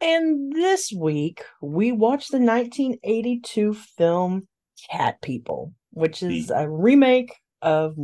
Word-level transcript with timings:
And 0.00 0.52
this 0.52 0.92
week 0.92 1.44
we 1.60 1.92
watched 1.92 2.30
the 2.30 2.38
1982 2.38 3.74
film 3.74 4.46
Cat 4.90 5.20
People, 5.22 5.74
which 5.90 6.22
is 6.22 6.50
a 6.50 6.68
remake 6.68 7.34
of 7.62 7.96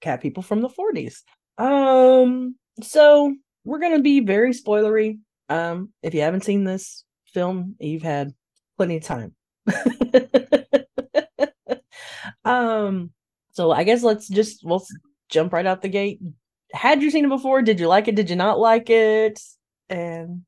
Cat 0.00 0.22
People 0.22 0.42
from 0.42 0.62
the 0.62 0.68
40s. 0.68 1.22
Um, 1.58 2.56
so 2.82 3.34
we're 3.64 3.80
gonna 3.80 4.00
be 4.00 4.20
very 4.20 4.52
spoilery. 4.52 5.18
Um, 5.48 5.90
if 6.02 6.14
you 6.14 6.22
haven't 6.22 6.44
seen 6.44 6.64
this 6.64 7.04
film, 7.32 7.76
you've 7.78 8.02
had 8.02 8.32
plenty 8.76 8.96
of 8.96 9.02
time. 9.02 9.34
um, 12.44 13.10
so 13.52 13.70
I 13.72 13.84
guess 13.84 14.02
let's 14.02 14.28
just 14.28 14.64
we'll 14.64 14.84
jump 15.28 15.52
right 15.52 15.66
out 15.66 15.82
the 15.82 15.88
gate. 15.88 16.20
Had 16.72 17.02
you 17.02 17.10
seen 17.10 17.24
it 17.24 17.28
before? 17.28 17.62
Did 17.62 17.80
you 17.80 17.88
like 17.88 18.08
it? 18.08 18.16
Did 18.16 18.30
you 18.30 18.36
not 18.36 18.58
like 18.58 18.90
it? 18.90 19.40
And 19.88 20.42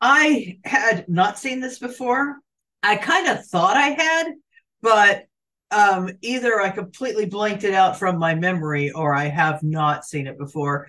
I 0.00 0.58
had 0.64 1.08
not 1.08 1.38
seen 1.38 1.60
this 1.60 1.78
before. 1.78 2.36
I 2.82 2.96
kind 2.96 3.28
of 3.28 3.44
thought 3.46 3.76
I 3.76 3.88
had, 3.88 4.34
but 4.82 5.26
um, 5.70 6.10
either 6.22 6.60
I 6.60 6.70
completely 6.70 7.26
blanked 7.26 7.64
it 7.64 7.74
out 7.74 7.98
from 7.98 8.18
my 8.18 8.34
memory 8.34 8.90
or 8.92 9.14
I 9.14 9.24
have 9.24 9.62
not 9.62 10.04
seen 10.04 10.26
it 10.26 10.38
before. 10.38 10.86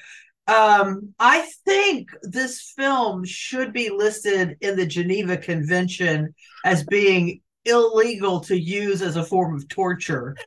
Um, 0.47 1.13
I 1.19 1.47
think 1.65 2.09
this 2.21 2.73
film 2.77 3.25
should 3.25 3.73
be 3.73 3.89
listed 3.89 4.57
in 4.61 4.77
the 4.77 4.85
Geneva 4.85 5.37
Convention 5.37 6.33
as 6.63 6.85
being 6.85 7.41
illegal 7.65 8.39
to 8.41 8.57
use 8.57 9.01
as 9.01 9.17
a 9.17 9.25
form 9.25 9.55
of 9.55 9.67
torture. 9.67 10.37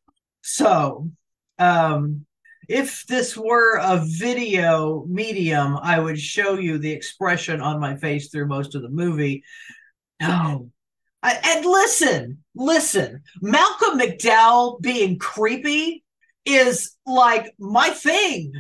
So, 0.43 1.11
um, 1.59 2.25
if 2.71 3.05
this 3.09 3.37
were 3.37 3.79
a 3.79 4.01
video 4.07 5.05
medium, 5.09 5.77
I 5.83 5.99
would 5.99 6.21
show 6.21 6.55
you 6.55 6.79
the 6.79 6.93
expression 6.93 7.61
on 7.61 7.81
my 7.81 7.97
face 7.97 8.29
through 8.29 8.47
most 8.47 8.77
of 8.77 8.83
the 8.83 8.89
movie. 8.89 9.43
No. 10.23 10.71
I, 11.21 11.37
and 11.49 11.67
listen, 11.67 12.39
listen, 12.55 13.23
Malcolm 13.43 13.99
McDowell 13.99 14.81
being 14.81 15.19
creepy 15.19 16.05
is 16.47 16.97
like 17.05 17.53
my 17.59 17.91
thing. 17.91 18.53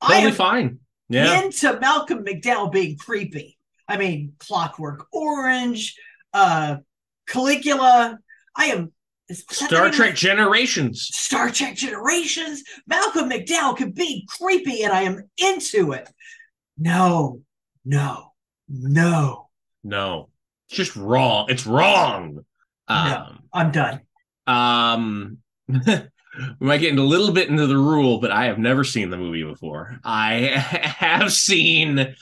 I 0.00 0.16
am 0.16 0.32
fine. 0.32 0.80
Yeah. 1.08 1.44
into 1.44 1.78
Malcolm 1.78 2.24
McDowell 2.24 2.72
being 2.72 2.98
creepy. 2.98 3.56
I 3.86 3.96
mean, 3.96 4.32
Clockwork 4.40 5.06
Orange, 5.12 5.94
uh, 6.34 6.78
Caligula. 7.28 8.18
I 8.56 8.64
am 8.66 8.90
is 8.90 8.90
that 8.90 8.90
the 8.90 9.01
Star 9.50 9.90
Trek? 9.90 10.14
Generations. 10.14 11.08
Star 11.12 11.50
Trek 11.50 11.74
Generations. 11.76 12.62
Malcolm 12.86 13.30
McDowell 13.30 13.76
can 13.76 13.92
be 13.92 14.26
creepy, 14.38 14.82
and 14.82 14.92
I 14.92 15.02
am 15.02 15.28
into 15.38 15.92
it. 15.92 16.08
No, 16.78 17.40
no, 17.84 18.32
no, 18.68 19.48
No. 19.84 20.28
It's 20.68 20.76
just 20.76 20.96
wrong. 20.96 21.46
It's 21.50 21.66
wrong. 21.66 22.44
Um, 22.88 23.40
I'm 23.52 23.70
done. 23.70 24.00
um 24.46 25.38
we 25.68 25.76
might 26.60 26.78
get 26.78 26.90
into 26.90 27.02
a 27.02 27.04
little 27.04 27.32
bit 27.32 27.48
into 27.48 27.66
the 27.66 27.76
rule, 27.76 28.18
but 28.20 28.30
I 28.30 28.46
have 28.46 28.58
never 28.58 28.84
seen 28.84 29.10
the 29.10 29.16
movie 29.18 29.44
before. 29.44 29.98
I 30.02 30.32
have 30.98 31.32
seen 31.32 32.14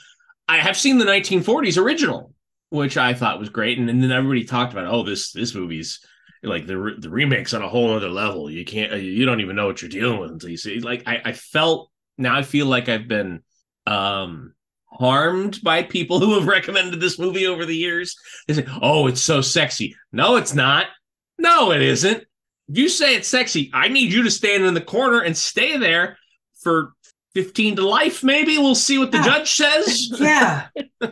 I 0.47 0.57
have 0.57 0.77
seen 0.77 0.97
the 0.97 1.05
1940s 1.05 1.81
original, 1.81 2.33
which 2.69 2.97
I 2.97 3.13
thought 3.13 3.39
was 3.39 3.49
great. 3.49 3.77
And, 3.79 3.89
and 3.89 4.03
then 4.03 4.11
everybody 4.11 4.43
talked 4.43 4.73
about, 4.73 4.87
oh, 4.87 5.03
this 5.03 5.31
this 5.31 5.55
movie's 5.55 5.99
like 6.43 6.65
the 6.67 6.77
re- 6.77 6.95
the 6.97 7.09
remakes 7.09 7.53
on 7.53 7.61
a 7.61 7.69
whole 7.69 7.93
other 7.93 8.09
level. 8.09 8.49
You 8.49 8.65
can't 8.65 8.93
you 9.01 9.25
don't 9.25 9.41
even 9.41 9.55
know 9.55 9.67
what 9.67 9.81
you're 9.81 9.89
dealing 9.89 10.19
with 10.19 10.31
until 10.31 10.49
you 10.49 10.57
see. 10.57 10.79
Like 10.79 11.03
I, 11.07 11.21
I 11.25 11.31
felt 11.33 11.89
now 12.17 12.35
I 12.35 12.41
feel 12.43 12.65
like 12.65 12.89
I've 12.89 13.07
been 13.07 13.41
um 13.87 14.53
harmed 14.87 15.59
by 15.63 15.83
people 15.83 16.19
who 16.21 16.35
have 16.39 16.47
recommended 16.47 16.99
this 16.99 17.19
movie 17.19 17.47
over 17.47 17.65
the 17.65 17.75
years. 17.75 18.15
They 18.47 18.55
say, 18.55 18.65
"Oh, 18.81 19.07
it's 19.07 19.21
so 19.21 19.41
sexy." 19.41 19.95
No, 20.11 20.35
it's 20.37 20.53
not. 20.53 20.87
No, 21.37 21.71
it 21.71 21.81
isn't. 21.81 22.23
You 22.67 22.87
say 22.89 23.15
it's 23.15 23.27
sexy. 23.27 23.69
I 23.73 23.87
need 23.89 24.13
you 24.13 24.23
to 24.23 24.31
stand 24.31 24.63
in 24.63 24.73
the 24.73 24.81
corner 24.81 25.19
and 25.21 25.35
stay 25.35 25.77
there 25.77 26.17
for 26.61 26.93
15 27.33 27.77
to 27.77 27.87
life, 27.87 28.23
maybe. 28.23 28.57
We'll 28.57 28.75
see 28.75 28.97
what 28.97 29.11
the 29.11 29.17
Yeah. 29.17 29.25
judge 29.25 29.51
says. 29.51 30.11
Yeah, 30.19 30.67
Yeah. 31.01 31.11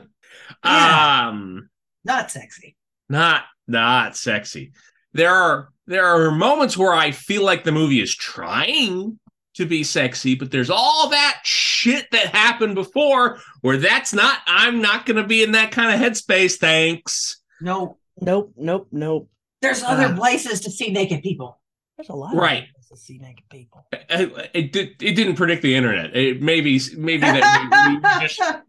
Um, 0.63 1.69
not 2.03 2.31
sexy. 2.31 2.75
not 3.09 3.43
not 3.67 4.15
sexy. 4.17 4.71
There 5.13 5.33
are 5.33 5.69
there 5.87 6.05
are 6.05 6.31
moments 6.31 6.77
where 6.77 6.93
I 6.93 7.11
feel 7.11 7.43
like 7.43 7.63
the 7.63 7.71
movie 7.71 8.01
is 8.01 8.15
trying 8.15 9.19
to 9.55 9.65
be 9.65 9.83
sexy, 9.83 10.35
but 10.35 10.51
there's 10.51 10.69
all 10.69 11.09
that 11.09 11.39
shit 11.43 12.05
that 12.11 12.27
happened 12.27 12.75
before 12.75 13.39
where 13.61 13.77
that's 13.77 14.13
not 14.13 14.39
I'm 14.47 14.81
not 14.81 15.05
gonna 15.05 15.25
be 15.25 15.43
in 15.43 15.51
that 15.53 15.71
kind 15.71 15.91
of 15.93 15.99
headspace, 15.99 16.57
thanks. 16.57 17.41
No, 17.61 17.97
nope, 18.21 18.53
nope, 18.55 18.87
nope. 18.91 19.29
there's 19.61 19.83
other 19.83 20.05
Uh. 20.13 20.15
places 20.15 20.61
to 20.61 20.71
see 20.71 20.91
naked 20.91 21.21
people. 21.23 21.59
There's 21.97 22.09
a 22.09 22.13
lot 22.15 22.33
Right. 22.35 22.63
of 22.63 22.69
ways 22.77 22.87
to 22.91 22.97
see 22.97 23.17
naked 23.17 23.43
people. 23.51 23.85
It, 23.91 24.49
it 24.53 24.71
did 24.71 25.01
it 25.01 25.15
didn't 25.15 25.35
predict 25.35 25.63
the 25.63 25.75
internet. 25.75 26.15
It 26.15 26.41
maybe 26.41 26.79
maybe 26.95 27.21
that 27.21 27.89
we, 27.89 27.95
we 27.97 28.27
just 28.27 28.39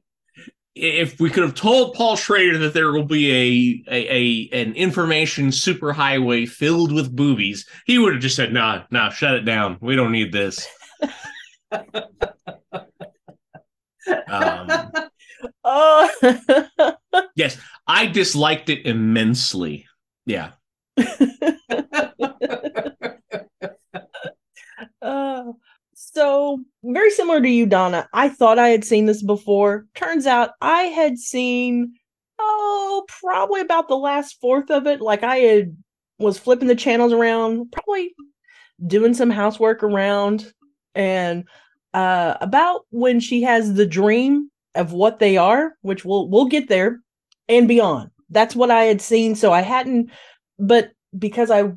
if 0.75 1.21
we 1.21 1.31
could 1.31 1.43
have 1.43 1.55
told 1.55 1.95
Paul 1.95 2.17
Schrader 2.17 2.59
that 2.59 2.75
there 2.75 2.93
will 2.93 3.05
be 3.05 3.31
a, 3.31 3.85
a, 3.93 4.11
a 4.11 4.49
an 4.63 4.75
information 4.75 5.49
superhighway 5.49 6.49
filled 6.49 6.93
with 6.93 7.15
boobies, 7.15 7.67
he 7.87 7.99
would 7.99 8.15
have 8.15 8.23
just 8.23 8.37
said, 8.37 8.53
"Nah, 8.53 8.85
nah, 8.91 9.11
shut 9.11 9.35
it 9.35 9.45
down. 9.45 9.79
We 9.81 9.97
don't 9.97 10.13
need 10.13 10.33
this." 10.33 10.67
um, 14.29 14.91
Oh, 15.65 16.09
yes, 17.37 17.59
I 17.87 18.07
disliked 18.07 18.71
it 18.71 18.87
immensely. 18.87 19.87
Yeah, 20.27 20.53
uh, 25.03 25.53
so 26.13 26.59
very 26.83 27.11
similar 27.11 27.41
to 27.41 27.49
you, 27.49 27.67
Donna. 27.67 28.09
I 28.13 28.29
thought 28.29 28.59
I 28.59 28.69
had 28.69 28.85
seen 28.85 29.07
this 29.07 29.23
before. 29.23 29.87
Turns 29.95 30.27
out 30.27 30.51
I 30.61 30.83
had 30.85 31.19
seen 31.19 31.95
oh 32.39 33.05
probably 33.09 33.61
about 33.61 33.89
the 33.89 33.97
last 33.97 34.41
fourth 34.41 34.71
of 34.71 34.87
it. 34.87 35.01
Like 35.01 35.23
I 35.23 35.37
had 35.37 35.77
was 36.19 36.39
flipping 36.39 36.69
the 36.69 36.75
channels 36.75 37.13
around, 37.13 37.73
probably 37.73 38.15
doing 38.87 39.15
some 39.15 39.31
housework 39.31 39.83
around, 39.83 40.53
and 40.95 41.45
uh 41.95 42.37
about 42.41 42.83
when 42.91 43.21
she 43.21 43.43
has 43.43 43.75
the 43.75 43.87
dream 43.87 44.51
of 44.75 44.93
what 44.93 45.19
they 45.19 45.37
are, 45.37 45.75
which 45.83 46.05
we'll 46.05 46.29
we'll 46.29 46.47
get 46.47 46.69
there 46.69 47.01
and 47.49 47.69
beyond. 47.69 48.11
That's 48.31 48.57
what 48.57 48.71
I 48.71 48.85
had 48.85 49.01
seen. 49.01 49.35
So 49.35 49.53
I 49.53 49.61
hadn't, 49.61 50.11
but 50.59 50.91
because 51.19 51.51
I 51.51 51.73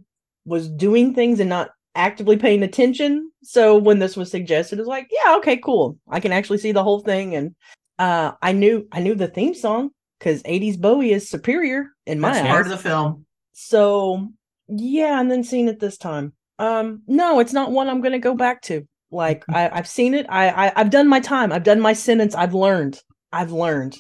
was 0.46 0.69
doing 0.69 1.13
things 1.13 1.40
and 1.40 1.50
not 1.50 1.72
actively 1.95 2.38
paying 2.38 2.63
attention. 2.63 3.31
So 3.44 3.78
when 3.78 4.00
this 4.00 4.18
was 4.18 4.31
suggested, 4.31 4.80
it 4.80 4.81
was 4.81 4.88
like, 4.88 5.10
yeah, 5.12 5.38
okay, 5.38 5.57
cool. 5.57 5.98
I 6.10 6.19
can 6.19 6.31
actually 6.31 6.57
see 6.57 6.72
the 6.72 6.84
whole 6.84 7.00
thing. 7.00 7.36
And 7.36 7.56
uh 8.00 8.31
I 8.42 8.51
knew 8.51 8.88
I 8.92 9.00
knew 9.00 9.16
the 9.16 9.28
theme 9.28 9.54
song 9.54 9.92
because 10.19 10.42
80s 10.44 10.80
Bowie 10.80 11.12
is 11.12 11.30
superior 11.30 11.88
in 12.06 12.19
my 12.19 12.31
That's 12.31 12.45
eyes. 12.45 12.51
part 12.51 12.66
of 12.66 12.72
the 12.72 12.78
film. 12.78 13.25
So 13.54 14.30
yeah, 14.68 15.19
and 15.19 15.30
then 15.30 15.44
seeing 15.44 15.68
it 15.68 15.80
this 15.80 15.98
time. 15.98 16.34
Um, 16.60 17.01
no, 17.07 17.40
it's 17.40 17.54
not 17.54 17.72
one 17.72 17.90
I'm 17.90 18.01
gonna 18.01 18.19
go 18.19 18.36
back 18.36 18.62
to. 18.63 18.88
Like 19.12 19.44
I, 19.50 19.69
I've 19.69 19.88
seen 19.88 20.13
it. 20.13 20.25
I, 20.30 20.50
I 20.50 20.74
I've 20.75 20.89
done 20.89 21.07
my 21.07 21.19
time. 21.19 21.51
I've 21.51 21.63
done 21.63 21.80
my 21.80 21.94
sentence. 21.94 22.34
I've 22.34 22.54
learned. 22.54 23.00
I've 23.31 23.51
learned. 23.51 23.98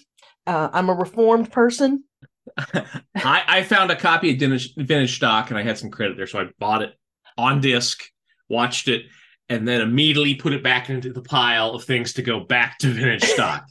Uh, 0.47 0.69
I'm 0.73 0.89
a 0.89 0.93
reformed 0.93 1.51
person. 1.51 2.03
I, 2.57 3.43
I 3.47 3.63
found 3.63 3.91
a 3.91 3.95
copy 3.95 4.33
of 4.33 4.39
vintage 4.39 5.15
stock 5.15 5.49
and 5.49 5.57
I 5.57 5.63
had 5.63 5.77
some 5.77 5.89
credit 5.89 6.17
there, 6.17 6.27
so 6.27 6.39
I 6.39 6.45
bought 6.59 6.81
it 6.81 6.93
on 7.37 7.61
disc, 7.61 8.03
watched 8.49 8.87
it, 8.87 9.03
and 9.49 9.67
then 9.67 9.81
immediately 9.81 10.35
put 10.35 10.53
it 10.53 10.63
back 10.63 10.89
into 10.89 11.11
the 11.13 11.21
pile 11.21 11.71
of 11.71 11.83
things 11.83 12.13
to 12.13 12.21
go 12.21 12.39
back 12.41 12.77
to 12.79 12.87
vintage 12.87 13.23
stock. 13.35 13.65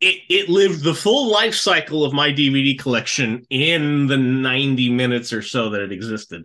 it 0.00 0.16
it 0.28 0.48
lived 0.48 0.82
the 0.82 0.94
full 0.94 1.30
life 1.30 1.54
cycle 1.54 2.04
of 2.04 2.12
my 2.12 2.30
DVD 2.32 2.78
collection 2.78 3.44
in 3.50 4.06
the 4.08 4.16
90 4.16 4.90
minutes 4.90 5.32
or 5.32 5.42
so 5.42 5.70
that 5.70 5.80
it 5.82 5.92
existed. 5.92 6.42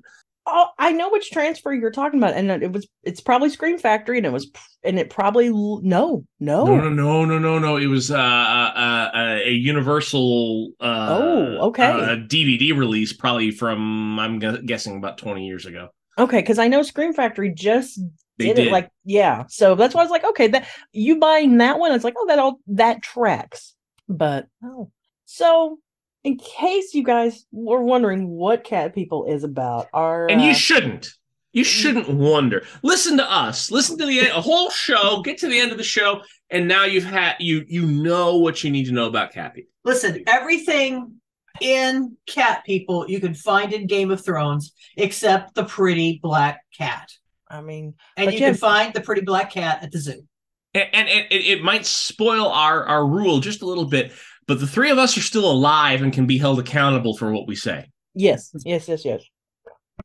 oh, 0.50 0.68
I 0.80 0.94
know 0.94 1.10
which 1.10 1.30
transfer 1.32 1.74
you're 1.74 1.92
talking 1.92 2.20
about, 2.20 2.36
and 2.36 2.50
it 2.52 2.72
was 2.72 2.88
it's 3.04 3.20
probably 3.22 3.50
Scream 3.50 3.78
Factory, 3.80 4.18
and 4.18 4.26
it 4.26 4.32
was 4.32 4.50
and 4.84 4.98
it 5.00 5.10
probably 5.10 5.50
no 5.50 5.82
no. 5.84 6.24
No, 6.40 6.64
no, 6.66 6.90
no, 6.90 7.26
no, 7.26 7.40
no, 7.40 7.60
no. 7.60 7.76
It 7.78 7.88
was 7.88 8.12
uh, 8.12 8.16
uh, 8.18 9.10
uh, 9.14 9.40
a 9.44 9.52
Universal. 9.52 10.72
Uh, 10.80 11.08
Oh, 11.20 11.58
okay. 11.70 11.90
Uh, 11.90 12.16
DVD 12.16 12.78
release, 12.78 13.12
probably 13.14 13.52
from 13.52 14.20
I'm 14.20 14.40
guessing 14.40 14.98
about 14.98 15.18
20 15.18 15.46
years 15.48 15.66
ago. 15.66 15.90
Okay, 16.18 16.40
because 16.40 16.60
I 16.60 16.68
know 16.68 16.82
Scream 16.82 17.14
Factory 17.14 17.52
just 17.54 18.00
They 18.38 18.46
did, 18.46 18.56
did. 18.56 18.68
it 18.68 18.72
like 18.72 18.90
yeah. 19.06 19.46
So 19.50 19.76
that's 19.76 19.94
why 19.94 20.02
I 20.02 20.04
was 20.04 20.12
like, 20.12 20.26
okay, 20.26 20.48
that 20.48 20.68
you 20.92 21.20
buying 21.20 21.58
that 21.58 21.80
one, 21.80 21.92
it's 21.92 22.04
like, 22.04 22.16
oh, 22.18 22.28
that 22.28 22.40
all 22.40 22.60
that 22.68 23.02
tracks. 23.02 23.76
But 24.10 24.48
oh, 24.64 24.92
so 25.26 25.80
in 26.24 26.38
case 26.38 26.94
you 26.94 27.04
guys 27.04 27.46
were 27.52 27.82
wondering 27.82 28.28
what 28.28 28.64
Cat 28.64 28.96
People 28.96 29.26
is 29.26 29.44
about, 29.44 29.88
our 29.94 30.30
and 30.30 30.42
you 30.42 30.52
uh, 30.52 30.56
shouldn't. 30.56 31.14
You 31.54 31.64
shouldn't 31.64 32.10
wonder. 32.10 32.64
Listen 32.84 33.18
to 33.18 33.32
us. 33.32 33.72
Listen 33.72 33.98
to 33.98 34.06
the 34.06 34.20
a 34.28 34.42
whole 34.42 34.70
show. 34.70 35.22
Get 35.24 35.40
to 35.40 35.48
the 35.48 35.60
end 35.60 35.72
of 35.72 35.78
the 35.78 35.84
show, 35.84 36.22
and 36.50 36.68
now 36.68 36.84
you've 36.86 37.06
had 37.06 37.36
you 37.40 37.66
you 37.68 37.86
know 37.86 38.38
what 38.38 38.64
you 38.64 38.70
need 38.70 38.86
to 38.86 38.92
know 38.92 39.08
about 39.08 39.34
Cat 39.34 39.56
People. 39.56 39.72
Listen, 39.84 40.24
everything 40.28 41.16
in 41.62 42.18
cat 42.28 42.64
people 42.66 43.10
you 43.10 43.20
can 43.20 43.34
find 43.34 43.74
in 43.74 43.88
Game 43.88 44.12
of 44.12 44.24
Thrones 44.24 44.74
except 44.96 45.56
the 45.56 45.64
pretty 45.64 46.20
black 46.22 46.62
cat. 46.78 47.10
I 47.50 47.62
mean, 47.62 47.94
And 48.18 48.32
you 48.32 48.40
yeah. 48.40 48.48
can 48.48 48.56
find 48.56 48.94
the 48.94 49.02
pretty 49.02 49.22
black 49.22 49.52
cat 49.52 49.82
at 49.82 49.92
the 49.92 50.00
zoo. 50.00 50.28
and, 50.74 50.90
and 50.94 51.08
it, 51.10 51.28
it 51.32 51.64
might 51.64 51.86
spoil 51.86 52.48
our 52.48 52.86
our 52.86 53.06
rule 53.08 53.40
just 53.40 53.62
a 53.62 53.66
little 53.66 53.86
bit 53.86 54.12
but 54.48 54.60
the 54.60 54.68
three 54.68 54.92
of 54.92 54.98
us 54.98 55.18
are 55.18 55.22
still 55.22 55.50
alive 55.50 56.02
and 56.02 56.14
can 56.14 56.26
be 56.26 56.38
held 56.38 56.60
accountable 56.60 57.16
for 57.18 57.32
what 57.32 57.48
we 57.48 57.56
say 57.56 57.86
yes, 58.16 58.52
yes, 58.66 58.88
yes, 58.88 59.06
yes. 59.06 59.24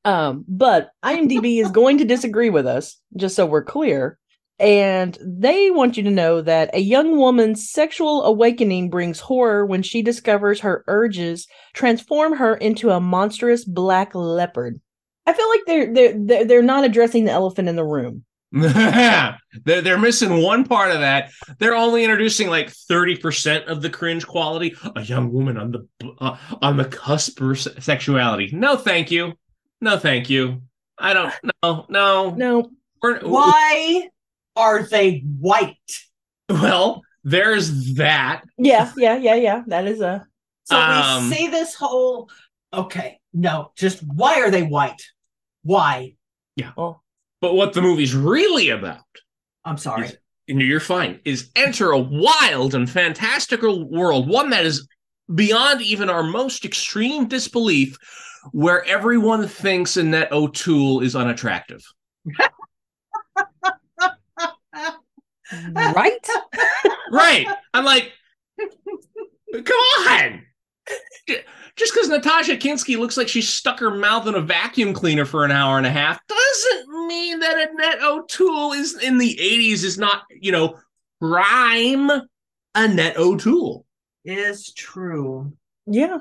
Um, 0.04 0.44
but 0.48 0.90
IMDb 1.04 1.60
is 1.60 1.70
going 1.70 1.98
to 1.98 2.04
disagree 2.04 2.50
with 2.50 2.66
us, 2.66 2.98
just 3.16 3.36
so 3.36 3.46
we're 3.46 3.64
clear. 3.64 4.18
And 4.58 5.18
they 5.20 5.70
want 5.70 5.96
you 5.96 6.02
to 6.04 6.10
know 6.10 6.40
that 6.42 6.74
a 6.74 6.80
young 6.80 7.16
woman's 7.16 7.70
sexual 7.70 8.22
awakening 8.24 8.90
brings 8.90 9.18
horror 9.18 9.66
when 9.66 9.82
she 9.82 10.02
discovers 10.02 10.60
her 10.60 10.84
urges 10.86 11.48
transform 11.72 12.36
her 12.36 12.54
into 12.54 12.90
a 12.90 13.00
monstrous 13.00 13.64
black 13.64 14.14
leopard. 14.14 14.80
I 15.26 15.32
feel 15.32 15.48
like 15.48 15.60
they're 15.66 15.92
they're 15.92 16.14
they're, 16.16 16.44
they're 16.44 16.62
not 16.62 16.84
addressing 16.84 17.24
the 17.24 17.32
elephant 17.32 17.68
in 17.68 17.76
the 17.76 17.84
room. 17.84 18.24
they're, 18.52 19.38
they're 19.64 19.98
missing 19.98 20.42
one 20.42 20.64
part 20.64 20.90
of 20.90 21.00
that. 21.00 21.32
They're 21.58 21.74
only 21.74 22.04
introducing 22.04 22.48
like 22.48 22.68
30% 22.68 23.64
of 23.64 23.80
the 23.80 23.88
cringe 23.88 24.26
quality. 24.26 24.76
A 24.94 25.00
young 25.00 25.32
woman 25.32 25.56
on 25.56 25.72
the 25.72 25.88
uh, 26.20 26.36
on 26.60 26.76
the 26.76 26.84
cusp 26.84 27.40
of 27.40 27.58
sexuality. 27.58 28.50
No 28.52 28.76
thank 28.76 29.10
you. 29.10 29.32
No 29.80 29.98
thank 29.98 30.28
you. 30.28 30.62
I 30.98 31.14
don't 31.14 31.32
no 31.62 31.86
no. 31.88 32.30
No, 32.30 32.70
We're, 33.00 33.20
Why 33.20 34.08
are 34.56 34.82
they 34.82 35.24
white? 35.38 35.76
well 36.48 37.02
there's 37.24 37.94
that 37.94 38.42
yeah, 38.58 38.92
yeah, 38.96 39.16
yeah, 39.16 39.34
yeah. 39.36 39.62
That 39.68 39.86
is 39.86 40.00
a 40.00 40.26
So 40.64 40.76
Um, 40.76 41.30
we 41.30 41.36
see 41.36 41.48
this 41.48 41.74
whole 41.74 42.28
okay, 42.72 43.20
no, 43.32 43.72
just 43.76 44.02
why 44.02 44.40
are 44.40 44.50
they 44.50 44.62
white? 44.62 45.02
Why? 45.62 46.14
Yeah. 46.56 46.72
But 46.76 47.54
what 47.54 47.72
the 47.72 47.82
movie's 47.82 48.14
really 48.14 48.70
about 48.70 49.00
I'm 49.64 49.78
sorry. 49.78 50.06
Is- 50.06 50.16
and 50.48 50.60
you're 50.60 50.80
fine, 50.80 51.20
is 51.24 51.50
enter 51.54 51.92
a 51.92 51.98
wild 51.98 52.74
and 52.74 52.90
fantastical 52.90 53.88
world, 53.88 54.28
one 54.28 54.50
that 54.50 54.66
is 54.66 54.88
beyond 55.32 55.80
even 55.80 56.10
our 56.10 56.24
most 56.24 56.64
extreme 56.64 57.28
disbelief, 57.28 57.96
where 58.50 58.84
everyone 58.86 59.46
thinks 59.46 59.96
Annette 59.96 60.32
O'Toole 60.32 61.00
is 61.00 61.14
unattractive. 61.14 61.80
right. 65.74 66.26
Right. 67.10 67.46
I'm 67.74 67.84
like, 67.84 68.12
come 69.52 69.76
on. 70.08 70.42
Just 71.76 71.94
because 71.94 72.08
Natasha 72.08 72.56
Kinski 72.56 72.98
looks 72.98 73.16
like 73.16 73.28
she 73.28 73.42
stuck 73.42 73.78
her 73.78 73.90
mouth 73.90 74.26
in 74.26 74.34
a 74.34 74.40
vacuum 74.40 74.92
cleaner 74.92 75.24
for 75.24 75.44
an 75.44 75.50
hour 75.50 75.78
and 75.78 75.86
a 75.86 75.90
half 75.90 76.18
doesn't 76.26 77.06
mean 77.06 77.38
that 77.40 77.68
Annette 77.70 78.02
O'Toole 78.02 78.72
is 78.72 79.02
in 79.02 79.18
the 79.18 79.36
80s 79.36 79.84
is 79.84 79.98
not, 79.98 80.24
you 80.30 80.52
know, 80.52 80.78
prime 81.20 82.10
Annette 82.74 83.16
O'Toole. 83.16 83.86
Is 84.24 84.72
true. 84.72 85.52
Yeah. 85.86 86.18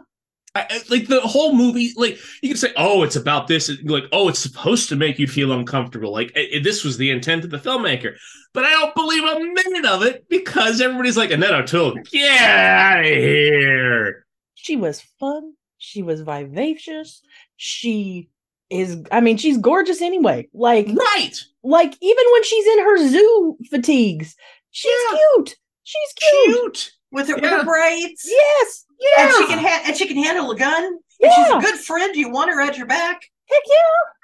I, 0.53 0.81
like 0.89 1.07
the 1.07 1.21
whole 1.21 1.55
movie, 1.55 1.93
like 1.95 2.17
you 2.41 2.49
can 2.49 2.57
say, 2.57 2.73
"Oh, 2.75 3.03
it's 3.03 3.15
about 3.15 3.47
this," 3.47 3.71
like, 3.85 4.03
"Oh, 4.11 4.27
it's 4.27 4.39
supposed 4.39 4.89
to 4.89 4.97
make 4.97 5.17
you 5.17 5.25
feel 5.27 5.53
uncomfortable." 5.53 6.11
Like 6.11 6.33
i- 6.35 6.49
i- 6.55 6.59
this 6.61 6.83
was 6.83 6.97
the 6.97 7.09
intent 7.09 7.45
of 7.45 7.51
the 7.51 7.57
filmmaker, 7.57 8.15
but 8.53 8.65
I 8.65 8.71
don't 8.71 8.93
believe 8.93 9.23
a 9.23 9.39
minute 9.39 9.85
of 9.85 10.03
it 10.03 10.25
because 10.27 10.81
everybody's 10.81 11.15
like, 11.15 11.31
"Annette 11.31 11.53
O'Toole, 11.53 11.95
get 12.11 12.41
out 12.41 12.99
of 12.99 13.05
here!" 13.05 14.25
She 14.55 14.75
was 14.75 15.01
fun. 15.19 15.53
She 15.77 16.03
was 16.03 16.19
vivacious. 16.21 17.21
She 17.55 18.29
is 18.69 18.97
I 19.11 19.21
mean, 19.21 19.37
she's 19.37 19.57
gorgeous 19.57 20.01
anyway. 20.01 20.49
Like 20.53 20.87
Right? 20.87 21.33
like 21.63 21.95
even 22.01 22.25
when 22.33 22.43
she's 22.43 22.65
in 22.67 22.79
her 22.79 23.09
zoo 23.09 23.57
fatigues, 23.69 24.35
she's 24.71 24.91
Yeah. 25.11 25.17
cute. 25.35 25.55
She's 25.83 26.13
cute. 26.13 26.45
Cute. 26.55 26.91
With 27.11 27.27
her, 27.29 27.35
with 27.35 27.43
Yeah. 27.43 27.57
her 27.59 27.63
braids. 27.65 28.25
Yes. 28.25 28.85
Yeah. 29.01 29.25
And 29.25 29.33
she 29.35 29.45
can 29.47 29.59
ha- 29.59 29.83
and 29.87 29.97
she 29.97 30.07
can 30.07 30.23
handle 30.23 30.51
a 30.51 30.55
gun. 30.57 30.83
And 30.85 30.99
Yeah. 31.19 31.33
she's 31.35 31.53
a 31.53 31.59
good 31.59 31.79
friend. 31.79 32.15
You 32.15 32.29
want 32.29 32.51
her 32.51 32.61
at 32.61 32.77
your 32.77 32.85
back. 32.87 33.21
Heck 33.49 33.63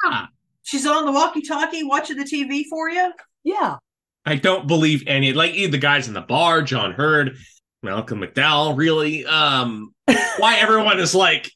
yeah. 0.06 0.26
She's 0.64 0.86
on 0.86 1.06
the 1.06 1.12
walkie-talkie 1.12 1.84
watching 1.84 2.18
the 2.18 2.24
TV 2.26 2.64
for 2.70 2.90
you. 2.90 3.12
Yeah. 3.44 3.78
I 4.26 4.36
don't 4.36 4.68
believe 4.68 5.04
any. 5.08 5.34
Like 5.34 5.54
either 5.54 5.72
the 5.72 5.78
guys 5.78 6.08
in 6.08 6.14
the 6.14 6.22
bar, 6.22 6.62
John 6.62 6.92
Heard, 6.92 7.38
Malcolm 7.82 8.20
McDowell. 8.22 8.78
Really, 8.78 9.26
um, 9.26 9.94
why 10.38 10.58
everyone 10.58 11.00
is 11.00 11.16
like, 11.16 11.50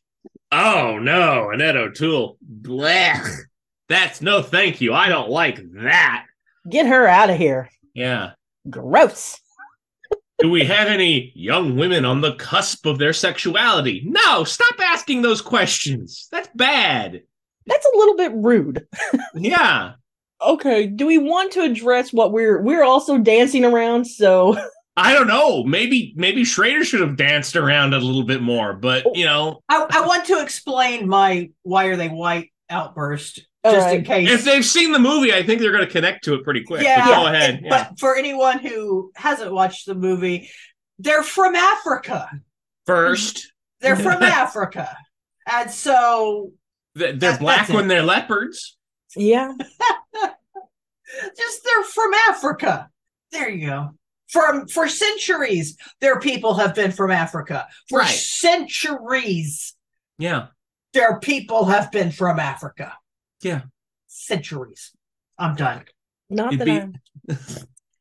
"Oh 0.53 0.97
no, 0.97 1.49
Annette 1.51 1.75
O'Toole, 1.75 2.37
blech." 2.61 3.27
That's 3.89 4.21
no, 4.21 4.41
thank 4.41 4.79
you. 4.79 4.93
I 4.93 5.09
don't 5.09 5.29
like 5.29 5.59
that. 5.83 6.25
Get 6.69 6.85
her 6.87 7.05
out 7.07 7.29
of 7.29 7.35
here. 7.37 7.69
Yeah. 7.93 8.31
Gross. 8.69 9.40
Do 10.41 10.49
we 10.49 10.65
have 10.65 10.87
any 10.87 11.31
young 11.35 11.75
women 11.75 12.05
on 12.05 12.21
the 12.21 12.33
cusp 12.35 12.85
of 12.85 12.97
their 12.97 13.13
sexuality? 13.13 14.01
No, 14.05 14.43
stop 14.43 14.75
asking 14.79 15.21
those 15.21 15.41
questions. 15.41 16.27
That's 16.31 16.49
bad. 16.55 17.21
That's 17.67 17.85
a 17.85 17.97
little 17.97 18.17
bit 18.17 18.31
rude. 18.33 18.87
Yeah. 19.33 19.93
Okay. 20.41 20.87
Do 20.87 21.05
we 21.05 21.17
want 21.17 21.53
to 21.53 21.61
address 21.61 22.11
what 22.11 22.31
we're 22.31 22.61
we're 22.61 22.83
also 22.83 23.17
dancing 23.17 23.63
around? 23.63 24.05
So 24.05 24.57
I 24.97 25.13
don't 25.13 25.27
know. 25.27 25.63
Maybe 25.63 26.13
maybe 26.17 26.43
Schrader 26.43 26.83
should 26.83 27.01
have 27.01 27.15
danced 27.15 27.55
around 27.55 27.93
it 27.93 28.01
a 28.01 28.05
little 28.05 28.25
bit 28.25 28.41
more, 28.41 28.73
but 28.73 29.15
you 29.15 29.25
know, 29.25 29.61
I, 29.69 29.85
I 29.89 30.05
want 30.05 30.25
to 30.25 30.41
explain 30.41 31.07
my 31.07 31.51
why 31.63 31.85
are 31.85 31.95
they 31.95 32.09
white 32.09 32.51
outburst 32.69 33.45
All 33.63 33.73
just 33.73 33.85
right. 33.85 33.99
in 33.99 34.03
case. 34.05 34.29
if 34.31 34.43
they've 34.43 34.65
seen 34.65 34.91
the 34.91 34.99
movie, 34.99 35.31
I 35.33 35.43
think 35.43 35.61
they're 35.61 35.71
going 35.71 35.85
to 35.85 35.91
connect 35.91 36.23
to 36.25 36.33
it 36.33 36.43
pretty 36.43 36.63
quick. 36.63 36.81
Yeah. 36.83 37.05
But 37.05 37.15
go 37.15 37.27
ahead. 37.27 37.59
But 37.63 37.69
Yeah. 37.69 37.89
for 37.99 38.15
anyone 38.17 38.59
who 38.59 39.11
hasn't 39.15 39.51
watched 39.53 39.85
the 39.85 39.93
movie, 39.95 40.49
they're 40.99 41.23
from 41.23 41.55
Africa. 41.55 42.29
First, 42.87 43.51
They're 43.81 43.95
from 43.95 44.21
Africa. 44.23 44.95
And 45.51 45.69
so 45.71 46.51
they're 46.95 47.13
That- 47.13 47.39
black 47.39 47.69
when 47.69 47.87
they're 47.87 48.03
leopards. 48.03 48.77
yeah. 49.15 49.53
just 51.37 51.63
they're 51.63 51.83
from 51.83 52.11
Africa. 52.29 52.89
There 53.31 53.49
you 53.49 53.67
go. 53.67 53.89
From 54.29 54.67
for 54.67 54.87
centuries, 54.87 55.77
their 55.99 56.19
people 56.19 56.53
have 56.55 56.73
been 56.75 56.91
from 56.91 57.11
Africa. 57.11 57.67
For 57.89 57.99
Right. 57.99 58.07
centuries, 58.09 59.75
Yeah. 60.17 60.47
their 60.93 61.19
people 61.19 61.65
have 61.65 61.91
been 61.91 62.11
from 62.11 62.39
Africa. 62.39 62.93
Yeah. 63.41 63.61
Centuries. 64.07 64.91
I'm 65.37 65.55
done. 65.55 65.83
Not 66.29 66.53
It'd 66.53 66.59
that 66.59 66.65
be- 66.65 66.71
I'm 66.79 66.95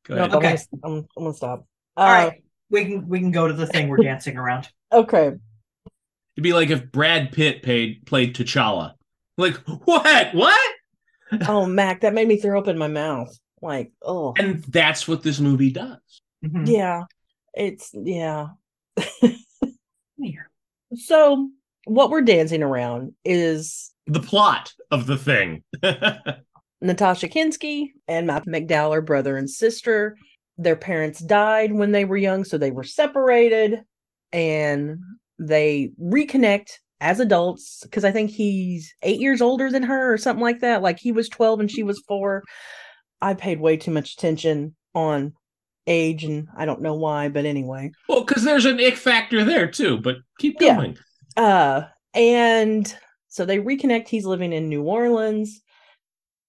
Go 0.07 0.15
no, 0.17 0.25
ahead. 0.25 0.31
I'm, 0.33 0.37
Okay. 0.39 0.57
gonna, 0.57 0.59
I'm, 0.85 1.09
I'm 1.17 1.23
gonna 1.25 1.35
stop. 1.35 1.67
Uh, 1.97 2.01
All 2.01 2.07
right. 2.07 2.43
We 2.71 2.85
can 2.85 3.09
we 3.09 3.19
can 3.21 3.31
go 3.33 3.47
to 3.49 3.55
the 3.55 3.67
thing 3.67 3.89
we're 3.89 3.97
dancing 3.99 4.37
around. 4.37 4.69
Okay. 4.93 5.27
It'd 5.29 6.43
be 6.43 6.53
like 6.53 6.71
if 6.71 6.91
Brad 6.91 7.31
Pitt 7.31 7.63
paid, 7.63 8.05
played 8.07 8.35
T'Challa. 8.35 8.95
Like, 9.39 9.55
what? 9.85 10.35
What? 10.35 10.71
Oh, 11.49 11.65
Mac, 11.65 12.01
that 12.01 12.13
made 12.13 12.27
me 12.27 12.39
throw 12.39 12.59
up 12.59 12.67
in 12.67 12.77
my 12.77 12.89
mouth. 12.89 13.33
Like, 13.63 13.93
oh, 14.03 14.35
And 14.37 14.65
that's 14.65 15.07
what 15.07 15.23
this 15.23 15.39
movie 15.39 15.71
does. 15.71 15.99
Mhm. 16.45 16.67
yeah. 16.67 17.03
It's 17.55 17.91
yeah. 17.95 18.49
So 20.95 21.49
what 21.85 22.11
we're 22.11 22.23
dancing 22.23 22.63
around 22.65 23.13
is 23.25 23.90
The 24.11 24.21
plot 24.21 24.73
of 24.91 25.07
the 25.07 25.17
thing. 25.17 25.63
Natasha 26.83 27.29
Kinski 27.29 27.91
and 28.09 28.27
Matt 28.27 28.47
McDowell 28.47 28.91
are 28.91 29.03
brother 29.03 29.37
and 29.37 29.49
sister. 29.49 30.17
Their 30.59 30.77
parents 30.77 31.21
died 31.21 31.73
when 31.73 31.93
they 31.93 32.05
were 32.05 32.17
young, 32.17 32.43
so 32.45 32.59
they 32.59 32.71
were 32.73 32.83
separated 32.85 33.83
and 34.33 34.99
they 35.39 35.91
reconnect 36.03 36.71
as 37.01 37.21
adults 37.21 37.81
because 37.85 38.05
I 38.05 38.11
think 38.11 38.31
he's 38.31 38.93
eight 39.03 39.21
years 39.21 39.41
older 39.41 39.71
than 39.71 39.85
her 39.85 40.13
or 40.13 40.19
something 40.19 40.43
like 40.43 40.61
that. 40.61 40.83
Like 40.83 40.99
he 40.99 41.13
was 41.13 41.29
12 41.29 41.61
and 41.61 41.71
she 41.71 41.83
was 41.83 42.03
four. 42.09 42.43
I 43.21 43.35
paid 43.35 43.61
way 43.61 43.77
too 43.77 43.91
much 43.91 44.15
attention 44.15 44.75
on 44.95 45.35
age 45.87 46.25
and 46.25 46.49
I 46.57 46.65
don't 46.67 46.83
know 46.83 46.95
why, 46.95 47.29
but 47.29 47.45
anyway. 47.45 47.93
Well, 48.09 48.25
because 48.25 48.43
there's 48.45 48.67
an 48.67 48.81
ick 48.81 48.97
factor 48.97 49.45
there 49.45 49.67
too, 49.71 49.99
but 49.99 50.17
keep 50.41 50.57
Yeah. 50.61 50.75
going. 50.77 50.99
Uh 51.37 51.83
and 52.13 52.93
so 53.31 53.45
they 53.47 53.59
reconnect. 53.59 54.09
He's 54.09 54.27
living 54.27 54.53
in 54.53 54.69
New 54.69 54.83
Orleans 54.83 55.63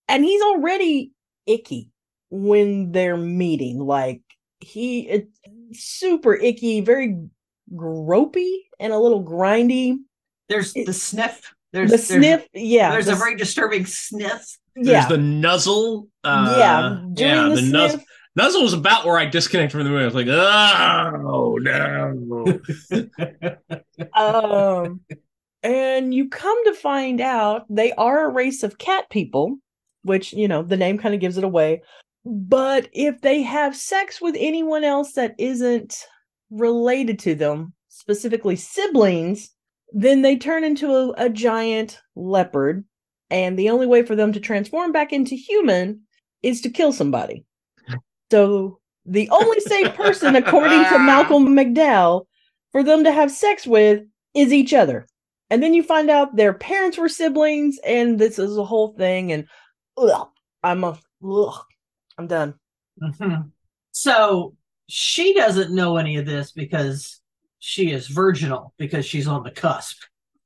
and 0.08 0.26
he's 0.26 0.42
already 0.42 1.14
icky 1.48 1.90
when 2.30 2.92
they're 2.92 3.18
meeting. 3.18 3.80
Like 3.80 4.22
he 4.60 5.08
it's 5.08 5.40
super 5.74 6.34
icky, 6.36 6.82
very 6.82 7.18
gropey 7.74 8.58
and 8.80 8.92
a 8.92 9.00
little 9.00 9.24
grindy. 9.24 9.98
There's 10.50 10.76
It- 10.76 10.86
the 10.86 10.94
sniff. 10.94 11.54
There's 11.74 11.90
the 11.90 11.96
there's, 11.96 12.08
sniff, 12.08 12.48
yeah. 12.54 12.92
There's 12.92 13.06
the 13.06 13.12
a 13.14 13.16
s- 13.16 13.20
very 13.22 13.38
disturbing 13.38 13.86
sniff. 13.86 14.58
There's 14.76 14.88
yeah. 14.88 15.08
the 15.08 15.18
nuzzle. 15.18 16.10
Uh, 16.22 16.56
yeah, 16.58 17.02
during 17.14 17.34
yeah, 17.34 17.48
the, 17.56 17.56
the 17.56 17.62
nuzzle. 17.62 18.00
Nuzzle 18.36 18.64
was 18.64 18.74
about 18.74 19.06
where 19.06 19.18
I 19.18 19.26
disconnected 19.26 19.72
from 19.72 19.86
the 19.86 19.90
movie. 19.90 20.04
I 20.04 20.06
was 20.06 20.16
like, 20.16 20.28
oh 20.28 21.58
no. 21.62 22.60
um, 24.16 25.02
and 25.64 26.14
you 26.14 26.30
come 26.30 26.64
to 26.66 26.74
find 26.74 27.22
out 27.22 27.66
they 27.70 27.92
are 27.94 28.26
a 28.26 28.34
race 28.34 28.64
of 28.64 28.78
cat 28.78 29.10
people, 29.10 29.58
which 30.04 30.34
you 30.34 30.48
know 30.48 30.64
the 30.64 30.78
name 30.78 30.98
kind 30.98 31.14
of 31.14 31.22
gives 31.22 31.38
it 31.38 31.44
away. 31.44 31.82
But 32.26 32.90
if 32.94 33.22
they 33.22 33.42
have 33.42 33.76
sex 33.76 34.22
with 34.22 34.36
anyone 34.38 34.84
else 34.84 35.14
that 35.14 35.36
isn't 35.38 36.06
related 36.50 37.18
to 37.20 37.36
them, 37.36 37.74
specifically 37.90 38.56
siblings, 38.56 39.50
then 39.92 40.22
they 40.22 40.36
turn 40.38 40.64
into 40.64 40.94
a, 40.94 41.10
a 41.18 41.30
giant 41.30 42.00
leopard. 42.16 42.84
And 43.30 43.58
the 43.58 43.70
only 43.70 43.88
way 43.88 44.04
for 44.04 44.16
them 44.16 44.34
to 44.34 44.40
transform 44.40 44.92
back 44.92 45.14
into 45.14 45.36
human 45.36 46.02
is 46.44 46.62
to 46.62 46.70
kill 46.70 46.92
somebody. 46.92 47.46
So 48.30 48.80
the 49.06 49.30
only 49.30 49.60
safe 49.62 49.94
person, 49.96 50.36
according 50.36 50.84
to 50.86 51.00
Malcolm 51.00 51.48
McDowell, 51.48 52.26
for 52.72 52.84
them 52.84 53.04
to 53.04 53.12
have 53.12 53.32
sex 53.32 53.66
with 53.66 54.04
is 54.34 54.54
each 54.54 54.74
other. 54.74 55.08
And 55.52 55.62
then 55.62 55.74
you 55.74 55.84
find 55.84 56.10
out 56.10 56.36
their 56.38 56.54
parents 56.54 56.98
were 56.98 57.10
siblings, 57.10 57.78
and 57.86 58.18
this 58.18 58.40
is 58.40 58.56
a 58.58 58.64
whole 58.64 58.94
thing. 58.94 59.34
And 59.34 59.48
ugh, 59.98 60.30
I'm 60.64 60.84
a, 60.86 60.98
ugh, 61.24 61.60
I'm 62.18 62.28
done. 62.28 62.54
Mhm. 63.02 63.52
So 63.92 64.56
she 64.88 65.34
doesn't 65.34 65.76
know 65.76 65.98
any 65.98 66.16
of 66.16 66.26
this 66.26 66.54
because 66.54 67.20
she 67.60 67.92
is 67.92 68.08
virginal 68.08 68.74
because 68.78 69.06
she's 69.06 69.28
on 69.28 69.44
the 69.44 69.52
cusp. 69.52 70.04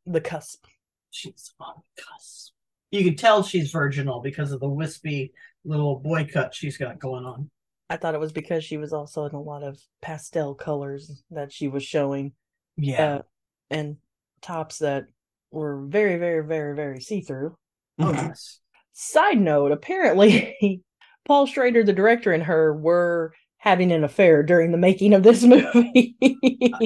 The 0.08 0.22
cusp. 0.22 0.66
She's 1.12 1.54
on 1.60 1.76
the 1.96 2.02
cusp. 2.02 2.54
You 2.90 3.04
can 3.04 3.16
tell 3.16 3.44
she's 3.44 3.72
virginal 3.72 4.22
because 4.22 4.52
of 4.52 4.60
the 4.60 4.68
wispy 4.70 5.34
little 5.64 6.00
boy 6.00 6.28
cut 6.32 6.56
she's 6.56 6.78
got 6.78 6.98
going 7.00 7.26
on. 7.26 7.52
I 7.92 7.98
thought 7.98 8.16
it 8.16 8.20
was 8.20 8.32
because 8.32 8.64
she 8.64 8.78
was 8.78 8.92
also 8.92 9.26
in 9.26 9.36
a 9.36 9.42
lot 9.42 9.62
of 9.62 9.80
pastel 10.02 10.56
colors 10.56 11.24
that 11.30 11.52
she 11.52 11.68
was 11.68 11.84
showing, 11.84 12.34
Yeah. 12.76 13.06
uh, 13.18 13.22
and 13.70 13.98
tops 14.42 14.80
that 14.80 15.06
were 15.52 15.86
very, 15.86 16.18
very, 16.18 16.46
very, 16.46 16.76
very 16.76 17.02
see 17.02 17.22
through. 17.22 17.56
oh 18.00 18.10
um, 18.10 18.16
yes. 18.16 18.60
Side 18.94 19.40
note: 19.40 19.72
apparently, 19.72 20.82
Paul 21.26 21.46
Schrader, 21.46 21.84
the 21.84 21.94
director, 21.94 22.32
and 22.32 22.44
her 22.44 22.74
were 22.74 23.34
having 23.58 23.92
an 23.92 24.04
affair 24.04 24.44
during 24.44 24.72
the 24.72 24.78
making 24.78 25.14
of 25.14 25.24
this 25.24 25.44
movie. 25.46 26.16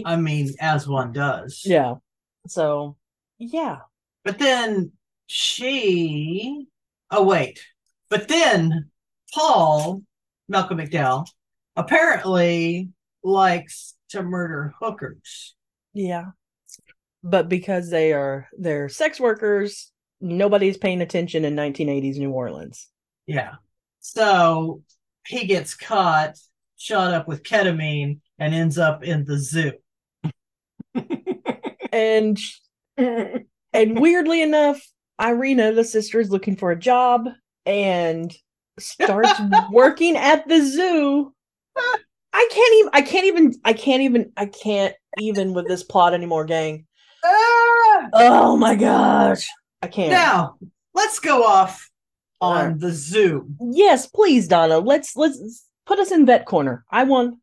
I 0.05 0.15
mean, 0.15 0.53
as 0.59 0.87
one 0.87 1.11
does. 1.11 1.63
yeah. 1.65 1.95
So, 2.47 2.95
yeah. 3.37 3.79
But 4.23 4.39
then 4.39 4.91
she 5.27 6.67
oh 7.11 7.23
wait. 7.23 7.59
But 8.09 8.27
then 8.27 8.89
Paul, 9.33 10.01
Malcolm 10.47 10.79
McDowell, 10.79 11.27
apparently 11.75 12.89
likes 13.23 13.95
to 14.09 14.23
murder 14.23 14.73
hookers. 14.79 15.55
Yeah. 15.93 16.31
But 17.23 17.49
because 17.49 17.89
they 17.89 18.13
are 18.13 18.47
they're 18.57 18.89
sex 18.89 19.19
workers, 19.19 19.91
nobody's 20.21 20.77
paying 20.77 21.01
attention 21.01 21.45
in 21.45 21.55
1980s 21.55 22.17
New 22.17 22.31
Orleans. 22.31 22.87
Yeah. 23.25 23.55
So 23.99 24.83
he 25.27 25.45
gets 25.45 25.75
caught, 25.75 26.37
shot 26.77 27.13
up 27.13 27.27
with 27.27 27.43
ketamine, 27.43 28.19
and 28.37 28.55
ends 28.55 28.77
up 28.77 29.03
in 29.03 29.25
the 29.25 29.37
zoo. 29.37 29.73
And 31.91 32.39
and 32.97 33.99
weirdly 33.99 34.41
enough, 34.41 34.79
Irena, 35.19 35.73
the 35.73 35.83
sister, 35.83 36.19
is 36.19 36.31
looking 36.31 36.55
for 36.55 36.71
a 36.71 36.79
job 36.79 37.27
and 37.65 38.33
starts 38.79 39.39
working 39.71 40.15
at 40.15 40.47
the 40.47 40.61
zoo. 40.61 41.33
I 42.31 42.47
can't 42.51 42.75
even 42.75 42.89
I 42.93 43.01
can't 43.01 43.25
even 43.25 43.53
I 43.65 43.73
can't 43.73 44.01
even 44.01 44.31
I 44.37 44.45
can't 44.45 44.95
even 45.19 45.53
with 45.53 45.67
this 45.67 45.83
plot 45.83 46.13
anymore, 46.13 46.45
gang. 46.45 46.85
Ah! 47.23 48.09
Oh 48.13 48.57
my 48.57 48.75
gosh. 48.75 49.47
I 49.81 49.87
can't. 49.87 50.11
Now, 50.11 50.57
let's 50.93 51.19
go 51.19 51.43
off 51.43 51.89
on 52.41 52.57
Alright. 52.57 52.79
the 52.79 52.91
zoo. 52.91 53.47
Yes, 53.59 54.07
please, 54.07 54.47
Donna. 54.47 54.79
Let's 54.79 55.15
let's 55.15 55.65
put 55.85 55.99
us 55.99 56.11
in 56.11 56.25
vet 56.25 56.45
corner. 56.45 56.85
I 56.91 57.03
won. 57.03 57.39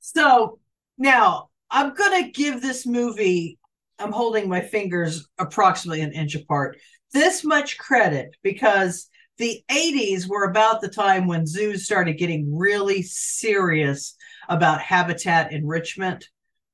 So 0.00 0.58
now 0.98 1.50
I'm 1.70 1.94
to 1.94 2.30
give 2.32 2.60
this 2.60 2.86
movie, 2.86 3.58
I'm 3.98 4.12
holding 4.12 4.48
my 4.48 4.60
fingers 4.60 5.28
approximately 5.38 6.00
an 6.00 6.12
inch 6.12 6.34
apart, 6.34 6.78
this 7.12 7.44
much 7.44 7.78
credit 7.78 8.36
because 8.42 9.08
the 9.38 9.62
80s 9.70 10.28
were 10.28 10.44
about 10.44 10.80
the 10.80 10.88
time 10.88 11.26
when 11.26 11.46
zoos 11.46 11.84
started 11.84 12.18
getting 12.18 12.54
really 12.56 13.02
serious 13.02 14.16
about 14.48 14.80
habitat 14.82 15.52
enrichment. 15.52 16.28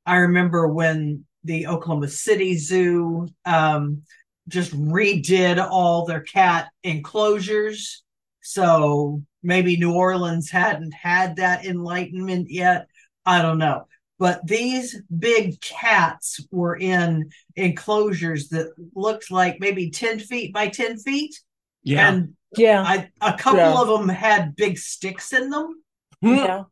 I 0.05 0.17
remember 0.17 0.67
when 0.67 1.26
the 1.47 1.67
Oklahoma 1.67 2.09
City 2.09 2.57
Zoo 2.57 3.29
um, 3.45 4.03
just 4.49 4.73
redid 4.73 5.65
all 5.71 6.05
their 6.05 6.21
cat 6.21 6.69
enclosures. 6.85 8.03
So 8.43 9.23
maybe 9.43 9.77
New 9.77 9.93
Orleans 9.95 10.51
hadn't 10.51 10.93
had 10.93 11.37
that 11.37 11.65
enlightenment 11.65 12.51
yet. 12.51 12.89
I 13.25 13.43
don't 13.43 13.59
know. 13.59 13.87
But 14.19 14.47
these 14.47 15.01
big 15.19 15.61
cats 15.61 16.41
were 16.51 16.77
in 16.77 17.31
enclosures 17.55 18.49
that 18.49 18.73
looked 18.95 19.31
like 19.31 19.61
maybe 19.61 19.91
10 19.91 20.21
feet 20.21 20.55
by 20.55 20.69
10 20.69 20.99
feet. 20.99 21.39
Yeah. 21.83 22.09
And 22.09 22.35
yeah. 22.57 22.83
I, 22.83 23.11
a 23.21 23.37
couple 23.37 23.59
Yeah. 23.61 23.79
of 23.81 23.89
them 23.89 24.09
had 24.09 24.57
big 24.57 24.79
sticks 24.79 25.33
in 25.33 25.51
them. 25.51 25.83
yeah. 26.23 26.65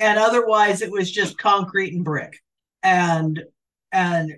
And 0.00 0.18
otherwise, 0.18 0.80
it 0.80 0.90
was 0.90 1.10
just 1.12 1.38
concrete 1.38 1.92
and 1.94 2.02
brick. 2.04 2.38
And, 2.82 3.42
and 3.92 4.32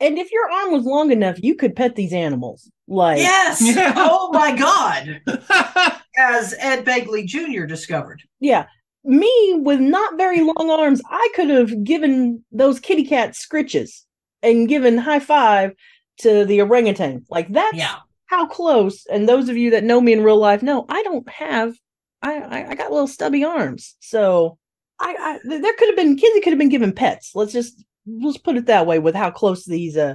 And 0.00 0.18
if 0.18 0.30
your 0.32 0.50
arm 0.50 0.72
was 0.72 0.84
long 0.84 1.10
enough, 1.12 1.42
you 1.42 1.54
could 1.56 1.74
pet 1.76 1.96
these 1.96 2.12
animals. 2.12 2.70
Like 2.86 3.18
yes, 3.18 3.60
Yeah. 3.76 3.92
oh 3.96 4.30
my 4.32 4.56
God, 4.56 5.20
as 6.18 6.54
Ed 6.58 6.84
Begley 6.84 7.26
Jr. 7.26 7.64
discovered. 7.66 8.22
yeah. 8.40 8.66
Me 9.04 9.54
with 9.58 9.80
not 9.80 10.18
very 10.18 10.40
long 10.42 10.68
arms, 10.70 11.00
I 11.08 11.30
could 11.34 11.48
have 11.48 11.84
given 11.84 12.44
those 12.52 12.80
kitty 12.80 13.04
cats 13.04 13.46
scritches 13.46 14.02
and 14.42 14.68
given 14.68 14.98
high 14.98 15.20
five 15.20 15.72
to 16.18 16.44
the 16.44 16.60
orangutan. 16.60 17.24
Like 17.30 17.48
that's 17.50 17.76
Yeah. 17.76 17.94
how 18.26 18.46
close. 18.48 19.06
And 19.06 19.26
those 19.28 19.48
of 19.48 19.56
you 19.56 19.70
that 19.70 19.84
know 19.84 20.00
me 20.00 20.12
in 20.12 20.22
real 20.24 20.36
life 20.36 20.62
know 20.62 20.84
I 20.88 21.02
don't 21.04 21.26
have 21.30 21.74
I 22.22 22.34
I, 22.38 22.70
I 22.70 22.74
got 22.74 22.90
little 22.90 23.06
stubby 23.06 23.44
arms. 23.44 23.94
So 24.00 24.58
I, 25.00 25.14
I 25.18 25.38
there 25.60 25.74
could 25.74 25.88
have 25.88 25.96
been 25.96 26.16
kids 26.16 26.34
that 26.34 26.42
could 26.42 26.52
have 26.52 26.58
been 26.58 26.68
given 26.68 26.92
pets. 26.92 27.30
Let's 27.34 27.52
just 27.52 27.82
let's 28.22 28.38
put 28.38 28.56
it 28.56 28.66
that 28.66 28.86
way 28.86 28.98
with 28.98 29.14
how 29.14 29.30
close 29.30 29.64
these 29.64 29.96
uh 29.96 30.14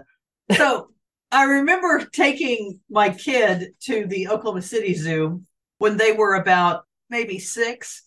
so 0.52 0.90
I 1.34 1.46
remember 1.46 2.06
taking 2.06 2.80
my 2.92 3.10
kid 3.10 3.74
to 3.86 4.06
the 4.06 4.28
Oklahoma 4.28 4.62
City 4.62 4.94
Zoo 4.94 5.42
when 5.80 5.98
they 5.98 6.12
were 6.12 6.36
about 6.36 6.84
maybe 7.10 7.40
six. 7.40 8.04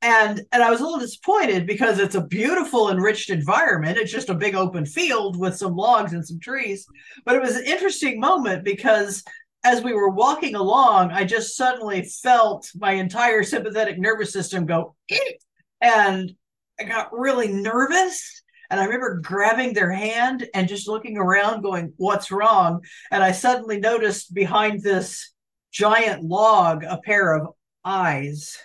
And 0.00 0.42
and 0.52 0.62
I 0.62 0.70
was 0.70 0.78
a 0.80 0.84
little 0.84 1.00
disappointed 1.00 1.66
because 1.66 1.98
it's 1.98 2.14
a 2.14 2.24
beautiful 2.24 2.88
enriched 2.88 3.30
environment. 3.30 3.98
It's 3.98 4.12
just 4.12 4.28
a 4.28 4.34
big 4.34 4.54
open 4.54 4.86
field 4.86 5.36
with 5.36 5.56
some 5.56 5.74
logs 5.74 6.12
and 6.12 6.24
some 6.24 6.38
trees. 6.38 6.86
But 7.24 7.34
it 7.34 7.42
was 7.42 7.56
an 7.56 7.64
interesting 7.64 8.20
moment 8.20 8.62
because 8.62 9.24
as 9.64 9.82
we 9.82 9.92
were 9.92 10.10
walking 10.10 10.54
along, 10.54 11.10
I 11.10 11.24
just 11.24 11.56
suddenly 11.56 12.02
felt 12.02 12.70
my 12.76 12.92
entire 12.92 13.42
sympathetic 13.42 13.98
nervous 13.98 14.32
system 14.32 14.66
go 14.66 14.94
and 15.80 16.32
I 16.78 16.84
got 16.84 17.12
really 17.12 17.48
nervous. 17.48 18.44
And 18.70 18.80
I 18.80 18.84
remember 18.84 19.20
grabbing 19.22 19.72
their 19.72 19.90
hand 19.90 20.46
and 20.54 20.68
just 20.68 20.88
looking 20.88 21.16
around, 21.16 21.62
going, 21.62 21.92
What's 21.96 22.30
wrong? 22.30 22.84
And 23.10 23.22
I 23.22 23.32
suddenly 23.32 23.80
noticed 23.80 24.34
behind 24.34 24.82
this 24.82 25.32
giant 25.72 26.24
log 26.24 26.84
a 26.84 26.98
pair 26.98 27.34
of 27.34 27.48
eyes 27.84 28.56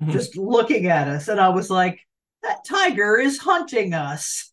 hmm. 0.00 0.10
just 0.10 0.36
looking 0.36 0.86
at 0.86 1.08
us. 1.08 1.28
And 1.28 1.40
I 1.40 1.50
was 1.50 1.70
like, 1.70 2.00
That 2.42 2.64
tiger 2.66 3.18
is 3.18 3.38
hunting 3.38 3.94
us. 3.94 4.50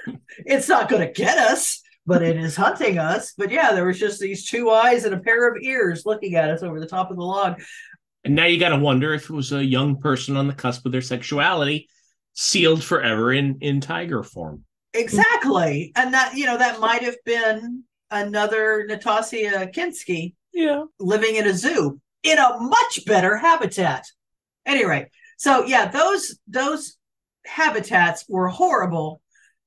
it's 0.38 0.68
not 0.68 0.88
going 0.88 1.06
to 1.06 1.12
get 1.12 1.38
us, 1.38 1.80
but 2.06 2.22
it 2.22 2.36
is 2.36 2.56
hunting 2.56 2.98
us. 2.98 3.34
But 3.36 3.50
yeah, 3.52 3.72
there 3.72 3.86
was 3.86 3.98
just 3.98 4.18
these 4.18 4.48
two 4.48 4.70
eyes 4.70 5.04
and 5.04 5.14
a 5.14 5.20
pair 5.20 5.48
of 5.48 5.62
ears 5.62 6.04
looking 6.04 6.34
at 6.34 6.50
us 6.50 6.62
over 6.62 6.80
the 6.80 6.86
top 6.86 7.10
of 7.10 7.16
the 7.16 7.22
log. 7.22 7.60
And 8.24 8.34
now 8.34 8.46
you 8.46 8.58
got 8.58 8.70
to 8.70 8.78
wonder 8.78 9.14
if 9.14 9.24
it 9.24 9.32
was 9.32 9.52
a 9.52 9.64
young 9.64 10.00
person 10.00 10.36
on 10.36 10.48
the 10.48 10.54
cusp 10.54 10.84
of 10.84 10.92
their 10.92 11.00
sexuality, 11.00 11.88
sealed 12.34 12.82
forever 12.82 13.32
in 13.32 13.58
in 13.60 13.80
tiger 13.80 14.22
form. 14.22 14.64
Exactly. 14.94 15.92
And 15.96 16.14
that, 16.14 16.34
you 16.34 16.46
know, 16.46 16.56
that 16.56 16.80
might 16.80 17.02
have 17.02 17.16
been 17.24 17.84
another 18.10 18.86
Natasha 18.88 19.68
Kinski 19.74 20.34
Yeah. 20.52 20.84
living 20.98 21.36
in 21.36 21.46
a 21.46 21.52
zoo 21.54 22.00
in 22.22 22.38
a 22.38 22.58
much 22.58 23.04
better 23.06 23.36
habitat. 23.36 24.04
Anyway, 24.66 25.10
so 25.36 25.64
yeah, 25.64 25.90
those 25.90 26.38
those 26.46 26.96
habitats 27.46 28.24
were 28.28 28.48
horrible, 28.48 29.20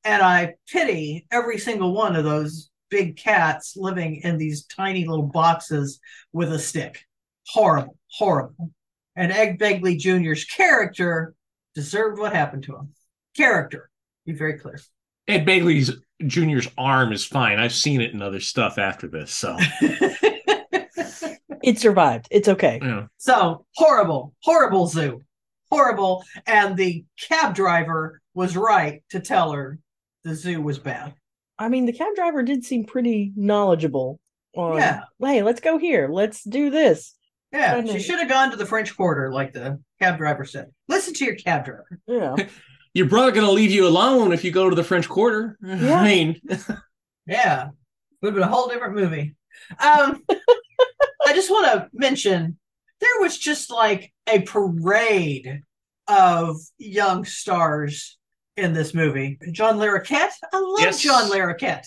and 0.04 0.22
I 0.22 0.56
pity 0.70 1.28
every 1.32 1.58
single 1.58 1.94
one 1.94 2.16
of 2.16 2.24
those 2.24 2.70
big 2.90 3.16
cats 3.18 3.76
living 3.78 4.18
in 4.24 4.38
these 4.38 4.66
tiny 4.66 5.06
little 5.08 5.26
boxes 5.28 6.00
with 6.34 6.52
a 6.52 6.60
stick. 6.60 7.06
Horrible, 7.48 7.98
horrible. 8.12 8.72
And 9.16 9.32
Ed 9.32 9.58
Begley 9.60 9.98
Jr.'s 9.98 10.46
character 10.46 11.34
deserved 11.76 12.20
what 12.20 12.34
happened 12.34 12.64
to 12.64 12.76
him. 12.76 12.90
Character, 13.36 13.90
be 14.26 14.34
very 14.34 14.58
clear. 14.60 14.80
Ed 15.28 15.46
Begley's 15.46 15.92
Junior's 16.26 16.68
arm 16.78 17.14
is 17.14 17.26
fine. 17.26 17.60
I've 17.60 17.74
seen 17.74 18.02
it 18.02 18.12
in 18.14 18.22
other 18.22 18.40
stuff 18.40 18.78
after 18.78 19.08
this. 19.08 19.32
So 19.32 19.58
It 21.64 21.78
survived. 21.80 22.28
It's 22.32 22.48
okay. 22.48 22.80
yeah. 22.82 23.06
So 23.18 23.66
horrible, 23.76 24.34
horrible 24.42 24.88
zoo, 24.88 25.22
horrible. 25.70 26.24
And 26.48 26.76
the 26.76 27.06
cab 27.20 27.54
driver 27.54 28.20
was 28.34 28.58
right 28.58 29.04
to 29.12 29.20
tell 29.20 29.52
her 29.52 29.78
the 30.24 30.34
zoo 30.34 30.62
was 30.62 30.80
bad. 30.80 31.14
I 31.60 31.70
mean, 31.70 31.86
the 31.86 31.94
cab 31.94 32.16
driver 32.16 32.42
did 32.42 32.66
seem 32.66 32.86
pretty 32.86 33.32
knowledgeable. 33.36 34.20
On, 34.56 34.78
Yeah. 34.78 35.02
Hey, 35.20 35.44
let's 35.44 35.62
go 35.62 35.78
here. 35.78 36.08
Let's 36.12 36.44
do 36.44 36.72
this. 36.72 37.14
Yeah, 37.52 37.76
I 37.76 37.82
know. 37.82 37.92
she 37.94 38.00
should 38.00 38.20
have 38.20 38.30
gone 38.30 38.52
to 38.52 38.58
the 38.58 38.66
French 38.66 38.96
Quarter, 38.96 39.32
like 39.32 39.52
the 39.54 39.80
cab 40.00 40.18
driver 40.18 40.46
said. 40.46 40.72
Listen 40.88 41.14
to 41.16 41.26
your 41.26 41.36
cab 41.36 41.66
driver. 41.66 42.00
Yeah. 42.08 42.36
Your 42.94 43.08
brother 43.08 43.32
gonna 43.32 43.50
leave 43.52 43.72
you 43.72 43.88
alone 43.88 44.34
if 44.34 44.44
you 44.44 44.52
go 44.52 44.70
to 44.70 44.76
the 44.76 44.84
French 44.84 45.08
Quarter. 45.08 45.58
Yeah. 45.64 46.02
I 46.02 46.04
mean, 46.04 46.42
Yeah, 47.26 47.70
would 48.22 48.28
have 48.30 48.34
been 48.34 48.44
a 48.44 48.48
whole 48.48 48.68
different 48.68 48.96
movie. 48.96 49.36
Um, 49.80 50.22
I 50.30 51.34
just 51.34 51.50
want 51.50 51.68
to 51.72 51.88
mention 51.94 52.58
there 53.00 53.20
was 53.22 53.38
just 53.38 53.72
like 53.72 54.12
a 54.28 54.42
parade 54.42 55.62
of 56.10 56.58
young 56.78 57.24
stars 57.24 58.18
in 58.58 58.74
this 58.74 58.94
movie. 58.94 59.40
John 59.54 59.78
Larroquette, 59.78 60.32
I 60.54 60.58
love 60.60 60.80
Yes. 60.82 61.00
John 61.02 61.32
Larroquette. 61.32 61.86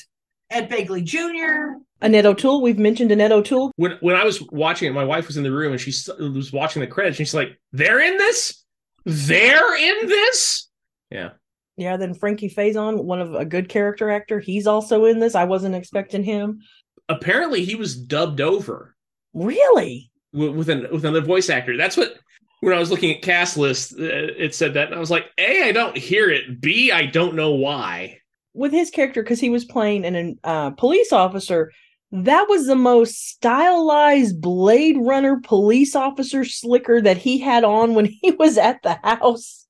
Ed 0.54 0.70
Begley 0.70 1.02
Jr. 1.04 1.78
Annette 2.00 2.26
O'Toole. 2.26 2.62
We've 2.62 2.78
mentioned 2.78 3.11
Annette 3.12 3.32
O'Toole. 3.32 3.73
when 3.76 3.99
when 4.00 4.14
I 4.16 4.25
was 4.25 4.40
watching 4.50 4.88
it, 4.88 4.92
my 4.94 5.04
wife 5.04 5.26
was 5.26 5.37
in 5.37 5.42
the 5.42 5.50
room 5.52 5.73
and 5.73 5.80
she 5.80 5.92
was 6.18 6.52
watching 6.52 6.80
the 6.80 6.87
credits. 6.87 7.18
And 7.18 7.26
she's 7.26 7.34
like, 7.34 7.58
"They're 7.73 8.00
in 8.00 8.16
this. 8.18 8.64
They're 9.04 9.76
in 9.76 10.08
this." 10.08 10.68
Yeah. 11.11 11.30
Yeah, 11.76 11.96
then 11.96 12.14
Frankie 12.14 12.49
Faison, 12.49 13.02
one 13.02 13.20
of 13.20 13.34
a 13.34 13.44
good 13.44 13.68
character 13.68 14.08
actor. 14.11 14.38
He's 14.38 14.66
also 14.68 15.06
in 15.06 15.18
this. 15.18 15.34
I 15.34 15.42
wasn't 15.44 15.75
expecting 15.75 16.23
him. 16.23 16.61
Apparently, 17.08 17.64
he 17.64 17.75
was 17.75 17.96
dubbed 17.96 18.40
over 18.40 18.94
Really? 19.34 20.11
with, 20.32 20.54
with 20.54 20.68
an 20.68 20.87
with 20.92 21.04
another 21.04 21.20
voice 21.20 21.50
actor. 21.50 21.76
That's 21.76 21.96
what. 21.96 22.14
When 22.61 22.73
I 22.73 22.78
was 22.78 22.90
looking 22.90 23.14
at 23.14 23.20
cast 23.20 23.58
list, 23.58 23.92
uh, 23.92 24.04
it 24.38 24.54
said 24.54 24.73
that, 24.75 24.87
and 24.87 24.94
I 24.94 24.99
was 24.99 25.11
like, 25.11 25.26
"A, 25.37 25.64
I 25.64 25.73
don't 25.73 25.99
hear 25.99 26.30
it. 26.30 26.62
B, 26.62 26.90
I 26.92 27.04
don't 27.04 27.34
know 27.34 27.50
why." 27.50 28.20
With 28.54 28.73
his 28.73 28.90
character, 28.90 29.23
because 29.23 29.40
he 29.40 29.50
was 29.50 29.64
playing 29.64 30.04
an 30.04 30.38
uh, 30.44 30.70
police 30.70 31.12
officer, 31.12 31.73
that 32.12 32.47
was 32.49 32.67
the 32.67 32.76
most 32.76 33.28
stylized 33.28 34.40
Blade 34.40 34.97
Runner 34.99 35.40
police 35.43 35.97
officer 35.97 36.45
slicker 36.45 37.00
that 37.00 37.17
he 37.17 37.38
had 37.38 37.64
on 37.64 37.95
when 37.95 38.06
he 38.23 38.30
was 38.32 38.56
at 38.56 38.82
the 38.82 38.99
house. 39.02 39.67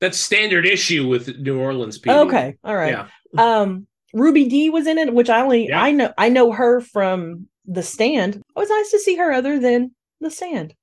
That's 0.00 0.16
standard 0.16 0.64
issue 0.64 1.08
with 1.08 1.38
New 1.38 1.58
Orleans 1.58 1.98
people 1.98 2.20
Okay, 2.20 2.56
all 2.62 2.76
right. 2.76 2.92
Yeah. 2.92 3.08
Um, 3.36 3.88
Ruby 4.14 4.46
Dee 4.46 4.70
was 4.70 4.86
in 4.86 4.96
it, 4.96 5.12
which 5.12 5.28
I 5.28 5.40
only 5.40 5.68
Yeah. 5.68 5.82
I 5.82 5.90
know 5.90 6.12
I 6.16 6.28
know 6.28 6.52
her 6.52 6.80
from 6.80 7.48
The 7.66 7.82
Stand. 7.82 8.36
It 8.36 8.44
was 8.54 8.70
nice 8.70 8.90
to 8.92 9.00
see 9.00 9.16
her 9.16 9.32
other 9.32 9.58
than 9.58 9.90
The 10.20 10.30
Stand. 10.30 10.74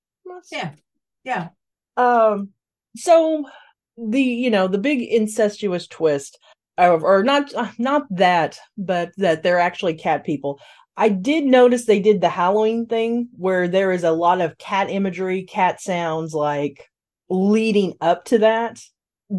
Yeah, 0.51 0.71
yeah. 1.23 1.49
Um, 1.95 2.49
so 2.97 3.45
the 3.97 4.21
you 4.21 4.49
know 4.49 4.67
the 4.67 4.77
big 4.77 5.01
incestuous 5.01 5.87
twist, 5.87 6.35
of, 6.35 6.39
or 6.77 7.23
not 7.23 7.51
not 7.79 8.03
that, 8.11 8.57
but 8.77 9.11
that 9.17 9.43
they're 9.43 9.59
actually 9.59 9.93
cat 9.95 10.23
people. 10.23 10.59
I 10.97 11.09
did 11.09 11.43
notice 11.45 11.85
they 11.85 11.99
did 11.99 12.21
the 12.21 12.29
Halloween 12.29 12.85
thing 12.85 13.27
where 13.37 13.67
there 13.67 13.91
is 13.91 14.03
a 14.03 14.11
lot 14.11 14.39
of 14.41 14.57
cat 14.57 14.89
imagery, 14.89 15.43
cat 15.43 15.81
sounds, 15.81 16.33
like 16.33 16.89
leading 17.29 17.93
up 18.01 18.23
to 18.25 18.37
that 18.39 18.79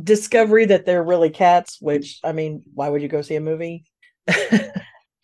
discovery 0.03 0.66
that 0.66 0.85
they're 0.87 1.03
really 1.05 1.31
cats. 1.31 1.79
Which 1.81 2.18
I 2.25 2.33
mean, 2.33 2.62
why 2.75 2.88
would 2.88 3.03
you 3.03 3.09
go 3.09 3.22
see 3.22 3.37
a 3.37 3.40
movie 3.40 3.85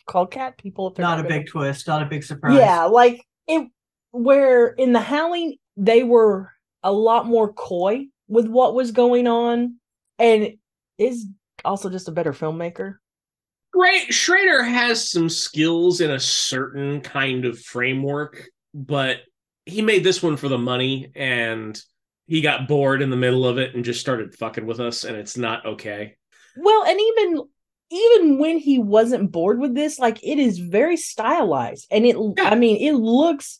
called 0.07 0.31
Cat 0.31 0.57
People? 0.57 0.87
If 0.87 0.95
they're 0.95 1.03
Not 1.05 1.19
a 1.19 1.23
gonna- 1.23 1.35
big 1.39 1.47
twist, 1.47 1.87
not 1.87 2.01
a 2.01 2.05
big 2.05 2.23
surprise. 2.23 2.57
yeah, 2.57 2.83
like 2.85 3.21
it 3.47 3.67
where 4.11 4.67
in 4.67 4.93
the 4.93 4.99
Howling 5.01 5.57
they 5.77 6.03
were 6.03 6.51
a 6.83 6.91
lot 6.91 7.25
more 7.25 7.51
coy 7.51 8.05
with 8.27 8.47
what 8.47 8.75
was 8.75 8.91
going 8.91 9.27
on 9.27 9.75
and 10.19 10.53
is 10.97 11.25
also 11.63 11.89
just 11.89 12.07
a 12.07 12.11
better 12.11 12.33
filmmaker. 12.33 12.95
Right, 13.75 14.13
Schrader 14.13 14.63
has 14.63 15.09
some 15.09 15.29
skills 15.29 15.99
in 15.99 16.11
a 16.11 16.19
certain 16.19 17.01
kind 17.01 17.45
of 17.45 17.59
framework, 17.59 18.47
but 18.73 19.17
he 19.65 19.81
made 19.81 20.03
this 20.03 20.21
one 20.21 20.37
for 20.37 20.47
the 20.47 20.59
money 20.59 21.11
and 21.15 21.79
he 22.27 22.41
got 22.41 22.67
bored 22.67 23.01
in 23.01 23.09
the 23.09 23.15
middle 23.15 23.47
of 23.47 23.57
it 23.57 23.73
and 23.73 23.83
just 23.83 23.99
started 23.99 24.35
fucking 24.35 24.65
with 24.65 24.79
us 24.79 25.03
and 25.03 25.15
it's 25.17 25.37
not 25.37 25.65
okay. 25.65 26.15
Well, 26.55 26.83
and 26.85 26.99
even 26.99 27.41
even 27.89 28.39
when 28.39 28.57
he 28.57 28.79
wasn't 28.79 29.31
bored 29.31 29.59
with 29.59 29.75
this, 29.75 29.99
like 29.99 30.23
it 30.23 30.39
is 30.39 30.57
very 30.57 30.97
stylized 30.97 31.87
and 31.91 32.05
it 32.05 32.15
Yeah. 32.37 32.49
I 32.49 32.55
mean, 32.55 32.77
it 32.77 32.93
looks 32.93 33.59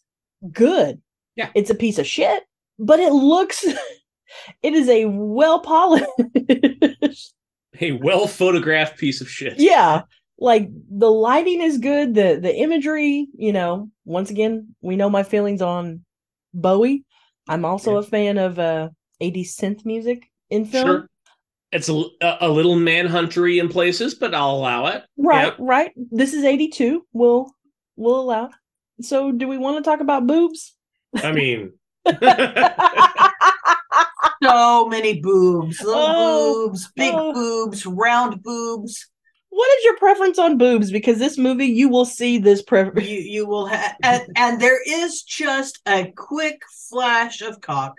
good. 0.51 1.01
Yeah. 1.35 1.49
It's 1.55 1.69
a 1.69 1.75
piece 1.75 1.97
of 1.97 2.07
shit, 2.07 2.43
but 2.77 2.99
it 2.99 3.13
looks 3.13 3.65
it 4.63 4.73
is 4.73 4.89
a 4.89 5.05
well 5.05 5.59
polished 5.59 6.05
A 7.81 7.91
well 7.93 8.27
photographed 8.27 8.97
piece 8.97 9.21
of 9.21 9.29
shit. 9.29 9.59
yeah 9.59 10.01
like 10.39 10.67
the 10.89 11.09
lighting 11.11 11.61
is 11.61 11.77
good 11.77 12.13
the 12.15 12.39
the 12.41 12.53
imagery 12.55 13.27
you 13.35 13.53
know 13.53 13.89
once 14.05 14.29
again 14.31 14.75
we 14.81 14.95
know 14.95 15.09
my 15.09 15.23
feelings 15.23 15.61
on 15.61 16.03
bowie 16.53 17.03
i'm 17.47 17.65
also 17.65 17.93
Yeah. 17.93 17.99
a 17.99 18.03
fan 18.03 18.37
of 18.37 18.57
uh 18.59 18.89
80 19.21 19.43
synth 19.45 19.85
music 19.85 20.29
in 20.49 20.65
film 20.65 20.85
Sure. 20.87 21.09
It's 21.71 21.89
a, 21.89 22.03
a, 22.21 22.49
little 22.49 22.75
manhuntery 22.75 23.59
in 23.59 23.67
places, 23.67 24.13
but 24.13 24.35
I'll 24.35 24.51
allow 24.51 24.85
it. 24.87 25.03
right 25.17 25.53
right 25.57 25.91
this 26.11 26.33
is 26.33 26.43
82 26.43 27.05
we'll 27.13 27.51
we'll 27.95 28.19
allow 28.19 28.45
it. 28.45 29.05
so 29.05 29.31
do 29.31 29.47
we 29.47 29.57
want 29.57 29.77
to 29.83 29.89
talk 29.89 29.99
about 30.01 30.27
boobs 30.27 30.75
I 31.23 31.31
mean, 31.31 31.73
So 34.43 34.87
many 34.87 35.19
boobs, 35.21 35.81
little 35.81 36.03
Oh, 36.05 36.67
boobs, 36.67 36.91
big 36.95 37.13
oh. 37.15 37.33
boobs, 37.33 37.85
round 37.85 38.43
boobs. 38.43 39.07
what 39.49 39.69
is 39.77 39.83
your 39.85 39.97
preference 39.97 40.39
on 40.39 40.57
boobs 40.57 40.91
because 40.91 41.19
this 41.19 41.37
movie 41.37 41.67
you 41.67 41.87
will 41.87 42.05
see 42.05 42.39
this 42.39 42.61
preference. 42.63 43.07
You 43.07 43.19
you 43.19 43.45
will 43.45 43.67
have, 43.67 43.95
and, 44.01 44.23
and 44.35 44.59
there 44.59 44.79
is 44.85 45.21
just 45.21 45.79
a 45.87 46.11
quick 46.15 46.59
flash 46.89 47.41
of 47.41 47.61
cock, 47.61 47.93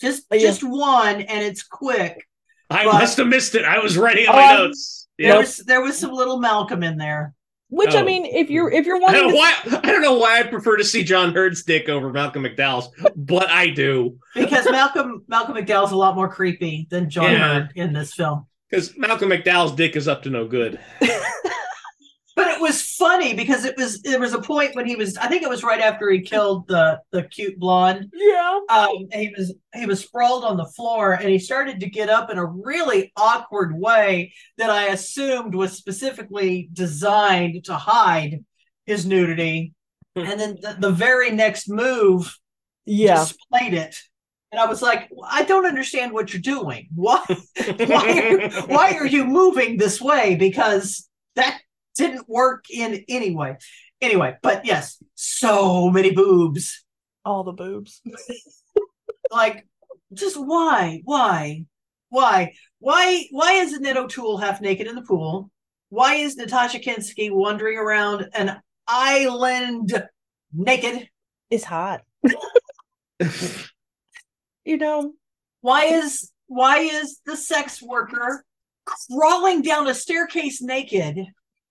just 0.00 0.24
Yeah. 0.32 0.40
just 0.40 0.62
one, 0.64 1.20
and 1.22 1.44
it's 1.44 1.62
quick. 1.62 2.26
I 2.70 2.84
But- 2.84 2.94
must 2.94 3.16
have 3.18 3.28
missed 3.28 3.54
it. 3.54 3.64
I 3.64 3.78
was 3.78 3.96
writing 3.96 4.26
on 4.28 4.34
my 4.34 4.54
Um, 4.54 4.58
notes. 4.64 5.06
There 5.18 5.28
Yeah. 5.28 5.38
was 5.38 5.56
there 5.58 5.80
was 5.80 5.96
some 5.96 6.10
little 6.12 6.38
Malcolm 6.40 6.82
in 6.82 6.98
there. 6.98 7.32
Which 7.68 7.94
i 7.94 8.00
Oh. 8.00 8.04
mean 8.04 8.24
if 8.26 8.48
you're 8.48 8.70
if 8.70 8.86
you're 8.86 8.96
I 8.96 9.00
wanting 9.00 9.20
don't, 9.22 9.30
to 9.32 9.36
why, 9.36 9.54
I 9.82 9.90
don't 9.92 10.02
know 10.02 10.16
why 10.18 10.38
I 10.38 10.44
prefer 10.44 10.76
to 10.76 10.84
see 10.84 11.02
John 11.02 11.32
Heard's 11.34 11.64
dick 11.64 11.88
over 11.88 12.12
Malcolm 12.12 12.44
McDowell's, 12.44 12.88
but 13.16 13.50
I 13.50 13.70
do. 13.70 14.18
because 14.34 14.66
Malcolm 14.70 15.24
Malcolm 15.26 15.56
McDowell's 15.56 15.90
a 15.92 15.96
lot 15.96 16.14
more 16.14 16.28
creepy 16.28 16.86
than 16.90 17.10
John 17.10 17.32
Yeah. 17.32 17.38
Heard 17.54 17.72
in 17.74 17.92
this 17.92 18.14
film. 18.14 18.46
Because 18.70 18.96
Malcolm 18.96 19.30
McDowell's 19.30 19.72
dick 19.72 19.96
is 19.96 20.06
up 20.08 20.22
to 20.24 20.30
no 20.30 20.46
good. 20.46 20.78
But 22.36 22.48
it 22.48 22.60
was 22.60 22.82
funny 22.82 23.34
because 23.34 23.64
it 23.64 23.76
was 23.78 24.02
there 24.02 24.20
was 24.20 24.34
a 24.34 24.40
point 24.40 24.76
when 24.76 24.86
he 24.86 24.94
was 24.94 25.16
I 25.16 25.26
think 25.28 25.42
it 25.42 25.48
was 25.48 25.64
right 25.64 25.80
after 25.80 26.10
he 26.10 26.20
killed 26.20 26.68
the 26.68 27.00
the 27.10 27.22
cute 27.24 27.58
blonde. 27.58 28.12
yeah 28.12 28.60
Um, 28.68 29.06
he 29.12 29.32
was 29.36 29.54
he 29.74 29.86
was 29.86 30.00
sprawled 30.00 30.44
on 30.44 30.58
the 30.58 30.66
floor 30.66 31.14
and 31.14 31.28
he 31.30 31.38
started 31.38 31.80
to 31.80 31.90
get 31.90 32.10
up 32.10 32.30
in 32.30 32.38
a 32.38 32.44
really 32.44 33.12
awkward 33.16 33.74
way 33.78 34.34
that 34.58 34.70
I 34.70 34.88
assumed 34.88 35.54
was 35.54 35.72
specifically 35.72 36.68
designed 36.72 37.64
to 37.64 37.74
hide 37.74 38.44
his 38.84 39.06
nudity. 39.06 39.72
and 40.14 40.38
then 40.40 40.56
the, 40.60 40.76
the 40.78 40.90
very 40.90 41.30
next 41.30 41.68
move 41.68 42.38
yeah 42.84 43.16
displayed 43.20 43.74
it. 43.74 43.96
And 44.52 44.60
I 44.60 44.66
was 44.66 44.80
like, 44.80 45.10
I 45.28 45.42
don't 45.44 45.66
understand 45.66 46.12
what 46.12 46.32
you're 46.32 46.40
doing. 46.40 46.88
Why 46.94 47.22
why, 47.78 48.50
why 48.66 48.92
are 48.92 49.06
you 49.06 49.24
moving 49.24 49.76
this 49.76 50.00
way? 50.00 50.36
Because 50.36 51.08
that 51.34 51.60
didn't 51.96 52.28
work 52.28 52.66
in 52.70 53.04
any 53.08 53.34
way. 53.34 53.56
Anyway, 54.00 54.36
but 54.42 54.64
yes, 54.64 55.02
so 55.14 55.90
many 55.90 56.12
boobs. 56.12 56.84
All 57.24 57.44
the 57.44 57.52
boobs. 57.52 58.00
Like, 59.30 59.66
just 60.12 60.36
why? 60.36 61.00
Why? 61.04 61.64
Why? 62.10 62.52
Why? 62.78 63.26
Why 63.30 63.52
is 63.54 63.72
Annette 63.72 63.96
O'Toole 63.96 64.38
half 64.38 64.60
naked 64.60 64.86
in 64.86 64.94
the 64.94 65.02
pool? 65.02 65.50
Why 65.88 66.14
is 66.14 66.36
Natasha 66.36 66.78
Kinski 66.78 67.30
wandering 67.32 67.76
around 67.78 68.28
an 68.34 68.60
island 68.86 70.00
naked? 70.52 71.08
It's 71.50 71.64
hot. 71.64 72.02
you 74.64 74.76
know, 74.76 75.12
Why 75.60 75.86
is 75.86 76.30
why 76.46 76.78
is 76.78 77.20
the 77.26 77.36
sex 77.36 77.82
worker 77.82 78.44
crawling 78.84 79.62
down 79.62 79.88
a 79.88 79.94
staircase 79.94 80.62
naked 80.62 81.18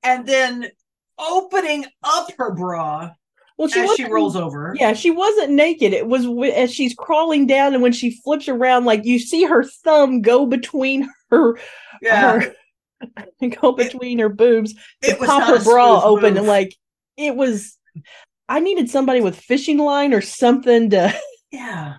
and 0.05 0.25
then 0.25 0.69
opening 1.17 1.85
up 2.03 2.29
her 2.37 2.53
bra 2.53 3.11
well, 3.57 3.69
she 3.69 3.79
as 3.79 3.93
she 3.95 4.03
rolls 4.05 4.35
over? 4.35 4.75
Yeah, 4.77 4.91
she 4.93 5.11
wasn't 5.11 5.51
naked. 5.51 5.93
It 5.93 6.07
was 6.07 6.25
w- 6.25 6.51
as 6.51 6.73
she's 6.73 6.93
crawling 6.93 7.47
down, 7.47 7.73
and 7.73 7.81
when 7.81 7.93
she 7.93 8.11
flips 8.21 8.49
around, 8.49 8.83
like 8.83 9.05
you 9.05 9.17
see 9.17 9.45
her 9.45 9.63
thumb 9.63 10.21
go 10.21 10.45
between 10.45 11.09
her, 11.31 11.57
Yeah. 12.01 12.41
her 12.41 12.55
go 13.61 13.71
between 13.71 14.19
her 14.19 14.27
boobs 14.29 14.73
to 14.73 15.11
It 15.11 15.19
was 15.21 15.29
pop 15.29 15.43
her 15.47 15.63
bra 15.63 16.01
open, 16.03 16.33
move. 16.33 16.39
and 16.39 16.47
like 16.47 16.75
it 17.15 17.35
was. 17.37 17.77
I 18.49 18.59
needed 18.59 18.89
somebody 18.89 19.21
with 19.21 19.39
fishing 19.39 19.77
line 19.77 20.13
or 20.13 20.19
something 20.21 20.89
to, 20.89 21.17
yeah. 21.51 21.95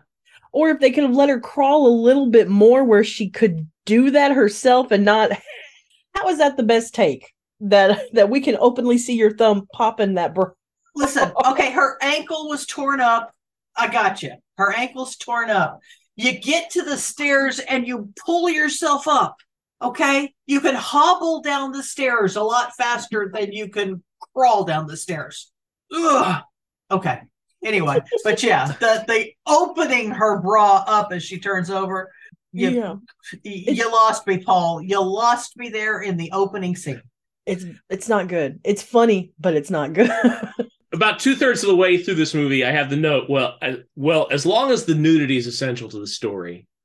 or 0.53 0.69
if 0.69 0.79
they 0.81 0.91
could 0.91 1.05
have 1.05 1.17
let 1.17 1.31
her 1.31 1.41
crawl 1.41 1.87
a 1.87 2.01
little 2.03 2.27
bit 2.31 2.49
more 2.49 2.85
where 2.85 3.03
she 3.03 3.31
could 3.31 3.67
do 3.87 4.11
that 4.11 4.33
herself 4.33 4.91
and 4.91 5.07
not. 5.07 5.31
How 6.15 6.27
was 6.27 6.37
that 6.39 6.59
the 6.59 6.63
best 6.63 6.95
take? 6.95 7.33
That 7.61 8.01
that 8.13 8.29
we 8.29 8.41
can 8.41 8.57
openly 8.61 8.99
see 8.99 9.15
your 9.15 9.37
thumb 9.37 9.67
popping 9.73 10.15
that 10.15 10.35
bra. 10.35 10.51
Listen, 10.95 11.33
okay, 11.47 11.71
her 11.73 11.97
ankle 12.03 12.49
was 12.49 12.67
torn 12.67 13.01
up. 13.01 13.33
I 13.77 13.89
got 13.89 14.23
you. 14.23 14.33
Her 14.57 14.73
ankle's 14.73 15.17
torn 15.17 15.51
up. 15.51 15.81
You 16.17 16.39
get 16.39 16.71
to 16.71 16.83
the 16.83 16.97
stairs 16.97 17.59
and 17.59 17.87
you 17.87 18.13
pull 18.25 18.49
yourself 18.49 19.07
up. 19.07 19.37
Okay, 19.83 20.33
you 20.47 20.61
can 20.61 20.75
hobble 20.75 21.43
down 21.43 21.73
the 21.73 21.83
stairs 21.83 22.37
a 22.37 22.43
lot 22.43 22.75
faster 22.77 23.31
than 23.33 23.53
you 23.53 23.69
can 23.69 24.03
crawl 24.35 24.65
down 24.65 24.87
the 24.87 24.97
stairs. 24.97 25.53
Ugh. 25.95 26.43
Okay. 26.91 27.21
Anyway, 27.65 27.99
but 28.23 28.43
yeah, 28.43 28.67
the 28.81 29.05
the 29.09 29.33
opening 29.47 30.11
her 30.11 30.41
bra 30.41 30.85
up 30.87 31.13
as 31.13 31.23
she 31.23 31.39
turns 31.39 31.71
over. 31.71 32.11
You, 32.53 32.71
yeah, 32.71 33.73
you 33.73 33.93
lost 33.93 34.27
me, 34.27 34.39
Paul. 34.39 34.81
You 34.81 35.03
lost 35.03 35.59
me 35.59 35.69
there 35.69 36.01
in 36.01 36.17
the 36.17 36.31
opening 36.33 36.75
scene. 36.75 37.03
It's 37.47 37.65
it's 37.89 38.09
not 38.09 38.29
good. 38.29 38.61
It's 38.65 38.83
funny, 38.83 39.33
but 39.39 39.55
it's 39.55 39.71
not 39.71 39.93
good. 39.93 40.11
About 40.93 41.19
two 41.19 41.35
thirds 41.35 41.63
of 41.63 41.69
the 41.69 41.77
way 41.77 41.99
through 41.99 42.15
this 42.15 42.35
movie, 42.35 42.65
I 42.65 42.71
have 42.71 42.91
the 42.91 42.97
note. 42.97 43.29
Well, 43.29 43.57
I, 43.61 43.79
well, 43.97 44.29
as 44.31 44.47
long 44.47 44.71
as 44.71 44.85
the 44.85 44.95
nudity 44.95 45.37
is 45.37 45.47
essential 45.47 45.89
to 45.91 45.99
the 45.99 46.07
story. 46.07 46.67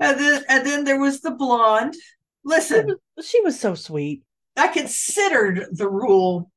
And 0.00 0.18
then 0.18 0.44
and 0.48 0.66
then 0.66 0.84
there 0.84 0.98
was 0.98 1.20
the 1.20 1.30
blonde. 1.30 1.94
Listen, 2.42 2.96
she 3.22 3.40
was 3.42 3.60
so 3.60 3.74
sweet. 3.74 4.22
I 4.56 4.68
considered 4.68 5.66
the 5.72 5.88
rule 5.88 6.50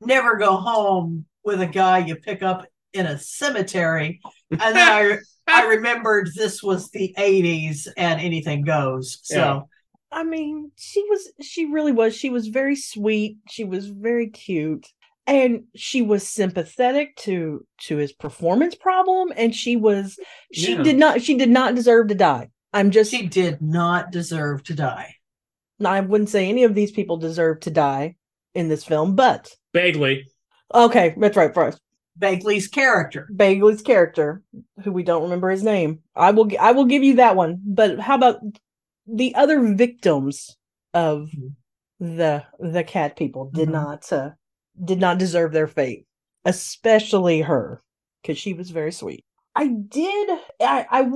never 0.00 0.36
go 0.36 0.56
home 0.56 1.26
with 1.44 1.60
a 1.60 1.66
guy 1.66 1.98
you 1.98 2.14
pick 2.16 2.42
up 2.42 2.64
in 2.92 3.06
a 3.06 3.18
cemetery. 3.18 4.20
And 4.52 4.76
then 4.76 4.76
I 4.76 5.18
I 5.48 5.66
remembered 5.66 6.30
this 6.34 6.62
was 6.62 6.90
the 6.90 7.12
80s 7.18 7.88
and 7.96 8.20
anything 8.20 8.62
goes. 8.62 9.18
So 9.22 9.36
Yeah. 9.36 9.60
I 10.12 10.24
mean, 10.24 10.72
she 10.76 11.02
was 11.08 11.30
she 11.40 11.66
really 11.66 11.92
was. 11.92 12.16
She 12.16 12.30
was 12.30 12.48
very 12.48 12.76
sweet. 12.76 13.38
She 13.48 13.64
was 13.64 13.86
very 13.88 14.28
cute. 14.28 14.86
And 15.26 15.64
she 15.76 16.02
was 16.02 16.26
sympathetic 16.26 17.14
to 17.18 17.64
to 17.82 17.96
his 17.96 18.12
performance 18.12 18.74
problem 18.74 19.32
and 19.36 19.54
she 19.54 19.76
was 19.76 20.18
she 20.52 20.72
Yeah. 20.72 20.82
did 20.82 20.96
not 20.98 21.22
she 21.22 21.36
did 21.36 21.50
not 21.50 21.74
deserve 21.76 22.08
to 22.08 22.14
die. 22.14 22.50
I'm 22.72 22.90
just 22.90 23.10
she 23.10 23.26
did 23.26 23.60
not 23.62 24.10
deserve 24.10 24.64
to 24.64 24.74
die. 24.74 25.14
I 25.84 26.00
wouldn't 26.00 26.30
say 26.30 26.48
any 26.48 26.64
of 26.64 26.74
these 26.74 26.90
people 26.90 27.16
deserve 27.16 27.60
to 27.60 27.70
die 27.70 28.16
in 28.54 28.68
this 28.68 28.84
film, 28.84 29.14
but 29.14 29.54
Bagley. 29.72 30.24
okay, 30.74 31.14
that's 31.16 31.36
right 31.36 31.54
first. 31.54 31.80
Bagley's 32.16 32.68
character. 32.68 33.28
Bagley's 33.32 33.80
character, 33.82 34.42
who 34.82 34.92
we 34.92 35.02
don't 35.04 35.22
remember 35.22 35.48
his 35.50 35.62
name. 35.62 36.00
I 36.16 36.32
will 36.32 36.50
I 36.60 36.72
will 36.72 36.84
give 36.86 37.02
you 37.04 37.14
that 37.16 37.36
one. 37.36 37.60
But 37.64 37.98
how 38.00 38.16
about 38.16 38.40
the 39.06 39.34
other 39.34 39.60
victims 39.74 40.56
of 40.94 41.30
the 41.98 42.44
the 42.58 42.84
cat 42.84 43.16
people 43.16 43.50
did 43.52 43.68
Mhm. 43.68 43.72
not 43.72 44.12
uh, 44.12 44.30
did 44.84 45.00
not 45.00 45.18
deserve 45.18 45.52
their 45.52 45.66
fate, 45.66 46.06
especially 46.44 47.42
her 47.42 47.82
because 48.22 48.38
she 48.38 48.54
was 48.54 48.70
very 48.70 48.92
sweet. 48.92 49.24
I 49.54 49.66
did 49.68 50.30
I, 50.60 50.86
I 50.90 51.10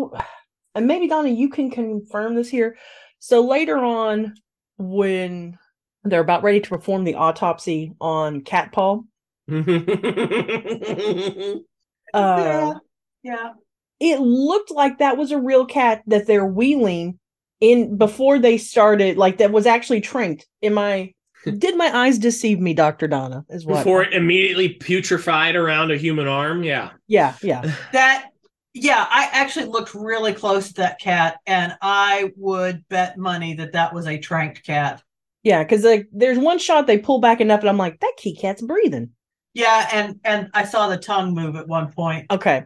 and 0.74 0.86
maybe 0.86 1.08
Donna 1.08 1.28
you 1.28 1.48
can 1.48 1.70
confirm 1.70 2.34
this 2.34 2.48
here. 2.48 2.76
So 3.20 3.46
later 3.46 3.78
on 3.78 4.34
when 4.76 5.58
they're 6.02 6.20
about 6.20 6.42
ready 6.42 6.60
to 6.60 6.68
perform 6.68 7.04
the 7.04 7.14
autopsy 7.14 7.94
on 8.00 8.42
Cat 8.42 8.72
Paw, 8.72 9.00
uh 9.48 9.62
yeah. 12.12 12.74
Yeah. 13.22 13.52
it 14.00 14.20
looked 14.20 14.70
like 14.70 14.98
that 14.98 15.16
was 15.16 15.30
a 15.32 15.40
real 15.40 15.64
cat 15.64 16.02
that 16.08 16.26
they're 16.26 16.44
wheeling 16.46 17.18
in 17.60 17.96
before 17.96 18.38
they 18.38 18.58
started 18.58 19.16
like 19.16 19.38
that 19.38 19.52
was 19.52 19.66
actually 19.66 20.00
trained 20.00 20.44
in 20.62 20.74
my 20.74 21.12
did 21.58 21.76
my 21.76 21.94
eyes 21.96 22.18
deceive 22.18 22.58
me 22.60 22.74
dr 22.74 23.06
donna 23.08 23.44
is 23.48 23.64
what 23.66 23.78
Before 23.78 24.02
it 24.02 24.12
immediately 24.14 24.76
putrefied 24.78 25.54
around 25.54 25.90
a 25.90 25.96
human 25.96 26.26
arm. 26.28 26.62
Yeah. 26.64 26.90
yeah 27.06 27.34
yeah 27.42 27.62
That 27.92 28.30
yeah, 28.76 29.06
I 29.08 29.28
actually 29.30 29.66
looked 29.66 29.94
really 29.94 30.32
close 30.32 30.68
to 30.68 30.74
that 30.82 30.98
cat 31.00 31.36
and 31.46 31.76
I 31.80 32.32
would 32.36 32.82
bet 32.88 33.16
money 33.16 33.54
that 33.54 33.72
that 33.74 33.94
was 33.94 34.08
a 34.08 34.18
tranked 34.18 34.64
cat. 34.64 35.00
yeah 35.44 35.62
because 35.62 35.84
like 35.84 36.08
there's 36.12 36.38
one 36.38 36.58
shot 36.58 36.86
they 36.88 36.98
pull 36.98 37.20
back 37.20 37.40
enough 37.40 37.60
and 37.60 37.68
i'm 37.68 37.76
like 37.78 38.00
that 38.00 38.14
key 38.16 38.34
cat's 38.34 38.62
breathing 38.62 39.10
Yeah, 39.54 39.88
and 39.92 40.18
and 40.24 40.50
I 40.54 40.64
saw 40.64 40.88
the 40.88 40.96
tongue 40.96 41.34
move 41.34 41.54
at 41.54 41.68
one 41.68 41.92
point. 41.92 42.26
okay 42.32 42.64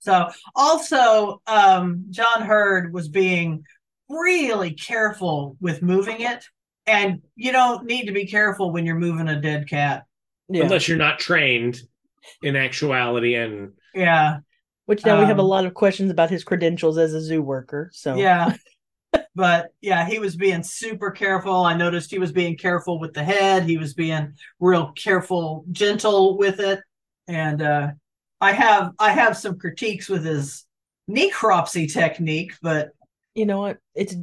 So 0.00 0.30
also, 0.56 1.42
um, 1.46 2.06
John 2.10 2.42
Heard 2.42 2.92
was 2.92 3.08
being 3.08 3.64
really 4.10 4.74
careful 4.74 5.56
with 5.60 5.82
moving 5.82 6.20
it, 6.20 6.44
and 6.86 7.22
you 7.36 7.52
don't 7.52 7.86
need 7.86 8.06
to 8.06 8.12
be 8.12 8.26
careful 8.26 8.72
when 8.72 8.84
you're 8.84 8.98
moving 8.98 9.28
a 9.28 9.40
dead 9.40 9.68
cat. 9.68 10.04
yeah 10.48 10.64
Unless 10.64 10.88
you're 10.88 10.98
not 10.98 11.18
trained 11.18 11.80
in 12.42 12.56
actuality 12.56 13.34
and 13.34 13.72
Yeah, 13.94 14.38
which 14.86 15.06
now 15.06 15.20
we 15.20 15.26
have 15.26 15.38
a 15.38 15.42
um, 15.42 15.48
lot 15.48 15.64
of 15.64 15.74
questions 15.74 16.10
about 16.10 16.30
his 16.30 16.44
credentials 16.44 16.98
as 16.98 17.14
a 17.14 17.20
zoo 17.20 17.42
worker 17.42 17.90
so 17.92 18.16
yeah. 18.16 18.54
but 19.34 19.72
yeah, 19.80 20.06
he 20.06 20.18
was 20.18 20.36
being 20.36 20.62
super 20.62 21.10
careful. 21.10 21.64
I 21.64 21.74
noticed 21.74 22.10
he 22.10 22.18
was 22.18 22.32
being 22.32 22.56
careful 22.56 22.98
with 22.98 23.14
the 23.14 23.24
head. 23.24 23.64
He 23.64 23.76
was 23.76 23.94
being 23.94 24.34
real 24.58 24.92
careful, 24.92 25.64
gentle 25.70 26.36
with 26.38 26.60
it, 26.60 26.80
and 27.28 27.62
uh, 27.62 27.88
I 28.40 28.52
have 28.52 28.92
I 28.98 29.12
have 29.12 29.36
some 29.36 29.58
critiques 29.58 30.08
with 30.08 30.24
his 30.24 30.64
necropsy 31.08 31.92
technique, 31.92 32.52
but 32.62 32.90
you 33.34 33.46
know 33.46 33.60
what 33.60 33.78
it's 33.94 34.14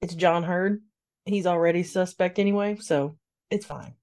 it's 0.00 0.14
john 0.14 0.42
heard 0.42 0.80
he's 1.24 1.46
already 1.46 1.82
suspect 1.82 2.38
anyway 2.38 2.76
so 2.80 3.16
it's 3.50 3.66
fine 3.66 3.94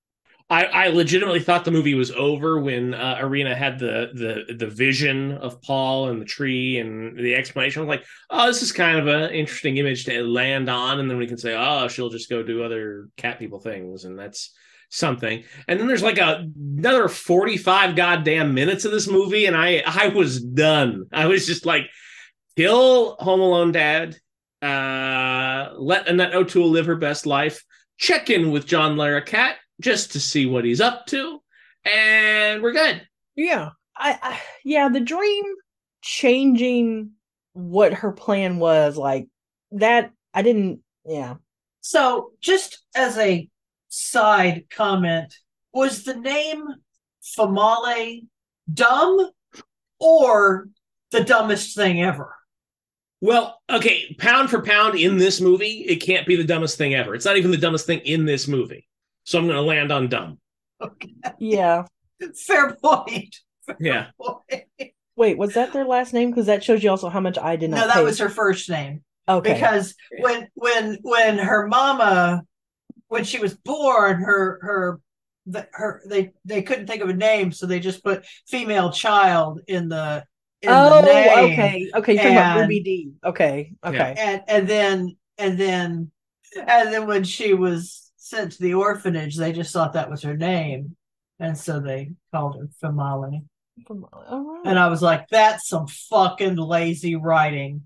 I, 0.50 0.63
I 0.65 0.88
legitimately 0.88 1.41
thought 1.41 1.65
the 1.65 1.72
movie 1.72 1.93
was 1.93 2.12
over 2.12 2.60
when 2.60 2.93
uh, 2.93 3.17
Irena 3.20 3.54
had 3.54 3.80
the 3.80 4.12
the 4.13 4.54
the 4.54 4.67
vision 4.67 5.34
of 5.34 5.62
Paul 5.62 6.08
and 6.08 6.22
the 6.22 6.26
tree 6.26 6.80
and 6.80 7.17
the 7.17 7.36
explanation. 7.36 7.82
I 7.82 7.86
was 7.86 7.89
like, 7.89 8.06
oh, 8.30 8.48
this 8.48 8.63
is 8.63 8.72
kind 8.72 8.98
of 8.98 9.08
an 9.08 9.32
interesting 9.32 9.76
image 9.76 10.06
to 10.06 10.24
land 10.24 10.70
on, 10.70 11.02
and 11.02 11.10
then 11.10 11.17
we 11.17 11.28
can 11.28 11.38
say, 11.38 11.54
oh, 11.54 11.89
she'll 11.89 12.10
just 12.10 12.30
go 12.30 12.43
do 12.43 12.63
other 12.63 13.10
cat 13.17 13.39
people 13.39 13.60
things, 13.60 14.06
and 14.06 14.17
that's 14.17 14.54
something. 14.89 15.43
And 15.67 15.80
then 15.80 15.88
there's 15.88 16.04
like 16.04 16.17
a, 16.17 16.50
another 16.56 17.10
forty 17.10 17.58
five 17.58 17.98
goddamn 17.98 18.54
minutes 18.54 18.86
of 18.86 18.93
this 18.93 19.08
movie, 19.10 19.48
and 19.48 19.58
I 19.58 19.84
I 19.86 20.08
was 20.10 20.41
done. 20.41 21.08
I 21.12 21.26
was 21.26 21.46
just 21.46 21.65
like, 21.65 21.89
kill 22.56 23.17
Home 23.20 23.41
Alone 23.41 23.74
Dad, 23.74 24.17
uh, 24.62 25.74
let 25.78 26.08
Annette 26.08 26.36
O'Toole 26.36 26.70
live 26.70 26.86
her 26.86 26.96
best 26.96 27.26
life. 27.26 27.63
Check 27.98 28.30
in 28.30 28.52
with 28.52 28.65
John 28.65 28.96
Larroquette 28.96 29.56
just 29.82 30.13
to 30.13 30.20
see 30.20 30.46
what 30.46 30.65
he's 30.65 30.82
up 30.82 31.06
to, 31.08 31.41
and 31.86 32.62
we're 32.62 32.74
good. 32.74 33.08
Yeah. 33.36 33.70
I, 33.96 34.20
I 34.22 34.41
yeah, 34.63 34.89
the 34.89 35.00
dream 35.00 35.43
changing 36.02 37.12
what 37.54 37.93
her 37.93 38.12
plan 38.12 38.60
was 38.60 38.98
like 38.98 39.28
that 39.72 40.12
I 40.34 40.43
didn't 40.43 40.82
yeah. 41.06 41.36
So, 41.82 42.34
just 42.41 42.84
as 42.96 43.17
a 43.17 43.50
side 43.88 44.65
comment, 44.70 45.34
was 45.74 46.04
the 46.04 46.15
name 46.15 46.65
Famale 47.38 48.26
dumb 48.72 49.30
or 50.00 50.67
the 51.12 51.24
dumbest 51.24 51.76
thing 51.76 52.04
ever? 52.04 52.37
Well, 53.19 53.60
okay, 53.69 54.15
pound 54.19 54.49
for 54.49 54.62
pound 54.62 54.97
in 54.99 55.17
this 55.17 55.41
movie, 55.41 55.86
it 55.88 55.97
can't 55.97 56.27
be 56.27 56.36
the 56.36 56.43
dumbest 56.43 56.77
thing 56.77 56.93
ever. 56.93 57.15
It's 57.15 57.25
not 57.25 57.38
even 57.38 57.51
the 57.51 57.58
dumbest 57.58 57.88
thing 57.88 57.99
in 57.99 58.25
this 58.25 58.47
movie. 58.47 58.88
So 59.23 59.39
I'm 59.39 59.45
going 59.45 59.58
to 59.58 59.62
land 59.62 59.91
on 59.91 60.08
dumb. 60.08 60.39
Okay. 60.82 61.13
Yeah. 61.39 61.86
Fair 62.45 62.75
point. 62.75 63.36
Yeah. 63.80 64.08
Point. 64.19 64.63
Wait, 65.15 65.38
was 65.38 65.56
that 65.56 65.73
their 65.73 65.86
last 65.86 66.13
name? 66.13 66.30
Because 66.30 66.45
that 66.45 66.63
shows 66.63 66.84
you 66.84 66.91
also 66.91 67.10
how 67.10 67.19
much 67.19 67.39
I 67.39 67.56
did 67.56 67.71
not. 67.71 67.77
No, 67.77 67.88
that 67.88 67.95
pay. 67.95 68.03
was 68.03 68.19
her 68.19 68.30
first 68.30 68.69
name. 68.69 69.03
okay. 69.27 69.53
Because 69.53 69.95
when 70.19 70.47
when 70.53 70.99
when 71.01 71.39
her 71.39 71.67
mama 71.67 72.43
when 73.08 73.23
she 73.23 73.39
was 73.39 73.56
born, 73.56 74.21
her 74.21 74.60
her 74.62 74.99
the, 75.47 75.67
her 75.73 76.03
they 76.08 76.34
they 76.45 76.62
couldn't 76.62 76.86
think 76.86 77.01
of 77.01 77.10
a 77.10 77.15
name, 77.15 77.51
so 77.51 77.65
they 77.65 77.80
just 77.80 78.03
put 78.03 78.25
female 78.47 78.91
child 78.91 79.62
in 79.67 79.89
the 79.89 80.17
in 80.17 80.23
oh, 80.65 81.02
the 81.02 81.08
name. 81.08 81.52
okay, 81.52 81.89
okay. 81.96 82.13
You're 82.13 82.22
talking 82.24 82.38
about 82.38 82.58
And- 82.58 82.62
Ruby 82.62 82.80
Dee. 82.82 83.12
Okay, 83.24 83.74
okay. 83.86 84.15
and 84.17 84.41
and 84.48 84.67
then 84.67 85.17
and 85.38 85.60
then 85.60 86.12
and 86.56 86.93
then 86.93 87.06
when 87.08 87.24
she 87.24 87.54
was 87.54 88.12
sent 88.17 88.54
to 88.54 88.62
the 88.62 88.74
orphanage, 88.74 89.38
they 89.38 89.52
just 89.54 89.72
thought 89.74 89.93
that 89.93 90.10
was 90.10 90.24
her 90.24 90.36
name, 90.36 90.96
and 91.39 91.58
so 91.58 91.80
they 91.80 92.12
called 92.34 92.58
her 92.60 92.67
Famali. 92.84 93.43
From- 93.86 94.06
all 94.12 94.43
right. 94.56 94.62
And 94.65 94.80
I 94.80 94.88
was 94.88 95.02
like, 95.02 95.28
"That's 95.30 95.67
some 95.67 95.88
fucking 95.88 96.56
lazy 96.56 97.15
writing. 97.15 97.84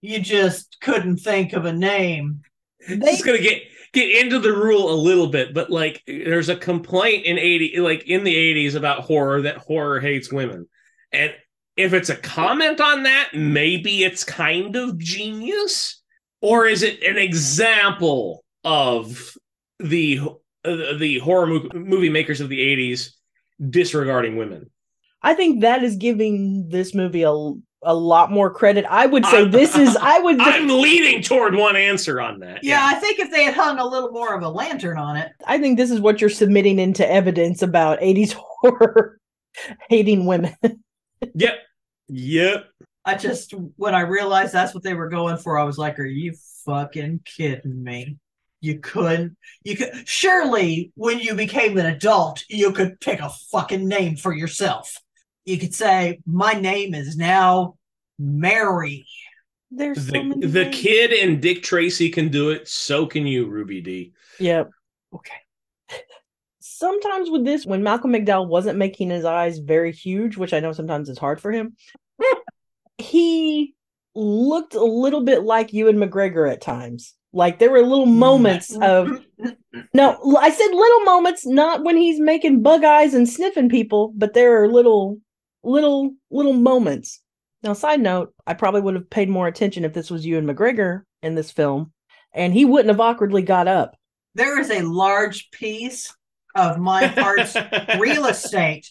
You 0.00 0.18
just 0.20 0.78
couldn't 0.80 1.18
think 1.18 1.52
of 1.52 1.64
a 1.64 1.72
name." 1.72 2.40
They, 2.88 2.96
Just 2.96 3.24
going 3.26 3.36
to 3.36 3.42
get 3.44 3.62
get 3.92 4.24
into 4.24 4.38
the 4.38 4.52
rule 4.52 4.90
a 4.90 4.96
little 4.96 5.26
bit, 5.28 5.52
but 5.52 5.68
like 5.70 6.02
there's 6.06 6.48
a 6.48 6.56
complaint 6.56 7.26
in 7.26 7.38
80 7.38 7.78
like 7.80 8.04
in 8.08 8.24
the 8.24 8.34
80s 8.34 8.74
about 8.74 9.02
horror 9.02 9.42
that 9.42 9.58
horror 9.58 10.00
hates 10.00 10.32
women. 10.32 10.66
And 11.12 11.32
if 11.76 11.92
it's 11.92 12.08
a 12.08 12.16
comment 12.16 12.80
on 12.80 13.04
that, 13.04 13.30
maybe 13.34 14.04
it's 14.04 14.24
kind 14.24 14.76
of 14.76 14.98
genius 14.98 16.00
or 16.40 16.66
is 16.66 16.82
it 16.82 17.02
an 17.02 17.18
example 17.18 18.44
of 18.64 19.36
the 19.78 20.20
uh, 20.64 20.96
the 20.98 21.18
horror 21.20 21.60
movie 21.74 22.10
makers 22.10 22.40
of 22.40 22.48
the 22.48 22.58
80s 22.58 23.10
disregarding 23.68 24.36
women? 24.36 24.70
I 25.22 25.34
think 25.34 25.60
that 25.60 25.82
is 25.82 25.96
giving 25.96 26.68
this 26.68 26.94
movie 26.94 27.22
a 27.22 27.52
a 27.82 27.94
lot 27.94 28.30
more 28.30 28.50
credit. 28.52 28.84
I 28.90 29.06
would 29.06 29.24
say 29.24 29.38
I'm- 29.38 29.50
this 29.50 29.76
is. 29.76 29.96
I 29.96 30.18
would. 30.18 30.36
I'm 30.40 30.68
leaning 30.68 31.22
toward 31.22 31.54
one 31.54 31.76
answer 31.76 32.20
on 32.20 32.40
that. 32.40 32.62
yeah, 32.62 32.82
I 32.84 32.94
think 32.94 33.18
if 33.18 33.30
they 33.30 33.44
had 33.44 33.54
hung 33.54 33.78
a 33.78 33.86
little 33.86 34.10
more 34.10 34.34
of 34.34 34.42
a 34.42 34.48
lantern 34.48 34.98
on 34.98 35.16
it, 35.16 35.32
I 35.46 35.58
think 35.58 35.76
this 35.78 35.90
is 35.90 36.00
what 36.00 36.20
you're 36.20 36.30
submitting 36.30 36.78
into 36.78 37.10
evidence 37.10 37.62
about 37.62 38.00
80s 38.00 38.32
horror 38.60 39.18
hating 39.88 40.26
women. 40.26 40.54
Yep. 41.34 41.58
Yep. 42.08 42.66
I 43.04 43.14
just 43.14 43.54
when 43.76 43.94
I 43.94 44.00
realized 44.00 44.52
that's 44.52 44.74
what 44.74 44.82
they 44.82 44.94
were 44.94 45.08
going 45.08 45.38
for, 45.38 45.58
I 45.58 45.64
was 45.64 45.78
like, 45.78 45.98
"Are 45.98 46.04
you 46.04 46.34
fucking 46.66 47.20
kidding 47.24 47.82
me?" 47.82 48.16
You 48.60 48.78
couldn't. 48.78 49.36
You 49.64 49.76
could 49.76 50.06
surely 50.06 50.92
when 50.94 51.18
you 51.18 51.34
became 51.34 51.78
an 51.78 51.86
adult, 51.86 52.44
you 52.48 52.72
could 52.72 53.00
pick 53.00 53.20
a 53.20 53.30
fucking 53.50 53.88
name 53.88 54.16
for 54.16 54.34
yourself. 54.34 54.96
You 55.44 55.58
could 55.58 55.74
say, 55.74 56.20
"My 56.26 56.52
name 56.52 56.94
is 56.94 57.16
now 57.16 57.76
Mary." 58.18 59.06
There's 59.70 60.04
so 60.04 60.12
The, 60.12 60.22
many 60.22 60.46
the 60.46 60.68
kid 60.70 61.12
and 61.12 61.40
Dick 61.40 61.62
Tracy 61.62 62.10
can 62.10 62.28
do 62.28 62.50
it. 62.50 62.68
So 62.68 63.06
can 63.06 63.26
you, 63.26 63.46
Ruby 63.46 63.80
Dee. 63.80 64.12
Yep. 64.38 64.70
Okay. 65.14 65.36
Sometimes 66.80 67.28
with 67.28 67.44
this, 67.44 67.66
when 67.66 67.82
Malcolm 67.82 68.10
McDowell 68.10 68.48
wasn't 68.48 68.78
making 68.78 69.10
his 69.10 69.26
eyes 69.26 69.58
very 69.58 69.92
huge, 69.92 70.38
which 70.38 70.54
I 70.54 70.60
know 70.60 70.72
sometimes 70.72 71.10
is 71.10 71.18
hard 71.18 71.38
for 71.38 71.52
him, 71.52 71.76
he 72.96 73.74
looked 74.14 74.74
a 74.74 74.82
little 74.82 75.20
bit 75.20 75.42
like 75.42 75.74
Ewan 75.74 75.98
McGregor 75.98 76.50
at 76.50 76.62
times. 76.62 77.12
Like 77.34 77.58
there 77.58 77.70
were 77.70 77.82
little 77.82 78.06
moments 78.06 78.74
of 78.80 79.10
no, 79.92 80.36
I 80.38 80.50
said 80.50 80.70
little 80.70 81.00
moments, 81.00 81.44
not 81.44 81.84
when 81.84 81.98
he's 81.98 82.18
making 82.18 82.62
bug 82.62 82.82
eyes 82.82 83.12
and 83.12 83.28
sniffing 83.28 83.68
people, 83.68 84.14
but 84.16 84.32
there 84.32 84.62
are 84.62 84.66
little, 84.66 85.18
little, 85.62 86.14
little 86.30 86.54
moments. 86.54 87.20
Now, 87.62 87.74
side 87.74 88.00
note, 88.00 88.32
I 88.46 88.54
probably 88.54 88.80
would 88.80 88.94
have 88.94 89.10
paid 89.10 89.28
more 89.28 89.48
attention 89.48 89.84
if 89.84 89.92
this 89.92 90.10
was 90.10 90.24
Ewan 90.24 90.46
McGregor 90.46 91.02
in 91.22 91.34
this 91.34 91.50
film, 91.50 91.92
and 92.32 92.54
he 92.54 92.64
wouldn't 92.64 92.88
have 92.88 93.00
awkwardly 93.00 93.42
got 93.42 93.68
up. 93.68 93.98
there 94.34 94.58
is 94.58 94.70
a 94.70 94.80
large 94.80 95.50
piece 95.50 96.16
of 96.54 96.78
my 96.78 97.06
heart's 97.06 97.56
real 97.98 98.26
estate 98.34 98.88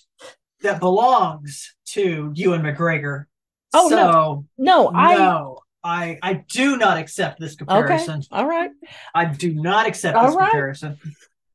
that 0.61 0.79
belongs 0.79 1.73
to 1.87 2.31
Ewan 2.35 2.61
McGregor. 2.61 3.25
Oh, 3.73 3.87
no. 3.89 3.97
so 3.97 4.45
No, 4.57 4.91
I 4.93 5.15
no, 5.15 5.59
I 5.83 6.17
I 6.21 6.33
do 6.49 6.77
not 6.77 6.97
accept 6.97 7.39
this 7.39 7.53
okay. 7.53 7.65
comparison. 7.65 8.21
All 8.31 8.45
right. 8.47 8.71
I 9.13 9.25
do 9.25 9.53
not 9.53 9.87
accept 9.87 10.17
All 10.17 10.27
this 10.27 10.35
right. 10.35 10.49
comparison. 10.49 10.97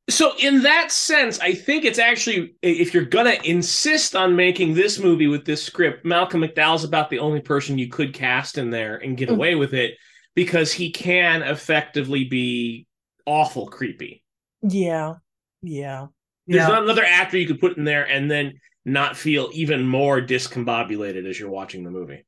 So, 0.07 0.33
in 0.39 0.61
that 0.61 0.91
sense, 0.91 1.39
I 1.39 1.53
think 1.55 1.83
it's 1.83 1.97
actually, 1.97 2.55
if 2.61 2.93
you're 2.93 3.05
going 3.05 3.25
to 3.25 3.49
insist 3.49 4.15
on 4.15 4.35
making 4.35 4.75
this 4.75 4.99
movie 4.99 5.25
with 5.25 5.45
this 5.45 5.63
script, 5.63 6.05
Malcolm 6.05 6.41
McDowell's 6.41 6.83
about 6.83 7.09
the 7.09 7.17
only 7.17 7.41
person 7.41 7.79
you 7.79 7.87
could 7.89 8.13
cast 8.13 8.59
in 8.59 8.69
there 8.69 8.97
and 8.97 9.17
get 9.17 9.29
Mm. 9.29 9.33
away 9.33 9.55
with 9.55 9.73
it 9.73 9.95
because 10.35 10.71
he 10.71 10.91
can 10.91 11.41
effectively 11.41 12.23
be 12.25 12.85
awful 13.25 13.65
creepy. 13.65 14.23
Yeah. 14.61 15.15
Yeah. 15.61 16.07
There's 16.47 16.61
Yeah. 16.63 16.67
not 16.67 16.83
another 16.83 17.03
actor 17.03 17.37
you 17.37 17.47
could 17.47 17.59
put 17.59 17.77
in 17.77 17.83
there 17.83 18.03
and 18.07 18.29
then 18.29 18.59
not 18.85 19.17
feel 19.17 19.49
even 19.53 19.87
more 19.87 20.21
discombobulated 20.21 21.27
as 21.27 21.39
you're 21.39 21.49
watching 21.49 21.83
the 21.83 21.91
movie. 21.91 22.25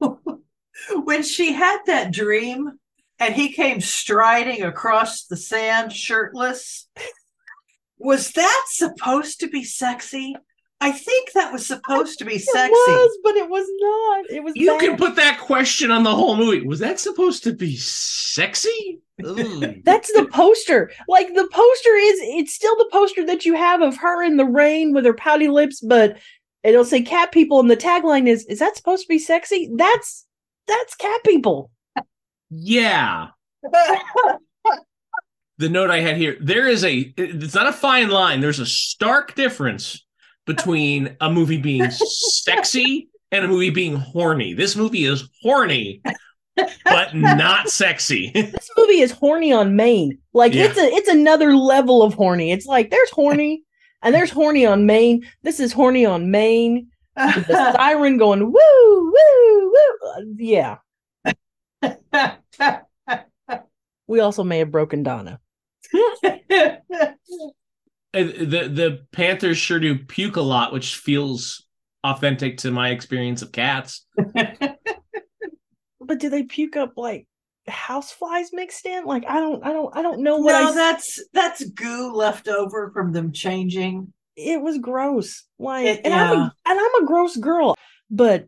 when 1.04 1.22
she 1.22 1.52
had 1.52 1.78
that 1.86 2.12
dream 2.12 2.72
and 3.18 3.34
he 3.34 3.52
came 3.52 3.80
striding 3.80 4.62
across 4.62 5.24
the 5.24 5.36
sand 5.36 5.92
shirtless, 5.92 6.88
was 7.98 8.32
that 8.32 8.64
supposed 8.68 9.40
to 9.40 9.48
be 9.48 9.64
sexy? 9.64 10.34
I 10.80 10.92
think 10.92 11.32
that 11.32 11.52
was 11.52 11.66
supposed 11.66 12.18
to 12.18 12.26
be 12.26 12.38
sexy. 12.38 12.72
It 12.74 12.74
was, 12.74 13.18
but 13.24 13.36
it 13.36 13.48
was 13.48 13.66
not. 13.78 14.36
It 14.36 14.44
was 14.44 14.52
You 14.56 14.72
bad. 14.72 14.80
can 14.80 14.96
put 14.98 15.16
that 15.16 15.40
question 15.40 15.90
on 15.90 16.02
the 16.02 16.14
whole 16.14 16.36
movie. 16.36 16.66
Was 16.66 16.80
that 16.80 17.00
supposed 17.00 17.44
to 17.44 17.54
be 17.54 17.76
sexy? 17.76 19.00
That's 19.18 20.12
the 20.12 20.28
poster. 20.30 20.90
Like 21.08 21.28
the 21.28 21.48
poster 21.50 21.94
is 21.94 22.18
it's 22.22 22.54
still 22.54 22.76
the 22.76 22.88
poster 22.92 23.24
that 23.26 23.44
you 23.44 23.54
have 23.54 23.80
of 23.80 23.96
her 23.96 24.22
in 24.22 24.36
the 24.36 24.44
rain 24.44 24.92
with 24.92 25.04
her 25.06 25.14
pouty 25.14 25.48
lips, 25.48 25.80
but 25.80 26.18
it'll 26.62 26.84
say 26.84 27.02
cat 27.02 27.32
people 27.32 27.60
and 27.60 27.70
the 27.70 27.76
tagline 27.76 28.28
is 28.28 28.44
is 28.46 28.58
that 28.58 28.76
supposed 28.76 29.02
to 29.02 29.08
be 29.08 29.18
sexy? 29.18 29.70
That's 29.74 30.26
that's 30.66 30.94
cat 30.94 31.20
people. 31.24 31.70
yeah. 32.50 33.28
the 35.58 35.68
note 35.68 35.90
I 35.90 36.00
had 36.00 36.16
here, 36.16 36.36
there 36.40 36.68
is 36.68 36.84
a 36.84 37.12
it's 37.16 37.54
not 37.54 37.68
a 37.68 37.72
fine 37.72 38.10
line. 38.10 38.40
There's 38.40 38.60
a 38.60 38.66
stark 38.66 39.34
difference 39.34 40.04
between 40.44 41.16
a 41.20 41.30
movie 41.30 41.60
being 41.60 41.90
sexy 41.90 43.08
and 43.32 43.44
a 43.44 43.48
movie 43.48 43.70
being 43.70 43.96
horny. 43.96 44.54
This 44.54 44.76
movie 44.76 45.04
is 45.04 45.28
horny, 45.42 46.02
but 46.84 47.14
not 47.14 47.68
sexy. 47.68 48.30
This 48.34 48.70
movie 48.76 49.00
is 49.00 49.10
horny 49.12 49.52
on 49.52 49.76
Maine. 49.76 50.18
Like 50.32 50.54
Yeah. 50.54 50.64
it's 50.64 50.78
a 50.78 50.84
it's 50.84 51.08
another 51.08 51.54
level 51.56 52.02
of 52.02 52.14
horny. 52.14 52.52
It's 52.52 52.66
like 52.66 52.90
there's 52.90 53.10
horny 53.10 53.62
and 54.02 54.14
there's 54.14 54.30
horny 54.30 54.66
on 54.66 54.86
Maine. 54.86 55.26
This 55.42 55.60
is 55.60 55.72
horny 55.72 56.04
on 56.06 56.30
Maine. 56.30 56.88
With 57.16 57.46
the 57.46 57.72
siren 57.76 58.18
going 58.18 58.52
woo 58.52 58.52
woo 58.52 59.72
woo. 59.72 60.10
Uh, 60.16 60.22
Yeah. 60.38 60.76
We 64.08 64.20
also 64.20 64.44
may 64.44 64.58
have 64.58 64.70
broken 64.70 65.02
Donna. 65.02 65.40
Uh, 65.92 65.98
the 68.14 68.70
the 68.72 69.04
Panthers 69.12 69.58
sure 69.58 69.80
do 69.80 69.98
puke 69.98 70.36
a 70.36 70.40
lot, 70.40 70.72
which 70.72 70.96
feels 70.96 71.66
authentic 72.04 72.58
to 72.58 72.70
my 72.70 72.90
experience 72.90 73.42
of 73.42 73.50
cats. 73.52 74.06
But 76.06 76.18
do 76.20 76.28
they 76.30 76.44
puke 76.44 76.76
up 76.76 76.92
like 76.96 77.26
house 77.68 78.12
flies 78.12 78.50
mixed 78.52 78.86
in? 78.86 79.04
Like 79.04 79.24
I 79.28 79.40
don't 79.40 79.64
I 79.64 79.72
don't 79.72 79.96
I 79.96 80.02
don't 80.02 80.22
know 80.22 80.36
what 80.36 80.52
no, 80.52 80.70
I 80.70 80.74
that's 80.74 81.20
that's 81.32 81.64
goo 81.70 82.12
left 82.14 82.48
over 82.48 82.90
from 82.92 83.12
them 83.12 83.32
changing. 83.32 84.12
it 84.36 84.60
was 84.60 84.78
gross. 84.78 85.44
Like 85.58 85.86
It- 85.86 86.00
and 86.04 86.14
I'm 86.14 86.30
a, 86.32 86.54
and 86.66 86.80
I'm 86.80 87.02
a 87.02 87.06
gross 87.06 87.36
girl. 87.36 87.74
But 88.10 88.46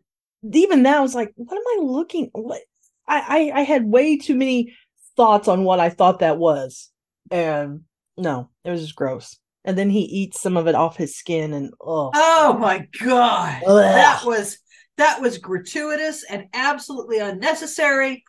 even 0.53 0.83
that 0.83 1.01
was 1.01 1.13
like, 1.15 1.33
what 1.35 1.55
am 1.57 1.63
I 1.67 1.83
looking 1.83 2.29
what 2.33 2.61
I, 3.07 3.51
I 3.53 3.59
I 3.59 3.61
had 3.63 3.85
way 3.85 4.17
too 4.17 4.35
many 4.35 4.73
thoughts 5.17 5.47
on 5.47 5.63
what 5.65 5.79
I 5.79 5.89
thought 5.89 6.19
that 6.19 6.37
was. 6.37 6.89
And 7.31 7.81
no, 8.17 8.49
it 8.63 8.69
was 8.71 8.81
just 8.81 8.95
gross. 8.95 9.37
And 9.65 9.77
then 9.77 9.89
he 9.89 10.01
eats 10.01 10.39
some 10.39 10.55
of 10.55 10.67
it 10.67 10.75
off 10.75 10.95
his 10.95 11.17
skin 11.17 11.53
and 11.53 11.73
oh 11.81 12.11
Oh 12.15 12.57
my 12.57 12.87
god. 13.03 13.63
Ugh. 13.65 13.81
That 13.83 14.21
was 14.23 14.57
that 14.99 15.21
was 15.21 15.37
gratuitous 15.37 16.23
and 16.29 16.47
absolutely 16.53 17.19
unnecessary, 17.19 18.23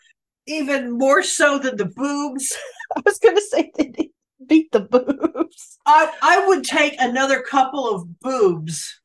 even 0.46 0.90
more 0.90 1.22
so 1.22 1.59
than 1.59 1.76
the 1.76 1.87
boobs. 1.87 2.56
I 2.96 3.02
was 3.04 3.18
gonna 3.18 3.40
say 3.40 3.70
did 3.76 3.94
he 3.96 4.12
beat 4.46 4.72
the 4.72 4.80
boobs. 4.80 5.78
I 5.85 6.12
I 6.22 6.46
would 6.46 6.64
take 6.64 6.94
another 7.00 7.42
couple 7.42 7.88
of 7.92 8.20
boobs 8.20 9.00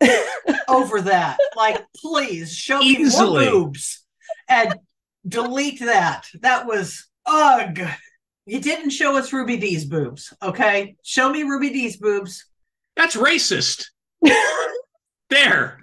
over 0.68 1.02
that. 1.02 1.38
Like, 1.56 1.82
please 1.96 2.54
show 2.54 2.80
me 2.80 2.98
Easily. 2.98 3.46
more 3.46 3.52
boobs. 3.66 4.06
and 4.48 4.76
delete 5.28 5.80
that. 5.82 6.28
That 6.42 6.66
was 6.68 7.08
ugh. 7.26 7.80
You 8.46 8.62
didn't 8.62 8.92
show 8.92 9.18
us 9.18 9.34
Ruby 9.34 9.58
Dee's 9.58 9.86
boobs, 9.86 10.32
okay? 10.42 10.96
Show 11.04 11.32
me 11.32 11.42
Ruby 11.42 11.72
Dee's 11.72 11.98
boobs. 11.98 12.46
That's 12.96 13.16
racist. 13.16 13.86
there. 15.30 15.80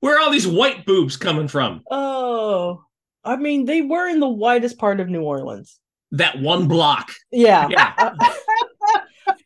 Where 0.00 0.16
are 0.16 0.20
all 0.20 0.30
these 0.30 0.46
white 0.46 0.84
boobs 0.86 1.16
coming 1.16 1.48
from? 1.48 1.82
oh, 1.90 2.82
I 3.24 3.36
mean, 3.36 3.64
they 3.64 3.82
were 3.82 4.06
in 4.08 4.20
the 4.20 4.28
widest 4.28 4.78
part 4.78 5.00
of 5.00 5.08
New 5.08 5.22
Orleans. 5.22 5.80
That 6.12 6.38
one 6.40 6.68
block 6.68 7.10
Yeah. 7.32 7.66
Yeah. 7.68 8.12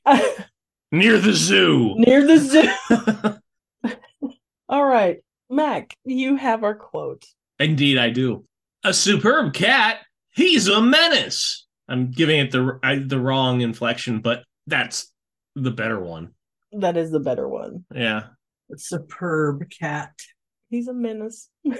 Near 0.92 1.18
the 1.18 1.32
zoo. 1.32 1.94
near 1.96 2.26
the 2.26 2.36
zoo. 2.36 2.68
All 4.68 4.84
right, 4.84 5.18
Mac, 5.48 5.96
you 6.04 6.36
have 6.36 6.64
our 6.64 6.74
quote. 6.74 7.24
Indeed, 7.58 7.96
I 7.96 8.10
do. 8.10 8.44
A 8.84 8.92
superb 8.92 9.54
cat. 9.54 9.98
He's 10.32 10.68
a 10.68 10.80
menace. 10.82 11.66
I'm 11.88 12.10
giving 12.10 12.40
it 12.40 12.50
the 12.50 12.78
I, 12.82 12.96
the 12.96 13.18
wrong 13.18 13.60
inflection, 13.60 14.20
but 14.20 14.44
that's 14.66 15.12
the 15.54 15.70
better 15.70 15.98
one. 16.00 16.32
That 16.72 16.96
is 16.96 17.10
the 17.10 17.20
better 17.20 17.48
one. 17.48 17.84
Yeah. 17.94 18.24
A 18.72 18.78
Superb 18.78 19.68
cat. 19.70 20.12
He's 20.70 20.88
a 20.88 20.94
menace. 20.94 21.48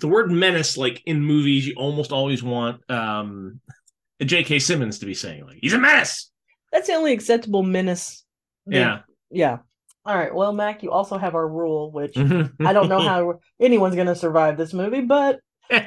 The 0.00 0.08
word 0.08 0.30
menace, 0.30 0.76
like 0.76 1.02
in 1.06 1.22
movies, 1.22 1.66
you 1.66 1.72
almost 1.74 2.12
always 2.12 2.42
want 2.42 2.82
um 2.90 3.60
J.K. 4.22 4.58
Simmons 4.58 4.98
to 4.98 5.06
be 5.06 5.14
saying 5.14 5.46
like 5.46 5.56
he's 5.62 5.72
a 5.72 5.78
menace. 5.78 6.30
That's 6.70 6.88
the 6.88 6.94
only 6.94 7.14
acceptable 7.14 7.62
menace. 7.62 8.24
Yeah. 8.66 9.00
Yeah. 9.30 9.58
All 10.04 10.14
right. 10.14 10.34
Well, 10.34 10.52
Mac, 10.52 10.82
you 10.82 10.90
also 10.90 11.16
have 11.16 11.34
our 11.34 11.48
rule, 11.48 11.90
which 11.92 12.14
I 12.18 12.72
don't 12.74 12.90
know 12.90 13.00
how 13.00 13.40
anyone's 13.58 13.94
going 13.94 14.06
to 14.06 14.14
survive 14.14 14.58
this 14.58 14.74
movie, 14.74 15.00
but 15.00 15.40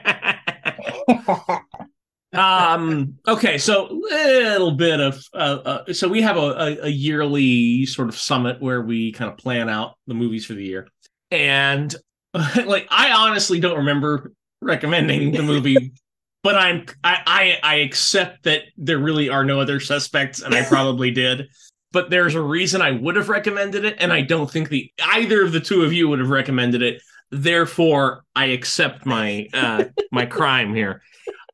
um 2.33 3.15
okay 3.27 3.59
so 3.59 3.89
little 3.91 4.71
bit 4.71 4.99
of 4.99 5.21
uh, 5.35 5.83
uh 5.85 5.93
so 5.93 6.07
we 6.07 6.21
have 6.21 6.35
a, 6.35 6.39
a, 6.39 6.77
a 6.85 6.89
yearly 6.89 7.85
sort 7.85 8.09
of 8.09 8.17
summit 8.17 8.59
where 8.59 8.81
we 8.81 9.11
kind 9.11 9.29
of 9.29 9.37
plan 9.37 9.69
out 9.69 9.97
the 10.07 10.15
movies 10.15 10.45
for 10.45 10.53
the 10.53 10.63
year 10.63 10.87
and 11.33 11.95
like 12.65 12.87
i 12.89 13.11
honestly 13.11 13.59
don't 13.59 13.77
remember 13.77 14.31
recommending 14.61 15.31
the 15.31 15.43
movie 15.43 15.91
but 16.43 16.55
i'm 16.55 16.85
I, 17.03 17.17
I 17.25 17.59
i 17.63 17.75
accept 17.75 18.43
that 18.43 18.63
there 18.77 18.99
really 18.99 19.29
are 19.29 19.43
no 19.43 19.59
other 19.59 19.79
suspects 19.79 20.41
and 20.41 20.53
i 20.55 20.63
probably 20.69 21.11
did. 21.11 21.49
But 21.91 22.09
there's 22.09 22.33
a 22.33 22.41
reason 22.41 22.81
i 22.81 22.91
would 22.91 23.15
have 23.15 23.29
recommended 23.29 23.85
it 23.85 23.97
and 23.99 24.11
i 24.13 24.21
don't 24.21 24.49
think 24.49 24.69
the 24.69 24.91
either 25.03 25.43
of 25.43 25.51
the 25.51 25.59
two 25.59 25.83
of 25.83 25.93
you 25.93 26.07
would 26.07 26.19
have 26.19 26.29
recommended 26.29 26.81
it. 26.81 27.01
Therefore 27.29 28.23
i 28.35 28.45
accept 28.45 29.05
my 29.05 29.47
uh 29.53 29.85
my 30.11 30.25
crime 30.25 30.73
here. 30.73 31.01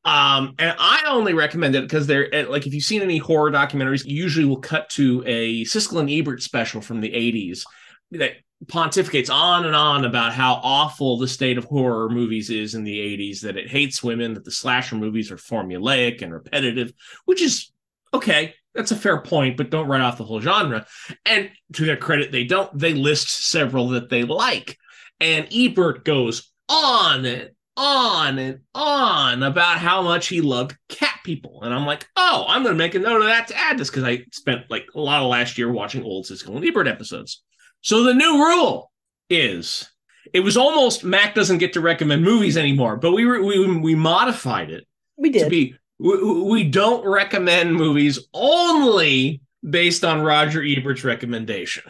Um, 0.06 0.56
and 0.58 0.74
I 0.80 1.04
only 1.08 1.34
recommend 1.34 1.76
it 1.76 1.82
because 1.82 2.08
they're 2.08 2.34
eh, 2.34 2.46
like 2.48 2.65
if 2.65 2.74
you've 2.74 2.86
seen 2.86 3.02
any 3.02 3.18
horror 3.18 3.52
documentaries, 3.52 4.06
you 4.06 4.15
usually 4.15 4.46
will 4.46 4.62
cut 4.62 4.89
to 4.92 5.22
a 5.28 5.65
Siskel 5.65 6.00
and 6.00 6.10
Ebert 6.10 6.42
special 6.42 6.80
from 6.80 7.02
the 7.02 7.12
80s 7.12 7.63
that 8.12 8.38
pontificates 8.65 9.34
on 9.34 9.65
and 9.65 9.76
on 9.76 10.06
about 10.06 10.34
how 10.34 10.60
awful 10.63 11.17
the 11.17 11.28
state 11.28 11.58
of 11.58 11.65
horror 11.65 12.10
movies 12.10 12.50
is 12.50 12.76
in 12.76 12.84
the 12.84 12.98
80s, 12.98 13.41
that 13.41 13.58
it 13.58 13.69
hates 13.69 14.04
women, 14.04 14.34
that 14.34 14.45
the 14.45 14.52
slasher 14.52 14.95
movies 14.95 15.32
are 15.32 15.38
formulaic 15.38 16.22
and 16.22 16.34
repetitive, 16.34 16.93
which 17.26 17.41
is 17.41 17.72
okay. 18.13 18.54
That's 18.76 18.91
a 18.91 18.95
fair 18.95 19.22
point, 19.22 19.58
but 19.58 19.72
don't 19.72 19.88
write 19.88 20.02
off 20.02 20.17
the 20.17 20.24
whole 20.24 20.41
genre. 20.41 20.86
And 21.26 21.50
to 21.74 21.86
their 21.86 21.98
credit, 21.98 22.32
they 22.32 22.43
don't. 22.43 22.78
They 22.78 22.93
list 22.93 23.50
several 23.50 23.89
that 23.89 24.10
they 24.10 24.24
like. 24.24 24.78
And 25.19 25.48
Ebert 25.52 26.06
goes 26.06 26.52
on 26.69 27.26
and 27.26 27.50
on 27.76 28.38
and 28.38 28.60
on 28.76 29.41
about 29.41 29.80
how 29.80 30.02
much 30.02 30.28
he 30.28 30.41
loved 30.41 30.78
cat 30.88 31.19
people. 31.24 31.62
And 31.63 31.74
I'm 31.74 31.86
like, 31.86 32.06
oh, 32.15 32.45
I'm 32.48 32.62
going 32.62 32.76
to 32.76 32.78
make 32.78 32.93
a 32.93 33.00
note 33.00 33.22
of 33.22 33.28
that 33.28 33.48
to 33.48 33.58
add 33.58 33.78
this 33.78 33.89
because 33.89 34.04
I 34.04 34.26
spent 34.32 34.69
like 34.69 34.88
a 34.93 35.00
lot 35.00 35.22
of 35.22 35.30
last 35.30 35.58
year 35.58 35.72
watching 35.72 36.04
old 36.04 36.26
Siskel 36.26 36.56
and 36.56 36.65
Ebert 36.65 36.88
episodes. 36.88 37.41
So 37.82 38.04
the 38.04 38.13
new 38.13 38.44
rule 38.44 38.92
is 39.30 39.89
it 40.34 40.42
was 40.42 40.58
almost 40.58 41.04
Mac 41.04 41.34
doesn't 41.36 41.58
get 41.60 41.74
to 41.74 41.82
recommend 41.82 42.24
movies 42.24 42.58
anymore, 42.58 42.98
but 42.98 43.12
we 43.12 43.26
were, 43.26 43.42
we 43.44 43.80
we 43.80 43.96
modified 43.96 44.70
it 44.70 44.86
we 45.18 45.32
to 45.32 45.39
did. 45.39 45.50
be 45.50 45.76
we, 45.98 46.42
we 46.44 46.63
don't 46.63 47.06
recommend 47.06 47.74
movies 47.76 48.20
only 48.34 49.42
based 49.68 50.04
on 50.04 50.22
Roger 50.22 50.63
Ebert's 50.63 51.04
recommendation. 51.04 51.84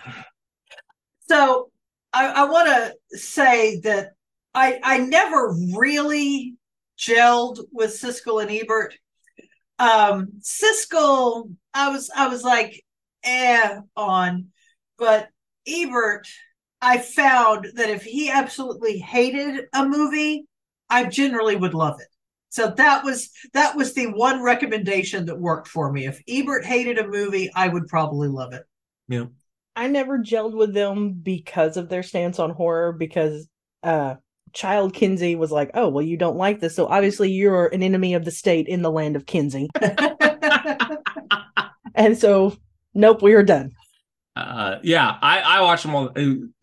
So 1.27 1.69
I, 2.13 2.27
I 2.27 2.43
want 2.45 2.67
to 2.67 3.17
say 3.17 3.79
that 3.81 4.13
I 4.53 4.79
I 4.83 4.97
never 4.99 5.53
really 5.77 6.55
gelled 6.97 7.59
with 7.71 7.91
Siskel 7.91 8.41
and 8.41 8.51
Ebert. 8.51 8.95
Um, 9.77 10.33
Siskel, 10.41 11.53
I 11.73 11.89
was 11.89 12.09
I 12.15 12.27
was 12.27 12.43
like 12.43 12.83
eh 13.23 13.79
on, 13.95 14.47
but 14.97 15.29
Ebert, 15.69 16.27
I 16.81 16.97
found 16.97 17.67
that 17.75 17.89
if 17.89 18.03
he 18.03 18.29
absolutely 18.29 18.99
hated 18.99 19.65
a 19.73 19.85
movie, 19.85 20.45
I 20.89 21.05
generally 21.05 21.55
would 21.55 21.73
love 21.73 21.99
it. 21.99 22.07
So 22.49 22.71
that 22.77 23.03
was 23.03 23.29
that 23.53 23.75
was 23.75 23.93
the 23.93 24.07
one 24.07 24.41
recommendation 24.41 25.25
that 25.27 25.39
worked 25.39 25.67
for 25.67 25.91
me. 25.91 26.07
If 26.07 26.21
Ebert 26.27 26.65
hated 26.65 26.97
a 26.97 27.07
movie, 27.07 27.51
I 27.55 27.67
would 27.67 27.87
probably 27.87 28.27
love 28.27 28.53
it. 28.53 28.63
Yeah. 29.07 29.25
I 29.75 29.87
never 29.87 30.19
gelled 30.19 30.55
with 30.55 30.73
them 30.73 31.13
because 31.13 31.77
of 31.77 31.89
their 31.89 32.03
stance 32.03 32.39
on 32.39 32.49
horror 32.49 32.91
because 32.91 33.47
uh 33.83 34.15
Child 34.51 34.95
Kenzi 34.95 35.37
was 35.37 35.51
like, 35.51 35.69
"Oh, 35.75 35.89
well 35.89 36.03
you 36.03 36.17
don't 36.17 36.37
like 36.37 36.59
this, 36.59 36.75
so 36.75 36.87
obviously 36.87 37.31
you're 37.31 37.67
an 37.67 37.83
enemy 37.83 38.15
of 38.15 38.25
the 38.25 38.31
state 38.31 38.67
in 38.67 38.81
the 38.81 38.91
land 38.91 39.15
of 39.15 39.27
Kenzi." 39.27 39.67
and 41.93 42.17
so 42.17 42.57
nope, 42.95 43.21
we 43.21 43.33
are 43.33 43.43
done. 43.43 43.73
Uh, 44.39 44.79
yeah, 44.83 45.17
I, 45.21 45.39
I 45.39 45.61
watch 45.61 45.83
them 45.83 45.95
all, 45.95 46.13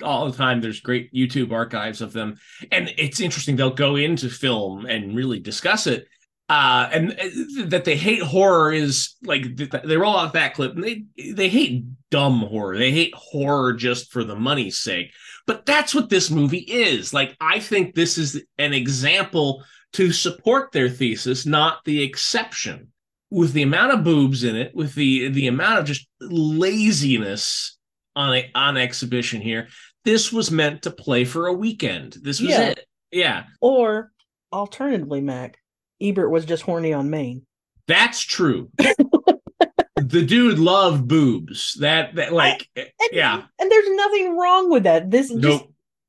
all 0.03 0.31
the 0.31 0.37
time. 0.37 0.61
There's 0.61 0.81
great 0.81 1.13
YouTube 1.13 1.53
archives 1.53 2.01
of 2.01 2.13
them, 2.13 2.37
and 2.73 2.93
it's 2.97 3.21
interesting. 3.21 3.57
They'll 3.57 3.71
go 3.71 3.97
into 3.97 4.31
film 4.31 4.87
and 4.87 5.15
really 5.15 5.41
discuss 5.41 5.87
it. 5.87 6.07
Uh, 6.49 6.89
and 6.93 7.13
uh, 7.13 7.67
that 7.67 7.85
they 7.85 7.97
hate 7.97 8.23
horror 8.23 8.73
is 8.73 9.17
like 9.25 9.57
they 9.57 9.97
roll 9.97 10.17
out 10.17 10.33
that 10.33 10.55
clip, 10.55 10.75
and 10.75 10.85
they 10.85 11.05
they 11.33 11.49
hate 11.49 11.85
dumb 12.11 12.41
horror. 12.41 12.79
They 12.79 12.93
hate 12.93 13.15
horror 13.15 13.73
just 13.73 14.11
for 14.11 14.25
the 14.25 14.37
money's 14.37 14.79
sake. 14.79 15.13
But 15.47 15.67
that's 15.67 15.95
what 15.95 16.09
this 16.09 16.31
movie 16.31 16.59
is. 16.59 17.13
Like, 17.13 17.37
I 17.41 17.61
think 17.61 17.95
this 17.95 18.17
is 18.19 18.43
an 18.59 18.73
example 18.73 19.65
to 19.93 20.13
support 20.13 20.73
their 20.73 20.89
thesis, 20.89 21.47
not 21.47 21.85
the 21.85 22.03
exception 22.03 22.89
with 23.31 23.53
the 23.53 23.63
amount 23.63 23.93
of 23.93 24.05
boobs 24.05 24.45
in 24.45 24.57
it, 24.57 24.75
with 24.75 24.95
the 24.95 25.29
the 25.29 25.47
amount 25.49 25.81
of 25.81 25.85
just 25.85 26.07
laziness 26.21 27.77
on 28.15 28.35
a, 28.35 28.51
on 28.55 28.77
exhibition 28.77 29.41
here, 29.41 29.69
this 30.05 30.33
was 30.33 30.51
meant 30.51 30.83
to 30.83 30.91
play 30.91 31.25
for 31.25 31.47
a 31.47 31.53
weekend. 31.53 32.17
This 32.23 32.41
was 32.41 32.51
Yeah. 32.51 32.63
it. 32.71 32.87
Yeah, 33.13 33.45
Or 33.61 34.11
alternatively, 34.53 35.21
Mac, 35.21 35.59
Ebert 36.01 36.31
was 36.31 36.45
just 36.45 36.63
horny 36.65 36.93
on 36.93 37.09
main. 37.09 37.47
that's 37.87 38.21
true. 38.21 38.71
the 39.97 40.25
dude 40.25 40.59
loved 40.59 41.07
boobs. 41.09 41.75
That 41.81 42.15
that 42.17 42.33
like 42.33 42.69
And, 42.77 42.89
yeah. 43.13 43.43
and 43.59 43.71
there's 43.71 43.89
nothing 43.91 44.37
wrong 44.37 44.71
with 44.71 44.83
that. 44.85 45.11
This 45.11 45.33
just 45.33 45.65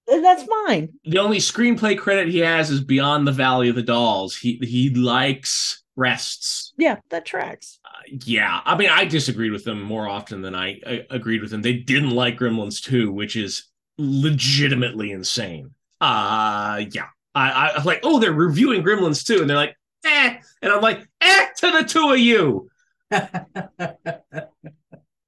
that's 0.07 0.43
fine. 0.43 0.89
The 1.05 1.19
only 1.19 1.37
screenplay 1.37 1.97
credit 1.97 2.29
he 2.29 2.39
has 2.39 2.69
is 2.69 2.81
Beyond 2.81 3.27
the 3.27 3.31
Valley 3.31 3.69
of 3.69 3.75
the 3.75 3.83
Dolls. 3.83 4.35
He 4.35 4.57
he 4.63 4.89
likes 4.89 5.83
breasts. 5.97 6.73
Yeah, 6.77 6.99
that 7.09 7.25
tracks. 7.25 7.79
Yeah, 8.07 8.61
I 8.63 8.77
mean, 8.77 8.89
I 8.89 9.03
disagreed 9.03 9.51
with 9.51 9.65
them 9.65 9.81
more 9.81 10.07
often 10.07 10.41
than 10.41 10.55
I, 10.55 10.79
I 10.87 11.05
agreed 11.09 11.41
with 11.41 11.51
them. 11.51 11.61
They 11.61 11.73
didn't 11.73 12.11
like 12.11 12.37
Gremlins 12.39 12.81
2, 12.81 13.11
which 13.11 13.35
is 13.35 13.65
legitimately 13.97 15.11
insane. 15.11 15.71
Uh, 15.99 16.85
yeah, 16.91 17.07
I, 17.35 17.51
I 17.51 17.75
was 17.75 17.85
like, 17.85 17.99
oh, 18.03 18.19
they're 18.19 18.31
reviewing 18.31 18.83
Gremlins 18.83 19.25
2, 19.25 19.41
and 19.41 19.49
they're 19.49 19.57
like, 19.57 19.75
eh, 20.05 20.37
and 20.61 20.71
I'm 20.71 20.81
like, 20.81 21.05
eh, 21.19 21.47
to 21.57 21.71
the 21.71 21.83
two 21.83 22.11
of 22.11 22.19
you. 22.19 22.69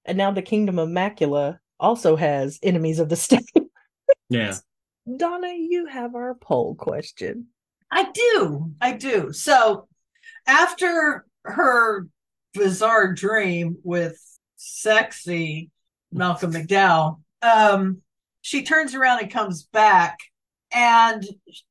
And 0.10 0.18
now 0.18 0.32
the 0.32 0.42
Kingdom 0.42 0.80
of 0.80 0.90
Macula 0.90 1.60
also 1.80 2.16
has 2.16 2.60
enemies 2.64 2.98
of 2.98 3.10
the 3.10 3.16
state. 3.16 3.46
Yeah, 4.28 4.56
Donna, 5.18 5.54
you 5.56 5.86
have 5.86 6.16
our 6.16 6.34
poll 6.34 6.74
question. 6.74 7.46
I 7.92 8.10
do. 8.12 8.72
I 8.82 8.94
do. 8.94 9.32
So 9.32 9.88
after 10.50 11.26
her 11.46 12.08
bizarre 12.54 13.14
dream 13.14 13.78
with 13.84 14.20
sexy 14.56 15.70
Malcolm 16.12 16.52
McDowell, 16.52 17.22
um, 17.44 18.02
she 18.42 18.64
turns 18.64 18.96
around 18.96 19.22
and 19.22 19.32
comes 19.32 19.64
back 19.64 20.18
and 20.74 21.24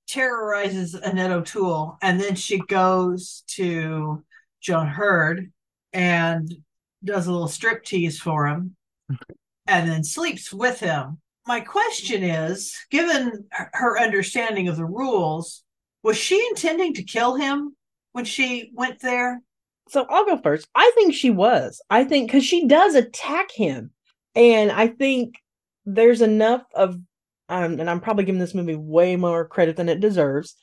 terrorizes 0.07 0.95
Annette 0.95 1.33
O'Toole. 1.33 1.99
And 2.03 2.20
then 2.20 2.37
she 2.37 2.59
goes 2.59 3.43
to 3.49 4.24
John 4.61 4.87
Heard 4.87 5.53
and 5.93 6.53
does 7.05 7.26
a 7.26 7.33
little 7.33 7.49
strip 7.49 7.85
tease 7.85 8.20
for 8.20 8.47
him 8.47 8.76
and 9.66 9.89
then 9.89 10.05
sleeps 10.05 10.53
with 10.53 10.79
him. 10.79 11.18
My 11.47 11.61
question 11.61 12.22
is 12.22 12.76
given 12.91 13.47
her 13.72 13.99
understanding 13.99 14.68
of 14.68 14.76
the 14.76 14.85
rules, 14.85 15.64
Was 16.05 16.16
she 16.16 16.45
intending 16.51 16.95
to 16.95 17.03
kill 17.03 17.35
him 17.37 17.74
when 18.13 18.25
she 18.25 18.71
went 18.75 19.01
there? 19.01 19.43
So 19.89 20.07
I'll 20.09 20.27
go 20.27 20.37
first. 20.37 20.69
I 20.75 20.91
think 20.95 21.15
she 21.15 21.31
was. 21.31 21.81
I 21.89 22.05
think 22.05 22.29
because 22.29 22.45
she 22.45 22.67
does 22.67 22.95
attack 22.95 23.51
him, 23.51 23.91
and 24.35 24.71
I 24.71 24.89
think 24.89 25.37
there's 25.87 26.21
enough 26.21 26.63
of, 26.75 26.99
um, 27.49 27.81
and 27.81 27.89
I'm 27.89 28.01
probably 28.01 28.25
giving 28.25 28.41
this 28.41 28.55
movie 28.55 28.75
way 28.75 29.17
more 29.17 29.47
credit 29.47 29.77
than 29.77 29.89
it 29.89 30.01
deserves. 30.01 30.55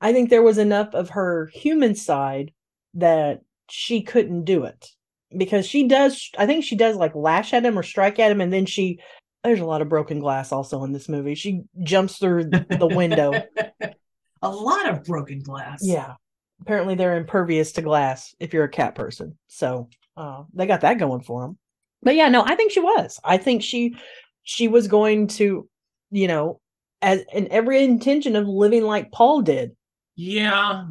I 0.00 0.12
think 0.12 0.28
there 0.30 0.42
was 0.42 0.58
enough 0.58 0.94
of 0.94 1.10
her 1.10 1.48
human 1.54 1.94
side 1.94 2.52
that 2.94 3.40
she 3.70 4.02
couldn't 4.02 4.44
do 4.44 4.64
it 4.64 4.88
because 5.36 5.64
she 5.64 5.86
does. 5.86 6.30
I 6.36 6.46
think 6.46 6.64
she 6.64 6.76
does 6.76 6.96
like 6.96 7.14
lash 7.14 7.52
at 7.52 7.64
him 7.64 7.78
or 7.78 7.84
strike 7.84 8.18
at 8.18 8.32
him, 8.32 8.40
and 8.40 8.52
then 8.52 8.66
she. 8.66 8.98
There's 9.44 9.60
a 9.60 9.64
lot 9.64 9.82
of 9.82 9.88
broken 9.88 10.20
glass 10.20 10.52
also 10.52 10.84
in 10.84 10.92
this 10.92 11.08
movie. 11.08 11.34
She 11.34 11.62
jumps 11.82 12.18
through 12.18 12.44
the 12.44 12.86
window. 12.94 13.32
a 14.42 14.50
lot 14.50 14.88
of 14.88 15.02
broken 15.02 15.40
glass. 15.40 15.80
Yeah. 15.82 16.14
Apparently 16.62 16.94
they're 16.94 17.16
impervious 17.16 17.72
to 17.72 17.82
glass 17.82 18.34
if 18.38 18.52
you're 18.52 18.64
a 18.64 18.68
cat 18.68 18.94
person. 18.94 19.36
So 19.48 19.88
uh, 20.16 20.44
they 20.54 20.66
got 20.66 20.82
that 20.82 20.98
going 20.98 21.22
for 21.22 21.42
them. 21.42 21.58
But 22.02 22.14
yeah, 22.14 22.28
no, 22.28 22.44
I 22.44 22.54
think 22.54 22.70
she 22.70 22.80
was. 22.80 23.18
I 23.24 23.36
think 23.36 23.62
she 23.62 23.96
she 24.44 24.68
was 24.68 24.86
going 24.86 25.26
to, 25.28 25.68
you 26.10 26.28
know, 26.28 26.60
as 27.00 27.24
in 27.32 27.48
every 27.50 27.82
intention 27.82 28.36
of 28.36 28.46
living 28.46 28.84
like 28.84 29.10
Paul 29.10 29.42
did. 29.42 29.72
Yeah, 30.14 30.86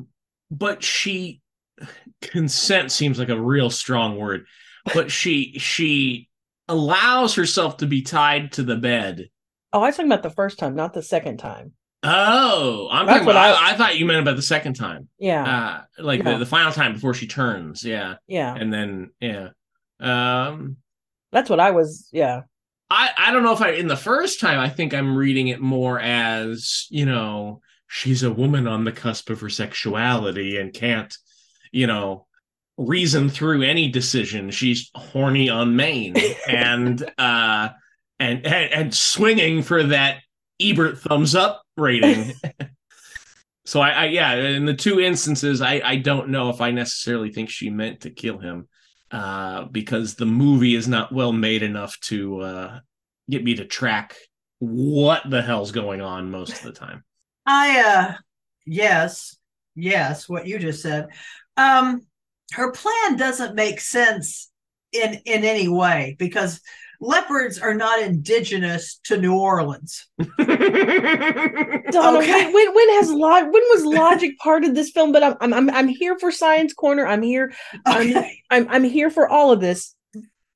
but 0.50 0.84
she 0.84 1.42
consent 2.22 2.92
seems 2.92 3.18
like 3.18 3.30
a 3.30 3.42
real 3.42 3.70
strong 3.70 4.18
word. 4.18 4.46
But 4.94 5.10
she 5.10 5.58
she 5.58 6.28
allows 6.68 7.36
herself 7.36 7.78
to 7.78 7.88
be 7.88 8.02
tied 8.02 8.52
to 8.54 8.64
the 8.64 8.76
bed. 8.76 9.30
Oh, 9.72 9.82
I 9.82 9.88
was 9.88 9.96
talking 9.96 10.12
about 10.12 10.24
the 10.24 10.30
first 10.30 10.60
time, 10.60 10.76
not 10.76 10.94
the 10.94 11.02
second 11.02 11.38
time. 11.38 11.74
Oh, 12.04 12.88
I'm 12.92 13.06
That's 13.06 13.20
talking 13.20 13.28
what 13.28 13.36
about. 13.36 13.56
I- 13.56 13.70
I, 13.70 13.74
I 13.74 13.78
thought 13.78 13.98
you 14.00 14.06
meant 14.06 14.22
about 14.22 14.36
the 14.36 14.42
second 14.42 14.74
time. 14.74 15.08
Yeah. 15.20 15.82
Uh, 15.98 16.02
like 16.04 16.24
Yeah. 16.24 16.34
the, 16.34 16.40
the 16.40 16.46
final 16.46 16.72
time 16.72 16.94
before 16.94 17.14
she 17.14 17.28
turns. 17.28 17.84
Yeah, 17.84 18.16
yeah. 18.28 18.56
and 18.56 18.74
then 18.74 19.12
yeah. 19.20 19.50
Um, 20.00 20.78
That's 21.32 21.50
what 21.50 21.60
I 21.60 21.72
was, 21.72 22.10
yeah. 22.12 22.42
I 22.90 23.12
I 23.18 23.32
don't 23.32 23.44
know 23.44 23.54
if 23.54 23.62
I 23.62 23.72
in 23.72 23.88
the 23.88 23.96
first 23.96 24.40
time 24.42 24.60
I 24.60 24.68
think 24.68 24.94
I'm 24.94 25.16
reading 25.16 25.48
it 25.50 25.62
more 25.62 25.98
as 26.00 26.88
you 26.90 27.06
know 27.06 27.62
she's 27.88 28.24
a 28.24 28.32
woman 28.32 28.68
on 28.68 28.84
the 28.84 28.92
cusp 28.92 29.30
of 29.30 29.40
her 29.42 29.50
sexuality 29.50 30.58
and 30.58 30.74
can't 30.74 31.16
you 31.72 31.88
know 31.88 32.26
reason 32.78 33.30
through 33.30 33.62
any 33.62 33.88
decision. 33.90 34.50
She's 34.52 34.90
horny 34.96 35.50
on 35.50 35.76
main 35.78 36.16
and 36.50 37.02
uh 37.18 37.70
and, 38.20 38.46
and 38.46 38.74
and 38.74 38.94
swinging 38.94 39.62
for 39.64 39.84
that 39.84 40.18
Ebert 40.60 40.98
thumbs 41.00 41.34
up 41.36 41.61
rating. 41.78 42.34
so 43.66 43.80
I, 43.80 43.90
I 43.90 44.06
yeah 44.06 44.34
in 44.34 44.66
the 44.66 44.74
two 44.74 45.00
instances 45.00 45.62
I 45.62 45.82
I 45.84 45.96
don't 45.98 46.30
know 46.30 46.50
if 46.50 46.62
I 46.62 46.72
necessarily 46.72 47.32
think 47.32 47.50
she 47.50 47.70
meant 47.70 48.02
to 48.02 48.10
kill 48.10 48.40
him 48.40 48.68
uh, 49.12 49.66
because 49.66 50.16
the 50.16 50.26
movie 50.26 50.76
is 50.76 50.88
not 50.88 51.12
well 51.12 51.34
made 51.34 51.64
enough 51.64 52.00
to 52.00 52.40
uh, 52.42 52.80
get 53.30 53.44
me 53.44 53.56
to 53.56 53.66
track 53.66 54.16
what 54.60 55.22
the 55.30 55.42
hell's 55.42 55.72
going 55.72 56.02
on 56.02 56.32
most 56.32 56.54
of 56.54 56.64
the 56.64 56.72
time. 56.72 57.04
I 57.46 57.80
uh 57.82 58.14
yes, 58.66 59.36
yes, 59.76 60.30
what 60.30 60.48
you 60.48 60.60
just 60.60 60.82
said. 60.82 61.08
Um 61.58 62.02
her 62.54 62.72
plan 62.72 63.18
doesn't 63.18 63.56
make 63.56 63.80
sense 63.80 64.52
in 64.92 65.20
in 65.26 65.44
any 65.44 65.68
way 65.68 66.16
because 66.20 66.62
leopards 67.02 67.60
are 67.60 67.74
not 67.74 68.00
indigenous 68.02 69.00
to 69.06 69.18
New 69.18 69.36
Orleans. 69.38 70.08
Donna, 70.38 72.20
Okay. 72.20 72.32
when, 72.46 72.54
when 72.54 72.74
when 72.76 72.90
has 73.00 73.12
log 73.12 73.44
when 73.46 73.64
was 73.74 73.84
logic 73.84 74.38
part 74.40 74.64
of 74.64 74.76
this 74.76 74.92
film? 74.92 75.12
But 75.12 75.24
I'm 75.24 75.36
I'm 75.42 75.54
I'm, 75.54 75.70
I'm 75.72 75.88
here 75.88 76.18
for 76.20 76.32
Science 76.32 76.74
Corner. 76.74 77.06
I'm 77.06 77.22
here. 77.24 77.52
I'm- 77.86 78.14
I'm 78.50 78.68
I'm 78.70 78.84
here 78.84 79.10
for 79.10 79.28
all 79.28 79.52
of 79.52 79.60
this. 79.62 79.96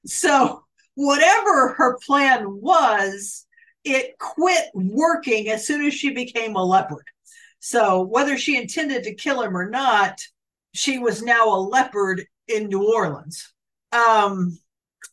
So 0.05 0.63
whatever 0.95 1.73
her 1.73 1.97
plan 2.05 2.61
was, 2.61 3.45
it 3.83 4.17
quit 4.19 4.65
working 4.73 5.49
as 5.49 5.65
soon 5.65 5.85
as 5.85 5.93
she 5.93 6.11
became 6.11 6.55
a 6.55 6.63
leopard. 6.63 7.05
So 7.59 8.01
whether 8.01 8.37
she 8.37 8.57
intended 8.57 9.03
to 9.03 9.15
kill 9.15 9.41
him 9.41 9.57
or 9.57 9.69
not, 9.69 10.21
she 10.73 10.99
was 10.99 11.23
now 11.23 11.49
a 11.49 11.57
leopard 11.59 12.25
in 12.47 12.67
New 12.67 12.93
Orleans. 12.93 13.51
Um, 13.91 14.59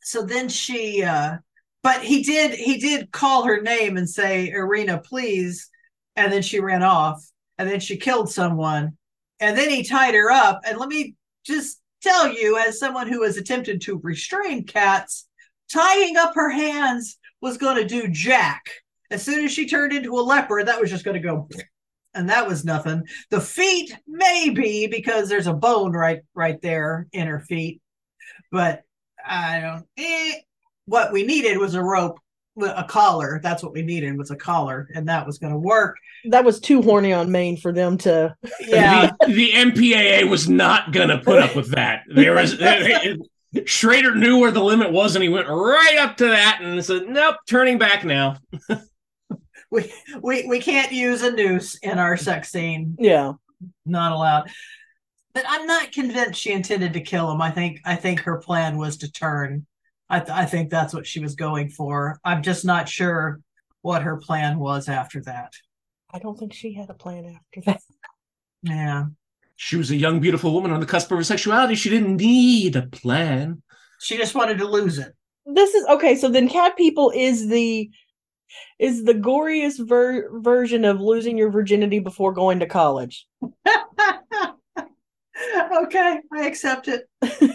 so 0.03 0.23
then 0.23 0.49
she 0.49 1.03
uh 1.03 1.37
but 1.83 2.03
he 2.03 2.23
did 2.23 2.53
he 2.53 2.79
did 2.79 3.13
call 3.13 3.45
her 3.45 3.61
name 3.61 3.97
and 3.97 4.09
say, 4.09 4.51
Irena, 4.51 4.99
please. 4.99 5.69
And 6.15 6.33
then 6.33 6.43
she 6.43 6.61
ran 6.61 6.83
off 6.83 7.25
and 7.59 7.69
then 7.69 7.81
she 7.81 7.97
killed 7.97 8.31
someone. 8.31 8.97
And 9.41 9.57
then 9.59 9.71
he 9.71 9.83
tied 9.83 10.15
her 10.15 10.31
up. 10.31 10.61
And 10.65 10.79
let 10.79 10.89
me 10.89 11.15
just 11.45 11.81
tell 12.03 12.29
you, 12.29 12.59
as 12.59 12.79
someone 12.79 13.09
who 13.09 13.23
has 13.25 13.37
attempted 13.37 13.81
to 13.83 14.01
restrain 14.03 14.65
cats, 14.65 15.29
tying 15.73 16.17
up 16.17 16.35
her 16.35 16.51
hands 16.51 17.19
was 17.41 17.59
going 17.59 17.77
to 17.77 17.85
do 17.85 18.09
jack. 18.09 18.63
As 19.11 19.23
soon 19.23 19.45
as 19.45 19.53
she 19.53 19.69
turned 19.69 19.93
into 19.93 20.19
a 20.19 20.23
leopard, 20.23 20.69
that 20.69 20.81
was 20.81 20.91
just 20.91 21.05
going 21.05 21.21
to 21.21 21.29
go, 21.29 21.49
and 22.15 22.31
that 22.31 22.47
was 22.47 22.65
nothing. 22.65 23.03
The 23.31 23.41
feet, 23.41 23.95
maybe 24.07 24.87
because 24.87 25.29
there's 25.29 25.49
a 25.49 25.53
bone 25.53 25.93
right 25.93 26.21
right 26.35 26.61
there 26.63 27.09
in 27.13 27.27
her 27.27 27.41
feet, 27.41 27.83
but 28.51 28.85
I 29.27 29.61
don't. 29.61 29.87
Eh. 29.97 30.41
What 30.87 31.13
we 31.13 31.25
needed 31.25 31.59
was 31.59 31.75
a 31.75 31.83
rope, 31.83 32.19
a 32.61 32.85
collar. 32.85 33.41
That's 33.43 33.63
what 33.63 33.73
we 33.73 33.83
needed 33.83 34.19
was 34.19 34.31
a 34.31 34.37
collar, 34.37 34.89
and 34.95 35.09
that 35.09 35.27
was 35.27 35.39
going 35.39 35.53
to 35.53 35.59
work. 35.59 35.97
That 36.25 36.45
was 36.45 36.61
too 36.61 36.83
horny 36.83 37.13
on 37.13 37.31
main 37.31 37.57
for 37.57 37.73
them 37.73 37.99
to. 37.99 38.35
Yeah. 38.61 39.13
The, 39.21 39.33
the 39.33 39.53
MPAA 39.53 40.29
was 40.29 40.49
not 40.49 40.93
going 40.93 41.09
to 41.09 41.19
put 41.19 41.39
up 41.39 41.55
with 41.55 41.71
that. 41.73 42.03
There 42.09 42.35
was 42.35 42.57
Schrader 43.67 44.15
knew 44.15 44.39
where 44.39 44.51
the 44.51 44.63
limit 44.63 44.93
was, 44.93 45.15
and 45.15 45.23
he 45.23 45.29
went 45.29 45.49
right 45.49 45.99
up 46.01 46.17
to 46.19 46.27
that 46.27 46.61
and 46.63 46.83
said, 46.85 47.07
"Nope, 47.09 47.37
turning 47.47 47.79
back 47.79 48.05
now." 48.05 48.37
we 49.71 49.93
we 50.23 50.47
we 50.47 50.59
can't 50.59 50.93
use 50.93 51.23
a 51.23 51.31
noose 51.31 51.77
in 51.83 51.99
our 51.99 52.17
sex 52.17 52.51
scene. 52.51 52.97
Yeah. 52.99 53.33
Not 53.85 54.13
allowed. 54.13 54.51
But 55.35 55.45
I'm 55.49 55.67
not 55.67 55.93
convinced 55.93 56.41
she 56.41 56.53
intended 56.53 56.93
to 56.93 57.01
kill 57.01 57.31
him. 57.31 57.41
I 57.41 57.51
think 57.51 57.81
I 57.85 57.97
think 57.97 58.21
her 58.21 58.39
plan 58.39 58.77
was 58.77 58.99
to 58.99 59.11
turn. 59.11 59.67
I 60.11 60.21
th- 60.21 60.31
I 60.31 60.45
think 60.45 60.69
that's 60.69 60.93
what 60.93 61.07
she 61.07 61.21
was 61.21 61.35
going 61.35 61.71
for. 61.71 62.21
I'm 62.25 62.43
just 62.43 62.65
not 62.65 62.89
sure 62.89 63.41
what 63.81 64.03
her 64.03 64.17
plan 64.19 64.59
was 64.59 64.89
after 64.89 65.23
that. 65.23 65.55
I 66.13 66.19
don't 66.19 66.39
think 66.39 66.53
she 66.53 66.75
had 66.75 66.91
a 66.91 66.95
plan 66.95 67.25
after 67.37 67.61
that. 67.71 67.81
Yeah. 68.65 69.07
She 69.57 69.77
was 69.77 69.91
a 69.91 69.97
young, 69.97 70.21
beautiful 70.21 70.53
woman 70.55 70.71
on 70.71 70.79
the 70.79 70.87
cusp 70.87 71.11
of 71.11 71.19
her 71.19 71.25
sexuality. 71.25 71.75
She 71.75 71.91
didn't 71.91 72.19
need 72.19 72.77
a 72.77 72.83
plan. 72.83 73.61
She 74.01 74.17
just 74.17 74.37
wanted 74.37 74.59
to 74.59 74.69
lose 74.69 74.99
it. 74.99 75.13
This 75.47 75.75
is 75.75 75.85
okay. 75.87 76.15
So 76.15 76.29
then, 76.29 76.49
Cat 76.49 76.77
People 76.77 77.11
is 77.13 77.49
the 77.49 77.91
is 78.79 79.03
the 79.03 79.15
goriest 79.15 79.85
ver- 79.87 80.31
version 80.41 80.85
of 80.85 81.01
losing 81.01 81.37
your 81.37 81.51
virginity 81.51 81.99
before 81.99 82.33
going 82.33 82.61
to 82.61 82.67
college. 82.67 83.27
okay, 85.85 86.21
I 86.33 86.47
accept 86.47 86.89
it. 86.89 87.09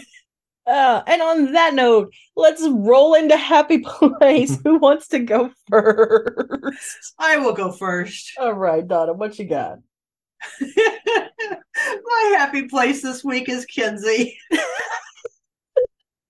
Uh, 0.68 1.02
and 1.06 1.22
on 1.22 1.52
that 1.52 1.72
note, 1.72 2.12
let's 2.36 2.62
roll 2.68 3.14
into 3.14 3.38
Happy 3.38 3.78
Place. 3.78 4.60
Who 4.64 4.78
wants 4.78 5.08
to 5.08 5.18
go 5.18 5.50
first? 5.66 7.14
I 7.18 7.38
will 7.38 7.54
go 7.54 7.72
first. 7.72 8.32
All 8.38 8.52
right, 8.52 8.86
Donna, 8.86 9.14
what 9.14 9.38
you 9.38 9.46
got? 9.46 9.78
My 10.60 12.34
happy 12.36 12.68
place 12.68 13.00
this 13.00 13.24
week 13.24 13.48
is 13.48 13.64
Kenzi. 13.66 14.34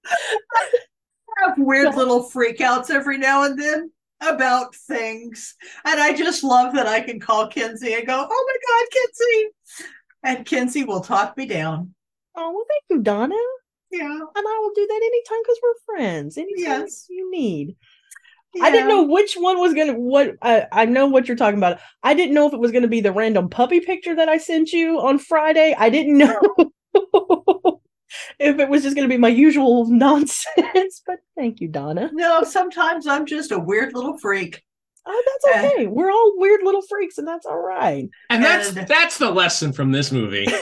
I 0.07 0.68
have 1.45 1.59
weird 1.59 1.97
little 1.97 2.30
freakouts 2.30 2.91
every 2.91 3.18
now 3.18 3.43
and 3.43 3.59
then 3.59 3.91
about 4.20 4.74
things. 4.74 5.57
And 5.84 6.01
I 6.01 6.12
just 6.12 6.45
love 6.45 6.74
that 6.74 6.86
I 6.86 7.01
can 7.01 7.18
call 7.18 7.51
Kenzi 7.51 7.97
and 7.99 8.07
go, 8.07 8.26
oh 8.30 8.47
my 8.47 8.57
God, 8.68 8.86
Kenzi. 8.95 9.86
And 10.23 10.45
Kenzi 10.45 10.87
will 10.87 11.01
talk 11.01 11.37
me 11.37 11.47
down. 11.47 11.95
Oh, 12.37 12.53
well, 12.53 12.64
thank 12.69 12.85
you, 12.99 13.03
Donna. 13.03 13.35
Yeah. 13.91 14.05
And 14.07 14.21
I 14.37 14.59
will 14.61 14.73
do 14.75 14.87
that 14.87 15.01
anytime 15.03 15.39
because 15.43 15.59
we're 15.62 15.97
friends. 15.97 16.37
Anytime 16.39 16.81
Yes. 16.83 17.07
you 17.09 17.31
need. 17.31 17.77
I 18.61 18.71
didn't 18.71 18.89
know 18.89 19.05
which 19.05 19.35
one 19.35 19.59
was 19.61 19.75
gonna 19.75 19.93
what 19.95 20.35
I, 20.43 20.66
I 20.73 20.85
know 20.87 21.07
what 21.07 21.29
you're 21.29 21.37
talking 21.37 21.59
about. 21.59 21.79
I 22.03 22.14
didn't 22.14 22.35
know 22.35 22.47
if 22.49 22.55
it 22.55 22.59
was 22.61 22.73
gonna 22.73 22.89
be 22.89 23.01
the 23.01 23.12
random 23.12 23.49
puppy 23.49 23.79
picture 23.81 24.16
that 24.16 24.29
I 24.29 24.39
sent 24.39 24.73
you 24.73 25.01
on 25.01 25.19
Friday. 25.19 25.75
I 25.79 25.91
didn't 25.91 26.19
know 26.19 26.41
if 28.39 28.59
it 28.59 28.69
was 28.69 28.83
just 28.83 28.97
gonna 28.97 29.09
be 29.09 29.16
my 29.19 29.29
usual 29.29 29.87
nonsense. 29.89 31.03
But 31.07 31.19
thank 31.37 31.61
you, 31.61 31.69
Donna. 31.69 32.11
No, 32.12 32.43
sometimes 32.43 33.07
I'm 33.07 33.27
just 33.27 33.53
a 33.53 33.59
weird 33.59 33.95
little 33.95 34.19
freak. 34.19 34.62
Oh, 35.11 35.25
that's 35.43 35.57
Eh. 35.57 35.69
okay. 35.69 35.87
We're 35.87 36.11
all 36.11 36.33
weird 36.37 36.61
little 36.63 36.83
freaks, 36.83 37.17
and 37.19 37.27
that's 37.27 37.47
all 37.47 37.59
right. 37.59 38.09
And 38.31 38.45
that's 38.45 38.77
And- 38.77 38.87
that's 38.87 39.17
the 39.19 39.31
lesson 39.31 39.73
from 39.73 39.91
this 39.93 40.13
movie. 40.13 40.47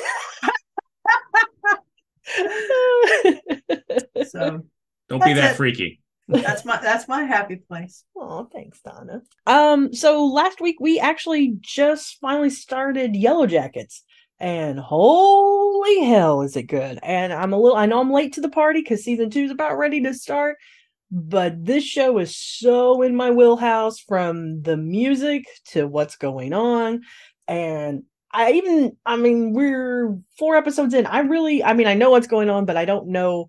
So 4.26 4.62
Don't 5.08 5.24
be 5.24 5.32
that 5.34 5.52
it. 5.52 5.56
freaky. 5.56 6.00
That's 6.28 6.64
my 6.64 6.78
that's 6.82 7.06
my 7.06 7.22
happy 7.22 7.56
place. 7.56 8.02
Oh, 8.16 8.48
thanks, 8.52 8.80
Donna. 8.80 9.22
Um, 9.46 9.94
so 9.94 10.26
last 10.26 10.60
week 10.60 10.76
we 10.80 10.98
actually 10.98 11.56
just 11.60 12.18
finally 12.20 12.50
started 12.50 13.14
Yellow 13.14 13.46
Jackets, 13.46 14.02
and 14.40 14.78
holy 14.80 16.04
hell, 16.04 16.42
is 16.42 16.56
it 16.56 16.64
good! 16.64 16.98
And 17.04 17.32
I'm 17.32 17.52
a 17.52 17.58
little, 17.58 17.76
I 17.78 17.86
know 17.86 18.00
I'm 18.00 18.12
late 18.12 18.32
to 18.34 18.40
the 18.40 18.48
party 18.48 18.80
because 18.80 19.04
season 19.04 19.30
two 19.30 19.44
is 19.44 19.50
about 19.52 19.78
ready 19.78 20.02
to 20.02 20.12
start, 20.14 20.56
but 21.10 21.64
this 21.64 21.84
show 21.84 22.18
is 22.18 22.36
so 22.36 23.02
in 23.02 23.14
my 23.16 23.30
wheelhouse 23.30 23.98
from 23.98 24.62
the 24.62 24.76
music 24.76 25.46
to 25.66 25.86
what's 25.86 26.16
going 26.16 26.52
on, 26.52 27.02
and 27.48 28.02
I 28.32 28.52
even, 28.52 28.96
I 29.06 29.16
mean, 29.16 29.52
we're 29.52 30.18
four 30.38 30.56
episodes 30.56 30.94
in. 30.94 31.06
I 31.06 31.20
really, 31.20 31.64
I 31.64 31.72
mean, 31.72 31.86
I 31.86 31.94
know 31.94 32.10
what's 32.10 32.26
going 32.26 32.50
on, 32.50 32.64
but 32.66 32.76
I 32.76 32.84
don't 32.84 33.08
know. 33.08 33.48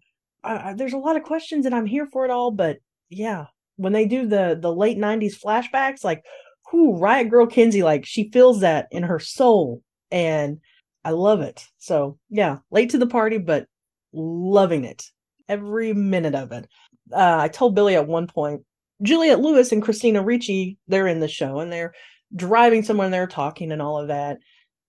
There's 0.76 0.93
a 0.93 0.97
lot 0.97 1.18
of 1.18 1.24
questions, 1.24 1.66
and 1.66 1.76
I'm 1.76 1.86
here 1.86 2.05
for 2.05 2.24
it 2.24 2.32
all. 2.32 2.51
But 2.51 2.78
yeah, 3.10 3.47
when 3.78 3.93
they 3.93 4.05
do 4.05 4.28
the 4.28 4.58
the 4.60 4.74
late 4.74 4.97
90s 4.97 5.39
flashbacks 5.39 6.03
like 6.03 6.26
who 6.70 6.97
riot 6.97 7.30
grrrl 7.30 7.49
Kenzi 7.49 7.84
like 7.84 8.05
she 8.05 8.30
feels 8.32 8.60
that 8.60 8.88
in 8.91 9.03
her 9.03 9.20
soul 9.20 9.82
and 10.12 10.60
i 11.05 11.12
love 11.12 11.41
it 11.41 11.66
so 11.78 12.20
yeah 12.30 12.58
late 12.70 12.89
to 12.89 12.97
the 12.97 13.08
party 13.08 13.38
but 13.38 13.68
loving 14.12 14.84
it 14.84 15.05
every 15.47 15.93
minute 15.93 16.36
of 16.36 16.51
it 16.51 16.68
uh, 17.14 17.38
i 17.39 17.47
told 17.47 17.76
billy 17.76 17.95
at 17.95 18.08
one 18.08 18.28
point 18.28 18.62
Juliette 19.01 19.39
lewis 19.39 19.72
and 19.72 19.82
christina 19.82 20.24
ricci 20.24 20.78
they're 20.88 21.08
in 21.08 21.20
the 21.20 21.28
show 21.28 21.60
and 21.60 21.72
they're 21.72 21.93
driving 22.36 22.84
somewhere 22.84 23.05
and 23.05 23.14
they're 23.14 23.28
talking 23.28 23.72
and 23.72 23.82
all 23.82 23.99
of 23.99 24.08
that 24.08 24.38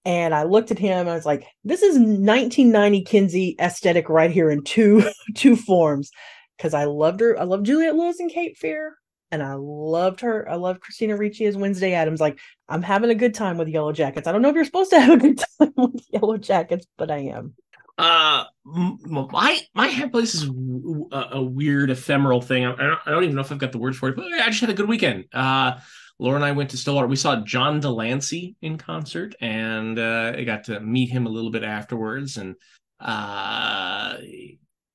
and 0.04 0.34
i 0.34 0.44
looked 0.44 0.70
at 0.70 0.78
him 0.78 1.00
and 1.00 1.10
i 1.10 1.14
was 1.14 1.26
like 1.26 1.46
this 1.64 1.82
is 1.82 1.96
1990 1.96 3.04
Kenzi 3.04 3.54
aesthetic 3.60 4.08
right 4.08 4.30
here 4.30 4.50
in 4.50 4.62
two 4.64 5.02
two 5.34 5.56
forms 5.56 6.10
because 6.58 6.74
I 6.74 6.84
loved 6.84 7.20
her. 7.20 7.38
I 7.38 7.44
love 7.44 7.62
Juliette 7.62 7.94
Lewis 7.94 8.20
and 8.20 8.30
Cape 8.30 8.58
Fear, 8.58 8.96
and 9.30 9.42
I 9.42 9.54
loved 9.54 10.20
her. 10.20 10.48
I 10.50 10.56
love 10.56 10.80
Christina 10.80 11.16
Ricci 11.16 11.46
as 11.46 11.56
Wednesday 11.56 11.94
Addams. 11.94 12.20
Like 12.20 12.38
I'm 12.68 12.82
having 12.82 13.10
a 13.10 13.14
good 13.14 13.34
time 13.34 13.56
with 13.56 13.68
Yellow 13.68 13.92
Jackets. 13.92 14.26
I 14.26 14.32
don't 14.32 14.42
know 14.42 14.50
if 14.50 14.54
you're 14.54 14.64
supposed 14.64 14.90
to 14.90 15.00
have 15.00 15.14
a 15.14 15.22
good 15.22 15.38
time 15.58 15.72
with 15.76 16.04
Yellow 16.10 16.36
Jackets, 16.36 16.86
but 16.98 17.10
I 17.10 17.18
am. 17.18 17.54
Uh, 17.98 18.44
my 18.64 19.58
my 19.74 19.88
happy 19.88 20.10
place 20.10 20.34
is 20.34 20.44
a, 20.44 21.28
a 21.32 21.42
weird 21.42 21.90
ephemeral 21.90 22.40
thing. 22.40 22.64
I 22.64 22.76
don't, 22.76 23.00
I 23.04 23.10
don't 23.10 23.24
even 23.24 23.34
know 23.34 23.40
if 23.40 23.50
I've 23.50 23.58
got 23.58 23.72
the 23.72 23.78
words 23.78 23.98
for 23.98 24.08
it, 24.08 24.16
but 24.16 24.26
I 24.26 24.46
just 24.46 24.60
had 24.60 24.70
a 24.70 24.74
good 24.74 24.88
weekend. 24.88 25.24
Uh, 25.32 25.78
Laura 26.20 26.36
and 26.36 26.44
I 26.44 26.52
went 26.52 26.70
to 26.70 26.76
Stillwater. 26.76 27.06
We 27.08 27.16
saw 27.16 27.42
John 27.44 27.80
de 27.80 27.90
Lancie 27.90 28.56
in 28.62 28.78
concert, 28.78 29.34
and 29.40 29.98
uh, 29.98 30.32
I 30.36 30.44
got 30.44 30.64
to 30.64 30.80
meet 30.80 31.10
him 31.10 31.26
a 31.26 31.30
little 31.30 31.50
bit 31.50 31.64
afterwards. 31.64 32.36
And 32.36 32.54
uh, 33.00 34.16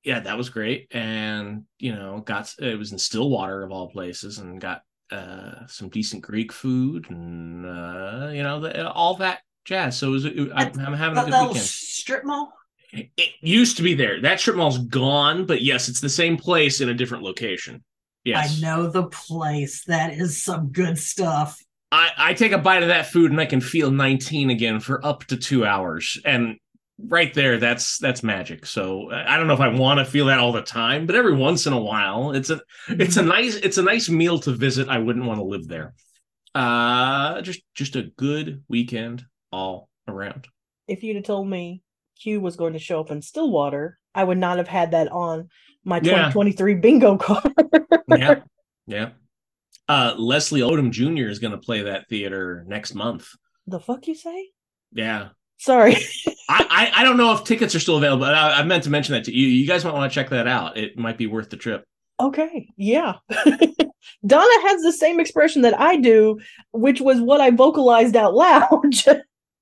yeah, 0.02 0.20
that 0.20 0.36
was 0.36 0.50
great. 0.50 0.88
And, 0.90 1.64
you 1.78 1.94
know, 1.94 2.20
got 2.20 2.54
it 2.58 2.78
was 2.78 2.92
in 2.92 2.98
Stillwater 2.98 3.62
of 3.62 3.72
all 3.72 3.88
places 3.88 4.38
and 4.38 4.60
got 4.60 4.82
uh, 5.10 5.66
some 5.66 5.88
decent 5.88 6.22
Greek 6.22 6.52
food 6.52 7.10
and, 7.10 7.64
uh, 7.64 8.30
you 8.32 8.42
know, 8.42 8.60
the, 8.60 8.90
all 8.90 9.14
that 9.16 9.40
jazz. 9.64 9.96
So 9.96 10.08
it 10.08 10.10
was, 10.10 10.24
it, 10.26 10.50
I'm, 10.54 10.78
I'm, 10.78 10.92
having 10.92 11.18
a 11.18 11.24
good 11.24 11.48
weekend. 11.48 11.64
Strip 11.64 12.24
mall? 12.24 12.52
It, 13.16 13.30
used 13.40 13.76
to 13.76 13.82
be 13.82 13.94
there. 13.94 14.20
That 14.20 14.40
strip 14.40 14.56
mall's 14.56 14.78
gone, 14.78 15.46
but 15.46 15.62
yes, 15.62 15.88
it's 15.88 16.00
the 16.00 16.08
same 16.08 16.36
place 16.36 16.80
in 16.80 16.88
a 16.88 16.94
different 16.94 17.24
location. 17.24 17.82
Yes. 18.24 18.58
I 18.58 18.60
know 18.62 18.86
the 18.88 19.04
place. 19.08 19.84
That 19.84 20.14
is 20.14 20.42
some 20.42 20.70
good 20.72 20.98
stuff. 20.98 21.60
I, 21.92 22.10
I 22.16 22.34
take 22.34 22.52
a 22.52 22.58
bite 22.58 22.82
of 22.82 22.88
that 22.88 23.06
food 23.06 23.30
and 23.30 23.40
I 23.40 23.46
can 23.46 23.60
feel 23.60 23.90
19 23.90 24.50
again 24.50 24.80
for 24.80 25.04
up 25.04 25.24
to 25.26 25.36
two 25.36 25.64
hours. 25.66 26.18
And 26.24 26.56
right 27.08 27.34
there 27.34 27.58
that's 27.58 27.98
that's 27.98 28.22
magic 28.22 28.64
so 28.64 29.10
i 29.10 29.36
don't 29.36 29.48
know 29.48 29.52
if 29.52 29.58
i 29.58 29.66
want 29.66 29.98
to 29.98 30.04
feel 30.04 30.26
that 30.26 30.38
all 30.38 30.52
the 30.52 30.62
time 30.62 31.06
but 31.06 31.16
every 31.16 31.34
once 31.34 31.66
in 31.66 31.72
a 31.72 31.80
while 31.80 32.30
it's 32.30 32.50
a 32.50 32.60
it's 32.86 33.16
a 33.16 33.20
Mm-hmm. 33.20 33.28
nice 33.30 33.56
it's 33.56 33.78
a 33.78 33.82
nice 33.82 34.08
meal 34.08 34.38
to 34.38 34.52
visit 34.52 34.88
i 34.88 34.98
wouldn't 34.98 35.24
want 35.24 35.40
to 35.40 35.44
live 35.44 35.66
there 35.66 35.92
uh 36.54 37.40
just 37.42 37.62
just 37.74 37.96
a 37.96 38.02
good 38.16 38.62
weekend 38.68 39.24
all 39.50 39.88
around 40.06 40.46
If 40.86 41.02
you'd 41.02 41.16
have 41.16 41.24
told 41.24 41.48
me 41.48 41.82
Q 42.20 42.40
was 42.40 42.56
going 42.56 42.72
to 42.74 42.78
show 42.78 43.00
up 43.00 43.10
in 43.10 43.22
Stillwater, 43.22 43.98
I 44.14 44.24
would 44.24 44.38
not 44.38 44.58
have 44.58 44.68
had 44.68 44.92
that 44.92 45.10
on 45.10 45.48
my 45.84 45.96
Yeah. 45.96 46.30
2023 46.30 46.74
bingo 46.76 47.16
card. 47.18 47.52
yeah 48.08 48.40
yeah 48.86 49.10
uh 49.88 50.14
leslie 50.16 50.60
odom 50.62 50.90
jr 50.90 51.28
is 51.28 51.38
going 51.38 51.50
to 51.52 51.58
play 51.58 51.82
that 51.82 52.08
theater 52.08 52.64
next 52.66 52.94
month 52.94 53.28
the 53.66 53.80
fuck 53.80 54.06
you 54.06 54.14
say? 54.14 54.48
yeah 54.92 55.28
Sorry. 55.58 55.96
I, 56.48 56.66
I 56.94 57.00
i 57.00 57.04
don't 57.04 57.16
know 57.18 57.32
if 57.34 57.44
tickets 57.44 57.74
are 57.74 57.80
still 57.80 57.96
available 57.98 58.24
I, 58.24 58.60
I 58.60 58.62
meant 58.64 58.84
to 58.84 58.90
mention 58.90 59.12
that 59.14 59.24
to 59.24 59.32
you 59.34 59.46
you 59.46 59.66
guys 59.66 59.84
might 59.84 59.94
want 59.94 60.10
to 60.10 60.14
check 60.14 60.30
that 60.30 60.46
out 60.46 60.76
it 60.78 60.96
might 60.98 61.18
be 61.18 61.26
worth 61.26 61.50
the 61.50 61.56
trip 61.56 61.84
Okay, 62.20 62.68
yeah. 62.76 63.14
Donna 64.24 64.60
has 64.62 64.82
the 64.82 64.92
same 64.96 65.18
expression 65.18 65.62
that 65.62 65.78
I 65.80 65.96
do, 65.96 66.38
which 66.70 67.00
was 67.00 67.20
what 67.20 67.40
I 67.40 67.50
vocalized 67.50 68.14
out 68.14 68.34
loud 68.34 68.94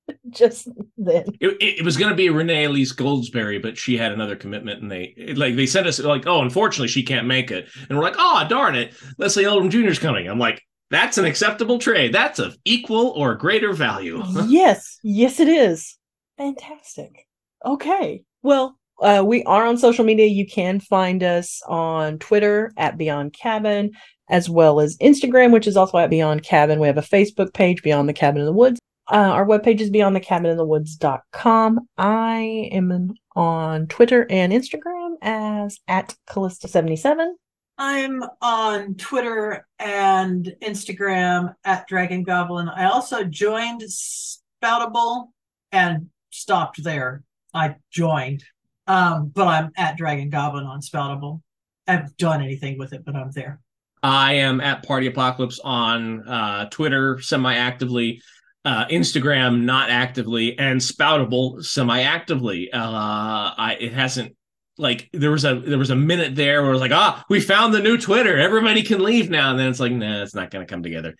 just, 0.30 0.68
then. 0.96 1.24
It, 1.40 1.56
it, 1.60 1.78
it 1.78 1.84
was 1.84 1.96
going 1.96 2.10
to 2.10 2.16
be 2.16 2.30
Renee 2.30 2.64
Elise 2.64 2.94
Goldsberry, 2.94 3.60
but 3.60 3.76
she 3.78 3.96
had 3.96 4.12
another 4.12 4.36
commitment, 4.36 4.82
and 4.82 4.90
they 4.90 5.14
it- 5.16 5.38
like 5.38 5.56
they 5.56 5.66
sent 5.66 5.86
us 5.86 5.98
like, 5.98 6.26
oh, 6.26 6.42
unfortunately, 6.42 6.88
she 6.88 7.02
can't 7.02 7.26
make 7.26 7.50
it, 7.50 7.68
and 7.88 7.96
we're 7.98 8.04
like, 8.04 8.16
oh, 8.18 8.44
darn 8.48 8.74
it, 8.74 8.94
Leslie 9.18 9.44
Odom 9.44 9.70
Jr. 9.70 9.88
is 9.88 9.98
coming. 9.98 10.28
I'm 10.28 10.38
like, 10.38 10.62
that's 10.90 11.18
an 11.18 11.24
acceptable 11.24 11.78
trade. 11.78 12.12
That's 12.12 12.38
of 12.38 12.56
equal 12.64 13.08
or 13.16 13.34
greater 13.34 13.72
value. 13.72 14.22
yes, 14.46 14.98
yes, 15.02 15.40
it 15.40 15.48
is. 15.48 15.96
Fantastic. 16.36 17.26
Okay. 17.64 18.24
Well, 18.42 18.76
uh, 19.00 19.22
we 19.24 19.42
are 19.44 19.66
on 19.66 19.78
social 19.78 20.04
media. 20.04 20.26
You 20.26 20.46
can 20.46 20.80
find 20.80 21.22
us 21.22 21.62
on 21.66 22.18
Twitter 22.18 22.72
at 22.76 22.98
Beyond 22.98 23.32
Cabin, 23.32 23.92
as 24.28 24.50
well 24.50 24.80
as 24.80 24.96
Instagram, 24.98 25.52
which 25.52 25.66
is 25.66 25.76
also 25.76 25.98
at 25.98 26.10
Beyond 26.10 26.42
Cabin. 26.42 26.78
We 26.78 26.88
have 26.88 26.98
a 26.98 27.02
Facebook 27.02 27.54
page, 27.54 27.82
Beyond 27.82 28.08
the 28.08 28.12
Cabin 28.12 28.40
in 28.40 28.46
the 28.46 28.52
Woods. 28.52 28.78
Uh, 29.10 29.16
our 29.16 29.46
webpage 29.46 29.80
is 29.80 29.90
beyondthecabininthewoods.com. 29.90 31.88
I 31.98 32.68
am 32.72 33.14
on 33.34 33.86
Twitter 33.88 34.26
and 34.30 34.52
Instagram 34.52 35.14
as 35.22 35.80
at 35.88 36.14
Callista77. 36.28 37.32
I'm 37.78 38.22
on 38.40 38.94
Twitter 38.94 39.66
and 39.78 40.54
Instagram 40.62 41.54
at 41.64 41.88
Dragon 41.88 42.22
Goblin. 42.22 42.68
I 42.68 42.84
also 42.84 43.24
joined 43.24 43.82
Spoutible 43.82 45.32
and 45.72 46.08
stopped 46.30 46.82
there. 46.84 47.24
I 47.54 47.76
joined, 47.90 48.44
um, 48.86 49.32
but 49.34 49.48
I'm 49.48 49.72
at 49.76 49.96
Dragon 49.96 50.30
Goblin 50.30 50.64
on 50.64 50.80
Spoutible. 50.80 51.40
I 51.88 51.92
haven't 51.92 52.16
done 52.18 52.42
anything 52.42 52.78
with 52.78 52.92
it, 52.92 53.04
but 53.04 53.16
I'm 53.16 53.32
there. 53.32 53.60
I 54.02 54.34
am 54.34 54.60
at 54.60 54.86
Party 54.86 55.06
Apocalypse 55.06 55.60
on 55.62 56.26
uh, 56.28 56.68
Twitter 56.70 57.20
semi-actively, 57.20 58.20
uh, 58.64 58.86
Instagram 58.86 59.62
not 59.62 59.90
actively, 59.90 60.58
and 60.58 60.80
Spoutible 60.80 61.64
semi-actively. 61.64 62.72
Uh, 62.72 62.78
I 62.80 63.76
it 63.80 63.92
hasn't 63.92 64.36
like 64.78 65.08
there 65.12 65.30
was 65.30 65.44
a 65.44 65.56
there 65.60 65.78
was 65.78 65.90
a 65.90 65.96
minute 65.96 66.34
there 66.34 66.62
where 66.62 66.70
it 66.70 66.74
was 66.74 66.80
like 66.80 66.92
ah 66.92 67.22
we 67.28 67.40
found 67.40 67.74
the 67.74 67.78
new 67.80 67.98
Twitter 67.98 68.38
everybody 68.38 68.82
can 68.82 69.02
leave 69.02 69.28
now 69.28 69.50
and 69.50 69.58
then 69.58 69.68
it's 69.68 69.78
like 69.80 69.92
nah 69.92 70.22
it's 70.22 70.34
not 70.34 70.50
going 70.50 70.66
to 70.66 70.70
come 70.70 70.82
together. 70.82 71.14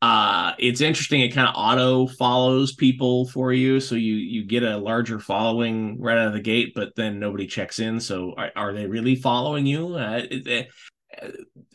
Uh, 0.00 0.52
it's 0.58 0.80
interesting. 0.80 1.20
It 1.20 1.28
kind 1.32 1.48
of 1.48 1.54
auto 1.56 2.06
follows 2.08 2.74
people 2.74 3.26
for 3.28 3.52
you, 3.52 3.78
so 3.80 3.94
you 3.94 4.14
you 4.14 4.44
get 4.44 4.62
a 4.64 4.76
larger 4.76 5.18
following 5.20 6.00
right 6.00 6.18
out 6.18 6.28
of 6.28 6.32
the 6.32 6.40
gate, 6.40 6.72
but 6.74 6.94
then 6.96 7.18
nobody 7.20 7.46
checks 7.46 7.78
in. 7.78 8.00
So 8.00 8.34
are, 8.36 8.50
are 8.56 8.72
they 8.72 8.86
really 8.86 9.14
following 9.16 9.64
you? 9.66 9.94
Uh, 9.96 10.22
it, 10.28 10.46
it- 10.46 10.68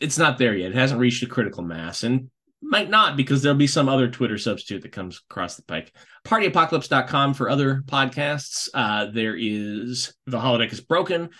it's 0.00 0.18
not 0.18 0.36
there 0.36 0.54
yet. 0.54 0.72
It 0.72 0.76
hasn't 0.76 1.00
reached 1.00 1.22
a 1.22 1.26
critical 1.26 1.62
mass 1.62 2.02
and 2.02 2.28
might 2.60 2.90
not 2.90 3.16
because 3.16 3.42
there'll 3.42 3.56
be 3.56 3.66
some 3.66 3.88
other 3.88 4.08
Twitter 4.08 4.38
substitute 4.38 4.82
that 4.82 4.92
comes 4.92 5.20
across 5.30 5.56
the 5.56 5.62
pike. 5.62 5.92
Partyapocalypse.com 6.26 7.34
for 7.34 7.48
other 7.48 7.82
podcasts. 7.86 8.68
Uh, 8.74 9.06
there 9.06 9.36
is 9.38 10.12
The 10.26 10.38
Holodeck 10.38 10.72
is 10.72 10.80
Broken. 10.80 11.30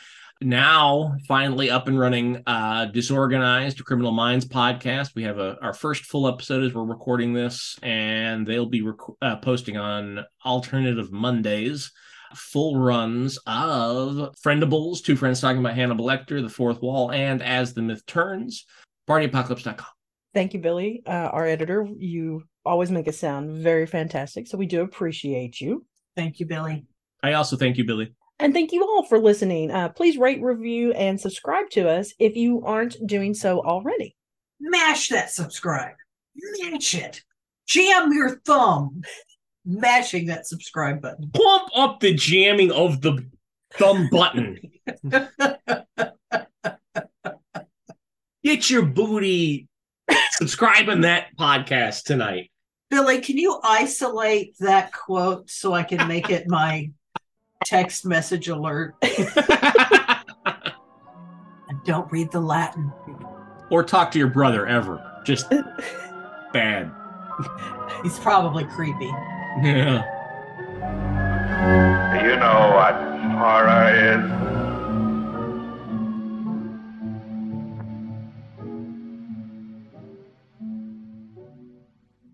Now, 0.41 1.17
finally 1.27 1.69
up 1.69 1.89
and 1.89 1.99
running, 1.99 2.45
uh, 2.47 2.87
Disorganized 2.87 3.85
Criminal 3.85 4.13
Minds 4.13 4.47
podcast. 4.47 5.17
We 5.17 5.25
have 5.25 5.39
a, 5.39 5.57
our 5.61 5.73
first 5.73 6.05
full 6.05 6.29
episode 6.29 6.63
as 6.63 6.73
we're 6.73 6.85
recording 6.85 7.33
this, 7.33 7.77
and 7.83 8.47
they'll 8.47 8.67
be 8.67 8.83
rec- 8.83 9.17
uh, 9.21 9.37
posting 9.37 9.77
on 9.77 10.25
alternative 10.45 11.11
Mondays 11.11 11.91
full 12.35 12.79
runs 12.79 13.39
of 13.47 14.35
Friendables, 14.45 15.03
two 15.03 15.17
friends 15.17 15.41
talking 15.41 15.61
about 15.61 15.75
Hannibal 15.75 16.05
Lecter, 16.05 16.43
The 16.43 16.49
Fourth 16.49 16.83
Wall, 16.83 17.11
and 17.11 17.43
As 17.43 17.75
the 17.75 17.83
Myth 17.83 18.05
Turns. 18.07 18.65
PartyApocalypse.com. 19.09 19.98
Thank 20.39 20.55
you, 20.55 20.61
Billy, 20.61 21.03
uh, 21.05 21.31
our 21.33 21.47
editor. 21.47 21.85
You 21.97 22.45
always 22.65 22.93
make 22.93 23.09
it 23.09 23.17
sound 23.17 23.51
very 23.61 23.89
fantastic. 23.89 24.47
So 24.47 24.57
we 24.57 24.67
do 24.67 24.83
appreciate 24.83 25.61
you. 25.61 25.85
Thank 26.15 26.39
you, 26.39 26.47
Billy. 26.47 26.87
I 27.25 27.33
also 27.33 27.57
thank 27.57 27.77
you, 27.77 27.83
Billy. 27.83 28.15
And 28.39 28.55
thank 28.55 28.71
you 28.71 28.85
all 28.85 29.03
for 29.03 29.19
listening. 29.19 29.73
Uh, 29.73 29.89
please 29.89 30.17
rate, 30.17 30.41
review, 30.41 30.93
and 30.93 31.21
subscribe 31.21 31.69
to 31.71 31.89
us 31.89 32.15
if 32.21 32.37
you 32.37 32.63
aren't 32.65 33.05
doing 33.05 33.35
so 33.35 33.63
already. 33.63 34.15
Mash 34.61 35.09
that 35.09 35.33
subscribe. 35.33 35.97
Mash 36.37 36.95
it. 36.95 37.21
Jam 37.67 38.13
your 38.13 38.39
thumb. 38.47 39.03
Mashing 39.65 40.27
that 40.27 40.47
subscribe 40.47 41.03
button. 41.03 41.33
Pump 41.33 41.69
up 41.75 41.99
the 41.99 42.15
jamming 42.15 42.71
of 42.71 43.01
the 43.01 43.27
thumb 43.73 44.09
button. 44.09 44.61
get 48.45 48.71
your 48.71 48.83
booty 48.83 49.67
subscribing 50.33 51.03
that 51.03 51.37
podcast 51.37 52.05
tonight. 52.05 52.51
Billy, 52.91 53.21
can 53.21 53.37
you 53.37 53.61
isolate 53.63 54.57
that 54.61 54.93
quote 54.93 55.51
so 55.51 55.75
I 55.75 55.83
can 55.83 56.09
make 56.09 56.31
it 56.31 56.49
my 56.49 56.91
text 57.65 58.05
message 58.07 58.49
alert? 58.49 58.95
And 61.71 61.85
don't 61.85 62.11
read 62.11 62.33
the 62.33 62.41
Latin. 62.41 62.91
or 63.71 63.85
talk 63.85 64.11
to 64.13 64.19
your 64.19 64.29
brother 64.29 64.67
ever. 64.67 65.03
Just 65.25 65.51
bad. 66.55 66.91
He's 68.03 68.19
probably 68.19 68.65
creepy. 68.65 69.13
Yeah. 69.63 70.03
You 72.23 72.37
know 72.37 72.73
what 72.75 72.95
horror 73.37 73.93
is? 73.93 74.68